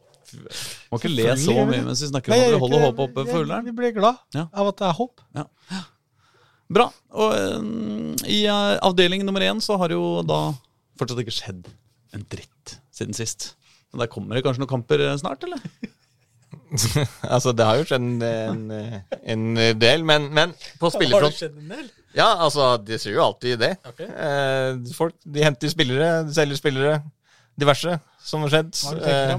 [0.89, 3.43] Må ikke le så mye mens vi snakker om at vi holder håpet oppe for
[3.43, 3.65] Ullern.
[3.67, 4.47] Vi blir glad Ja.
[4.49, 5.21] av at det er håp.
[5.37, 5.45] Ja.
[6.73, 6.87] Bra.
[7.13, 7.65] Og eh,
[8.33, 10.39] i uh, avdeling nummer én så har jo da
[10.99, 11.67] fortsatt ikke skjedd
[12.15, 13.53] en dritt siden sist.
[13.91, 15.61] Men der kommer det kanskje noen kamper eh, snart, eller?
[17.35, 19.03] altså, det har jo skjedd en, en,
[19.35, 19.45] en
[19.77, 21.91] del, men, men på det skjedd en del?
[22.13, 23.73] Ja, altså, de sier jo alltid det.
[24.05, 26.97] Eh, folk de henter spillere, de selger spillere.
[27.59, 28.73] Diverse som har skjedd.
[29.05, 29.37] Eh.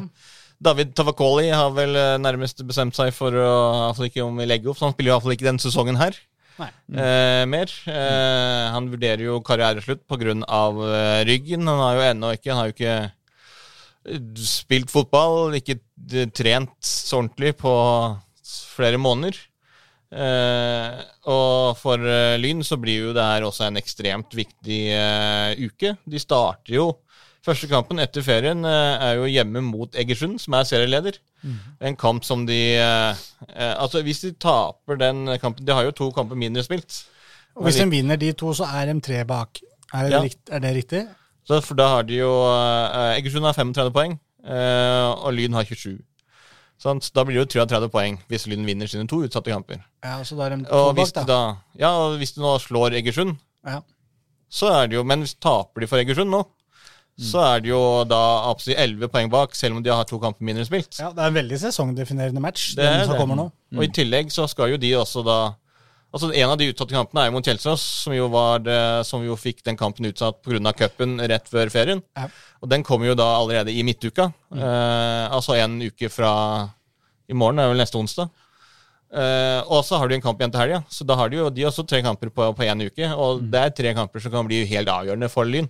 [0.64, 3.50] David Tavakoli har vel eh, nærmest bestemt seg for å
[3.90, 6.16] altså ikke om vi legger opp, så han spiller jo iallfall ikke denne sesongen her
[6.60, 6.68] Nei.
[7.02, 7.72] eh, mer.
[7.90, 10.36] Eh, han vurderer jo karriereslutt pga.
[10.44, 11.66] Uh, ryggen.
[11.66, 16.76] Han har jo ennå ikke Han har jo ikke eh, spilt fotball, ikke eh, trent
[16.84, 17.74] så ordentlig på
[18.74, 19.38] flere måneder.
[20.14, 25.64] Eh, og for eh, Lyn så blir jo det her også en ekstremt viktig eh,
[25.66, 25.96] uke.
[26.06, 26.92] De starter jo
[27.44, 31.18] Første kampen etter ferien er jo hjemme mot Egersund, som er serieleder.
[31.84, 36.40] En kamp som de Altså, hvis de taper den kampen De har jo to kamper
[36.40, 37.02] mindre spilt.
[37.52, 39.60] Og hvis de vinner de to, så er de tre bak.
[39.92, 40.22] Er det, Ja.
[40.24, 41.02] rikt, er det riktig?
[41.44, 42.32] Så for da har de jo
[43.18, 45.98] Egersund har 35 poeng, eh, og Lyn har 27.
[46.84, 47.06] Sant?
[47.06, 49.80] Så da blir det jo 33 poeng hvis Lyn vinner sine to utsatte kamper.
[50.04, 51.30] Ja, så da er de to Og hvis bak, da.
[51.32, 53.80] da Ja, og hvis du nå slår Egersund, Ja.
[54.52, 56.42] så er det jo Men hvis taper de for Egersund nå,
[57.16, 58.20] så er det jo da
[58.50, 60.98] absolutt 11 poeng bak, selv om de har to kamper mindre spilt.
[60.98, 63.20] ja, Det er en veldig sesongdefinerende match, Det den som det.
[63.20, 63.52] kommer nå.
[63.78, 65.54] Og i tillegg så skal jo de også da
[66.14, 68.62] Altså En av de utsatte kampene er jo mot Kjelsås, som jo var
[69.02, 70.72] som jo fikk den kampen utsatt pga.
[70.78, 72.02] cupen rett før ferien.
[72.14, 72.28] Ja.
[72.62, 74.30] Og den kommer jo da allerede i midtuka.
[74.54, 76.30] Eh, altså en uke fra
[77.28, 78.30] i morgen, er vel neste onsdag.
[79.14, 81.50] Eh, og så har du en kamp igjen til helga, så da har de jo
[81.54, 83.10] de også tre kamper på én uke.
[83.14, 85.68] Og det er tre kamper som kan bli helt avgjørende for Lyn.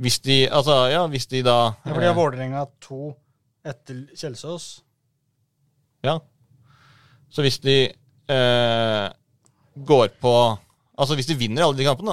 [0.00, 3.14] Hvis de altså, ja, hvis de da Ja, for de har eh, Vålerenga to
[3.64, 4.80] etter Kjelsås.
[6.04, 6.18] ja,
[7.30, 9.08] Så hvis de eh,
[9.74, 10.34] går på
[11.00, 12.12] Altså hvis de vinner alle de kampene,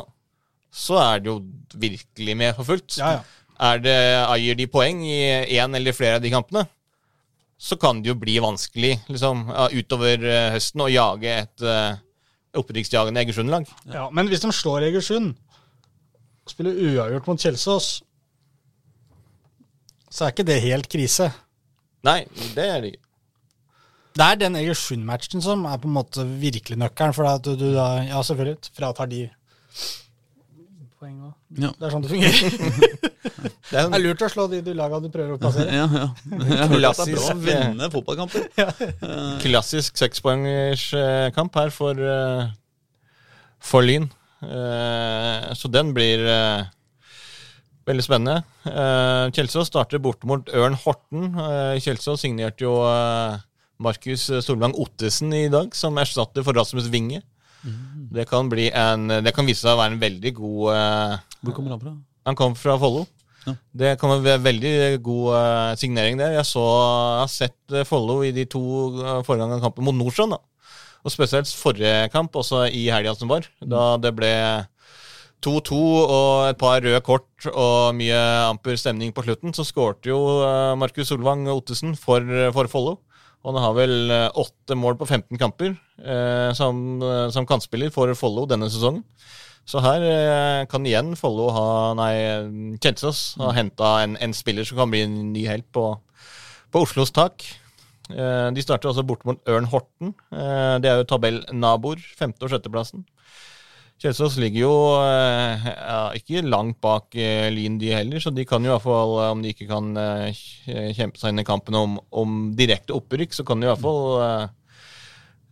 [0.71, 1.41] så er det jo
[1.75, 2.95] virkelig med for fullt.
[3.01, 3.23] Ja, ja.
[3.67, 3.95] Er det,
[4.31, 5.17] eier de poeng i
[5.57, 6.61] én eller flere av de kampene,
[7.57, 11.97] så kan det jo bli vanskelig liksom, utover eh, høsten å jage et uh,
[12.61, 13.65] opprykksjagende Egersund-lag.
[13.89, 17.89] Ja, men hvis de slår Egersund og spiller uavgjort mot Kjelsås,
[20.07, 21.31] så er ikke det helt krise.
[22.07, 22.21] Nei,
[22.55, 23.06] det er det ikke.
[24.18, 27.68] Det er den Egersund-matchen som er på en måte virkelig nøkkelen, for at du, du
[27.76, 28.72] da Ja, selvfølgelig.
[28.77, 29.27] Fratar de
[30.98, 31.34] poeng òg.
[31.61, 31.69] Ja.
[31.77, 33.03] Det er sånn det fungerer.
[33.68, 35.69] Det er Det er lurt å slå de du laga du prøver å plassere.
[35.76, 36.06] Ja, ja.
[36.31, 38.45] Jeg hørt det er bra å Klassisk, vinne fotballkamper.
[38.57, 38.69] ja.
[39.44, 42.48] klassisk sekspoengerskamp her for, eh,
[43.60, 44.07] for Lyn.
[44.41, 46.64] Eh, så den blir eh,
[47.89, 48.39] veldig spennende.
[49.35, 51.30] Kjelsås starter bort mot Ørn Horten.
[51.84, 53.38] Kjelsås signerte jo eh,
[53.77, 57.21] Markus Solvang Ottesen i dag som erstatter for Rasmus Winge.
[58.13, 61.55] Det kan bli en Det kan vise seg å være en veldig god eh, Hvor
[61.57, 61.93] kommer han fra?
[62.29, 63.05] Han kom fra Follo.
[63.47, 63.53] Ja.
[63.81, 64.73] Det kan være en veldig
[65.03, 66.35] god eh, signering der.
[66.35, 68.61] Jeg, så, jeg har sett eh, Follo i de to
[68.99, 70.35] uh, foregående kampene mot Nordstrand.
[70.35, 70.73] da.
[71.07, 73.47] Og spesielt forrige kamp, også i helga som var.
[73.63, 74.33] Da det ble
[75.45, 80.19] 2-2 og et par røde kort og mye amper stemning på slutten, så skårte jo
[80.75, 82.97] Markus Solvang Ottesen for, for Follo.
[83.48, 85.69] Og han har vel eh, åtte mål på 15 kamper
[86.03, 89.06] eh, som, eh, som kantspiller for Follo denne sesongen.
[89.68, 92.11] Så her eh, kan igjen Follo ha Nei,
[92.84, 95.90] Kjensås ha henta en, en spiller som kan bli en ny helt på,
[96.76, 97.45] på Oslos tak.
[98.11, 100.14] Eh, de starter også bort mot Ørn Horten.
[100.32, 102.03] Eh, det er jo tabellnaboer.
[102.19, 103.07] Femte- og sjetteplassen.
[103.98, 108.61] Kjelsås ligger jo eh, ja, ikke langt bak eh, Lyn, de heller, så de kan
[108.61, 109.90] jo i hvert fall, eh, om de ikke kan
[110.94, 114.53] kjempe seg inn i kampen om, om direkte opprykk, så kan de i hvert fall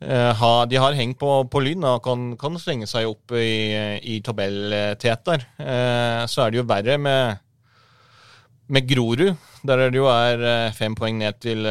[0.06, 3.72] ha De har hengt på, på Lyn og kan, kan slenge seg opp i,
[4.04, 5.46] i tabelltet der.
[6.30, 7.40] Så er det jo verre med,
[8.76, 9.32] med Grorud,
[9.66, 11.64] der er det jo er fem poeng ned til,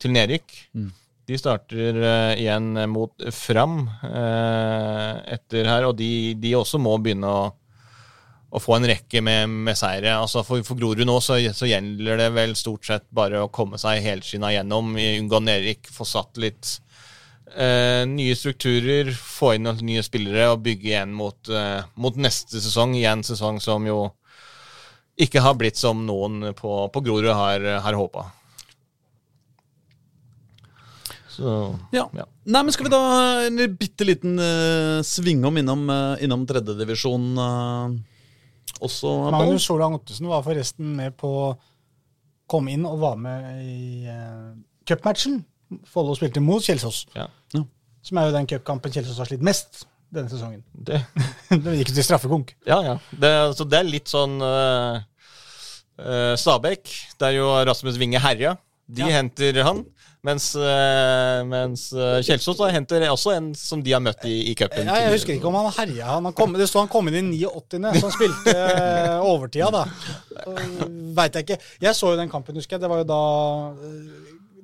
[0.00, 0.54] til nedrykk.
[1.24, 7.30] De starter eh, igjen mot Fram eh, etter her, og de, de også må begynne
[7.30, 7.46] å,
[8.52, 10.18] å få en rekke med, med seire.
[10.18, 13.80] Altså for, for Grorud nå så, så gjelder det vel stort sett bare å komme
[13.80, 16.76] seg helskinna gjennom, unngå nedrykk, få satt litt
[17.56, 22.94] eh, nye strukturer, få inn nye spillere og bygge igjen mot, eh, mot neste sesong.
[23.00, 24.10] I en sesong som jo
[25.16, 28.28] ikke har blitt som noen på, på Grorud har, har håpa.
[31.34, 31.52] Så
[31.94, 32.06] Ja.
[32.14, 32.24] Ja.
[32.46, 33.00] Nei, men Skal vi da
[33.46, 37.94] en bitte liten uh, svingom innom, uh, innom tredjedivisjon uh,
[38.84, 39.14] også?
[39.34, 41.32] Magnus Solang Ottesen var forresten med på
[42.50, 44.52] Kom inn og var med i uh,
[44.86, 45.38] cupmatchen.
[45.88, 47.24] Follo spilte mot Kjelsås, Ja.
[48.04, 50.60] som er jo den cupkampen Kjelsås har slitt mest denne sesongen.
[50.76, 51.00] Det,
[51.64, 52.52] det gikk til straffekonk.
[52.68, 52.98] ja, ja.
[53.16, 55.00] Det, så det er litt sånn uh,
[56.36, 56.92] Stabæk,
[57.22, 58.56] der jo Rasmus Winge herja.
[58.86, 59.08] De Ja.
[59.16, 59.84] henter han.
[60.24, 64.54] Mens, eh, mens eh, Kjelsås da henter også en som de har møtt i, i
[64.56, 64.88] cupen.
[64.88, 66.14] Ja, jeg husker ikke om han herja.
[66.14, 69.82] Han kom, det sto han kom inn i 89., så han spilte eh, overtida, da.
[71.18, 71.60] Veit jeg ikke.
[71.84, 72.86] Jeg så jo den kampen, husker jeg.
[72.86, 73.20] Det var jo da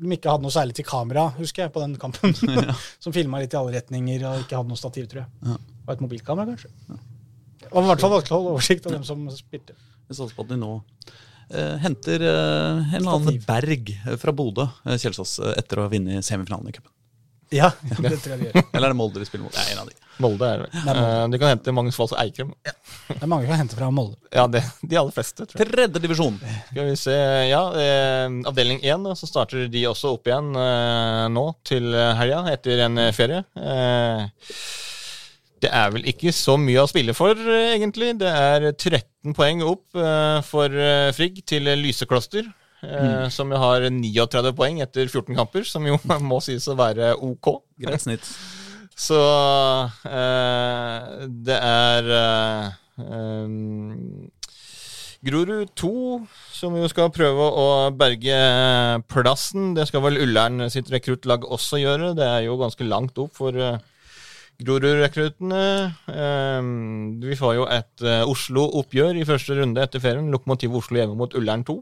[0.01, 2.33] de ikke hadde noe særlig til kamera, husker jeg, på den kampen.
[3.05, 5.59] Som filma litt i alle retninger og ikke hadde noe stativ, tror jeg.
[5.85, 6.73] Og et mobilkamera, kanskje.
[7.69, 9.77] Og var i hvert fall vanskelig å holde oversikt over dem som spilte.
[10.09, 10.79] Vi satser på at de nå
[11.83, 16.27] henter eh, en eller annen berg fra Bodø, eh, Kjelsås, eh, etter å ha vunnet
[16.27, 16.93] semifinalen i cupen.
[17.51, 18.63] Ja, det tror jeg de gjør.
[18.71, 19.57] Eller er det Molde de spiller mot?
[19.59, 19.97] Er en av de.
[20.23, 20.91] Molde er det vel.
[21.01, 22.53] Eh, de kan hente Magnus Falls Eikrem.
[22.63, 24.21] Det er mange som henter fra Molde.
[24.31, 25.71] Ja, det, de aller fleste, tror jeg.
[25.73, 26.37] Tredje divisjon.
[26.69, 27.17] Skal vi se,
[27.51, 32.45] ja, eh, Avdeling 1 så starter de også opp igjen eh, nå til eh, helga,
[32.55, 33.43] etter en eh, ferie.
[33.59, 34.55] Eh,
[35.61, 38.15] det er vel ikke så mye å spille for, eh, egentlig.
[38.21, 42.49] Det er 13 poeng opp eh, for eh, Frigg til Lysekloster.
[42.81, 43.29] Mm.
[43.29, 45.99] Som jo har 39 poeng etter 14 kamper, som jo
[46.31, 47.59] må sies å være ok.
[47.85, 48.25] Greit snitt.
[49.01, 49.21] Så
[50.09, 52.67] eh, det er eh,
[55.21, 55.93] Grorud 2
[56.57, 58.37] som jo skal prøve å berge
[59.13, 59.75] plassen.
[59.77, 62.15] Det skal vel Ullern sitt rekruttlag også gjøre.
[62.17, 63.77] Det er jo ganske langt opp for uh,
[64.61, 65.63] Grorud-rekruttene.
[66.13, 66.71] Em,
[67.23, 70.31] vi får jo et eh, Oslo-oppgjør i første runde etter ferien.
[70.33, 71.79] Lokomotiv Oslo hjemme mot Ullern 2.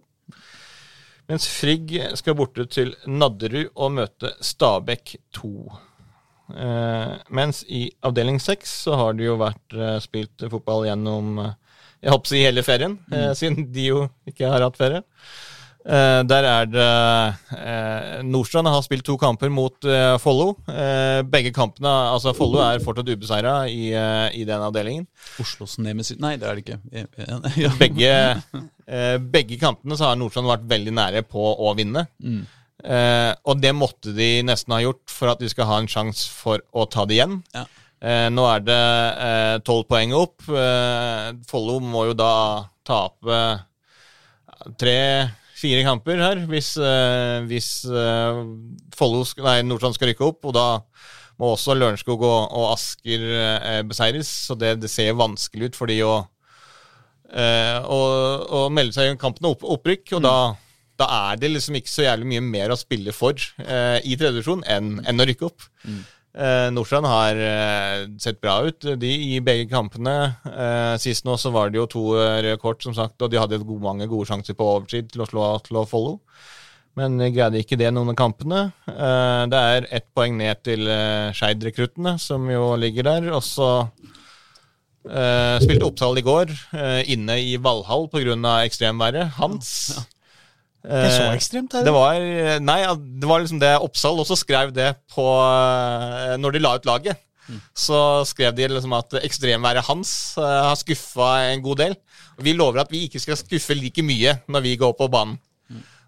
[1.29, 5.53] Mens Frigg skal borte til Nadderud og møte Stabæk 2.
[6.57, 11.57] Eh, mens i avdeling 6 så har det jo vært eh, spilt fotball gjennom eh,
[11.99, 15.03] jeg håper å si hele ferien, eh, siden de jo ikke har hatt ferie.
[15.87, 16.87] Eh, der er det
[17.55, 20.51] uh, Nordstrand har spilt to kamper mot uh, Follo.
[21.31, 23.93] Begge kampene Altså, Follo er fortsatt ubeseira i,
[24.37, 25.07] i den avdelingen.
[25.41, 26.81] Oslos nemesis Nei, det er det ikke.
[26.93, 27.73] Ja.
[27.83, 28.13] Begge,
[29.33, 32.07] begge kampene så har Nordstrand vært veldig nære på å vinne.
[32.19, 32.45] Mm.
[33.45, 36.63] Og det måtte de nesten ha gjort for at de skal ha en sjanse for
[36.73, 37.41] å ta det igjen.
[37.55, 37.65] Ja.
[38.33, 38.81] Nå er det
[39.69, 40.47] tolv poeng opp.
[41.51, 42.33] Follo må jo da
[42.89, 43.43] tape
[45.59, 50.45] tre-fire kamper her hvis, uh, hvis nei, Nordstrand skal rykke opp.
[50.47, 50.81] Og da
[51.39, 54.27] må også Lørenskog og, og Asker eh, beseires.
[54.49, 56.17] Så det, det ser vanskelig ut for de å,
[57.31, 60.17] å, melde seg i kampen opp, opprykk.
[60.19, 60.35] Og da,
[60.99, 64.67] da er det liksom ikke så jævlig mye mer å spille for i tredje divisjon
[64.67, 65.69] enn, enn å rykke opp.
[66.37, 70.17] Eh, Nordstrand har eh, sett bra ut, de i begge kampene.
[70.45, 73.41] Eh, sist nå så var det jo to eh, røde kort, som sagt, og de
[73.41, 76.19] hadde gode, mange gode sjanser på overtid til å slå, til å Follo.
[76.99, 78.69] Men de greide ikke det noen av kampene.
[78.91, 83.31] Eh, det er ett poeng ned til eh, Skeid-rekruttene, som jo ligger der.
[83.39, 83.71] Og så
[85.09, 88.37] eh, spilte Oppsal i går, eh, inne i Valhall pga.
[88.67, 89.39] ekstremværet.
[89.39, 89.73] Hans.
[90.89, 91.95] Ikke så Eh, ekstremt, er det det?
[91.95, 92.19] var,
[92.65, 92.79] nei,
[93.21, 97.21] det var liksom det Oppsal også skrev det på eh, Når de la ut laget.
[97.77, 97.99] Så
[98.29, 100.11] skrev de liksom at ekstremværet hans
[100.41, 101.97] eh, har skuffa en god del.
[102.39, 105.39] Og vi lover at vi ikke skal skuffe like mye når vi går på banen.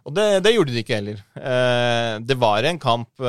[0.09, 1.19] Og det, det gjorde de ikke heller.
[2.25, 3.21] Det var en kamp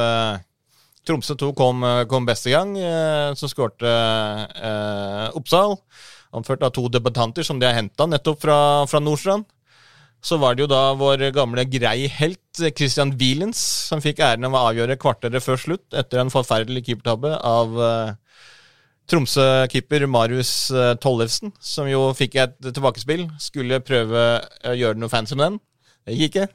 [1.03, 2.71] Tromsø 2 kom, kom best i gang.
[3.35, 3.91] Så skårte
[5.35, 5.75] Oppsal.
[6.31, 8.57] Anført av to debutanter som de har henta nettopp fra,
[8.87, 9.43] fra Nordstrand.
[10.21, 14.45] Så var det jo da vår gamle grei helt eh, Christian Wielens som fikk æren
[14.45, 18.13] av å avgjøre kvarteret før slutt etter en forferdelig keepertabbe av eh,
[19.09, 23.25] Tromsø-keeper Marius eh, Tollefsen, som jo fikk et tilbakespill.
[23.41, 24.25] Skulle prøve
[24.69, 25.59] å gjøre noe fancy med den.
[26.05, 26.47] Det gikk ikke.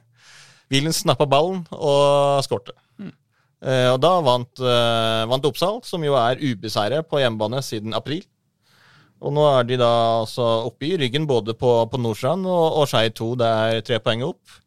[0.71, 2.79] Wielens snappa ballen og skårte.
[3.03, 8.23] Eh, og da vant, vant Oppsal, som jo er ubeseiret på hjemmebane siden april.
[9.25, 9.89] Og nå er de da
[10.21, 13.31] altså oppe i ryggen både på, på Nordstrand og, og Skei 2.
[13.41, 14.59] Det er tre poeng opp.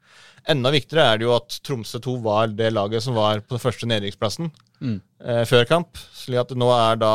[0.49, 3.65] Enda viktigere er det jo at Tromsø 2 var det laget som var på den
[3.65, 5.01] første nedrykksplassen Mm.
[5.27, 5.97] eh, før kamp.
[6.15, 7.09] Slik at nå er da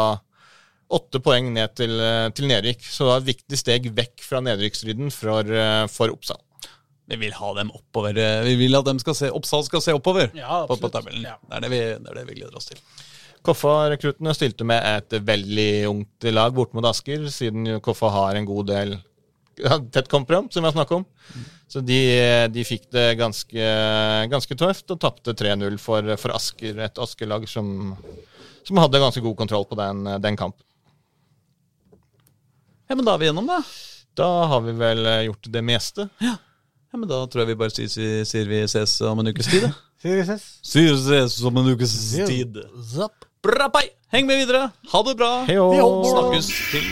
[0.93, 2.83] åtte poeng ned til, eh, til nedrykk.
[2.85, 6.37] Så det er et viktig steg vekk fra nedrykksrydden for, eh, for Oppsal.
[7.09, 8.17] Vi vil ha dem oppover.
[8.21, 11.25] eh, Vi vil at dem skal se, Oppsal skal se oppover Ja, på, på tabellen.
[11.25, 11.37] Ja.
[11.49, 12.79] Det, er det, vi, det er det vi gleder oss til.
[13.45, 18.71] Koffa-rekruttene stilte med et veldig ungt lag bort mot Asker, siden Koffa har en god
[18.71, 18.95] del
[19.95, 21.05] tett kompromiss, som vi har snakket om.
[21.69, 21.99] Så de,
[22.55, 23.67] de fikk det ganske,
[24.33, 27.93] ganske tøft og tapte 3-0 for, for Asker, et Asker-lag som,
[28.67, 30.65] som hadde ganske god kontroll på den, den kampen.
[32.89, 33.61] Ja, men da er vi gjennom, da.
[34.15, 36.09] Da har vi vel gjort det meste.
[36.23, 36.37] Ja,
[36.95, 39.65] men Da tror jeg vi bare sier, sier, sier vi ses om en ukes tid.
[39.67, 39.73] da.
[40.05, 40.43] Sier vi ses.
[40.69, 41.95] Sier vi ses om en ukes
[42.29, 42.59] tid.
[42.93, 43.25] Zapp.
[43.45, 43.83] Brapai!
[44.09, 44.71] Heng med videre.
[44.93, 45.31] Ha det bra.
[45.45, 45.67] Heio!
[46.09, 46.85] Snakkes til.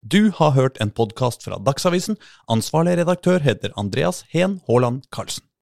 [0.00, 2.16] Du har hørt en podkast fra Dagsavisen.
[2.48, 5.44] Ansvarlig redaktør heter Andreas Heen Haaland Karlsen.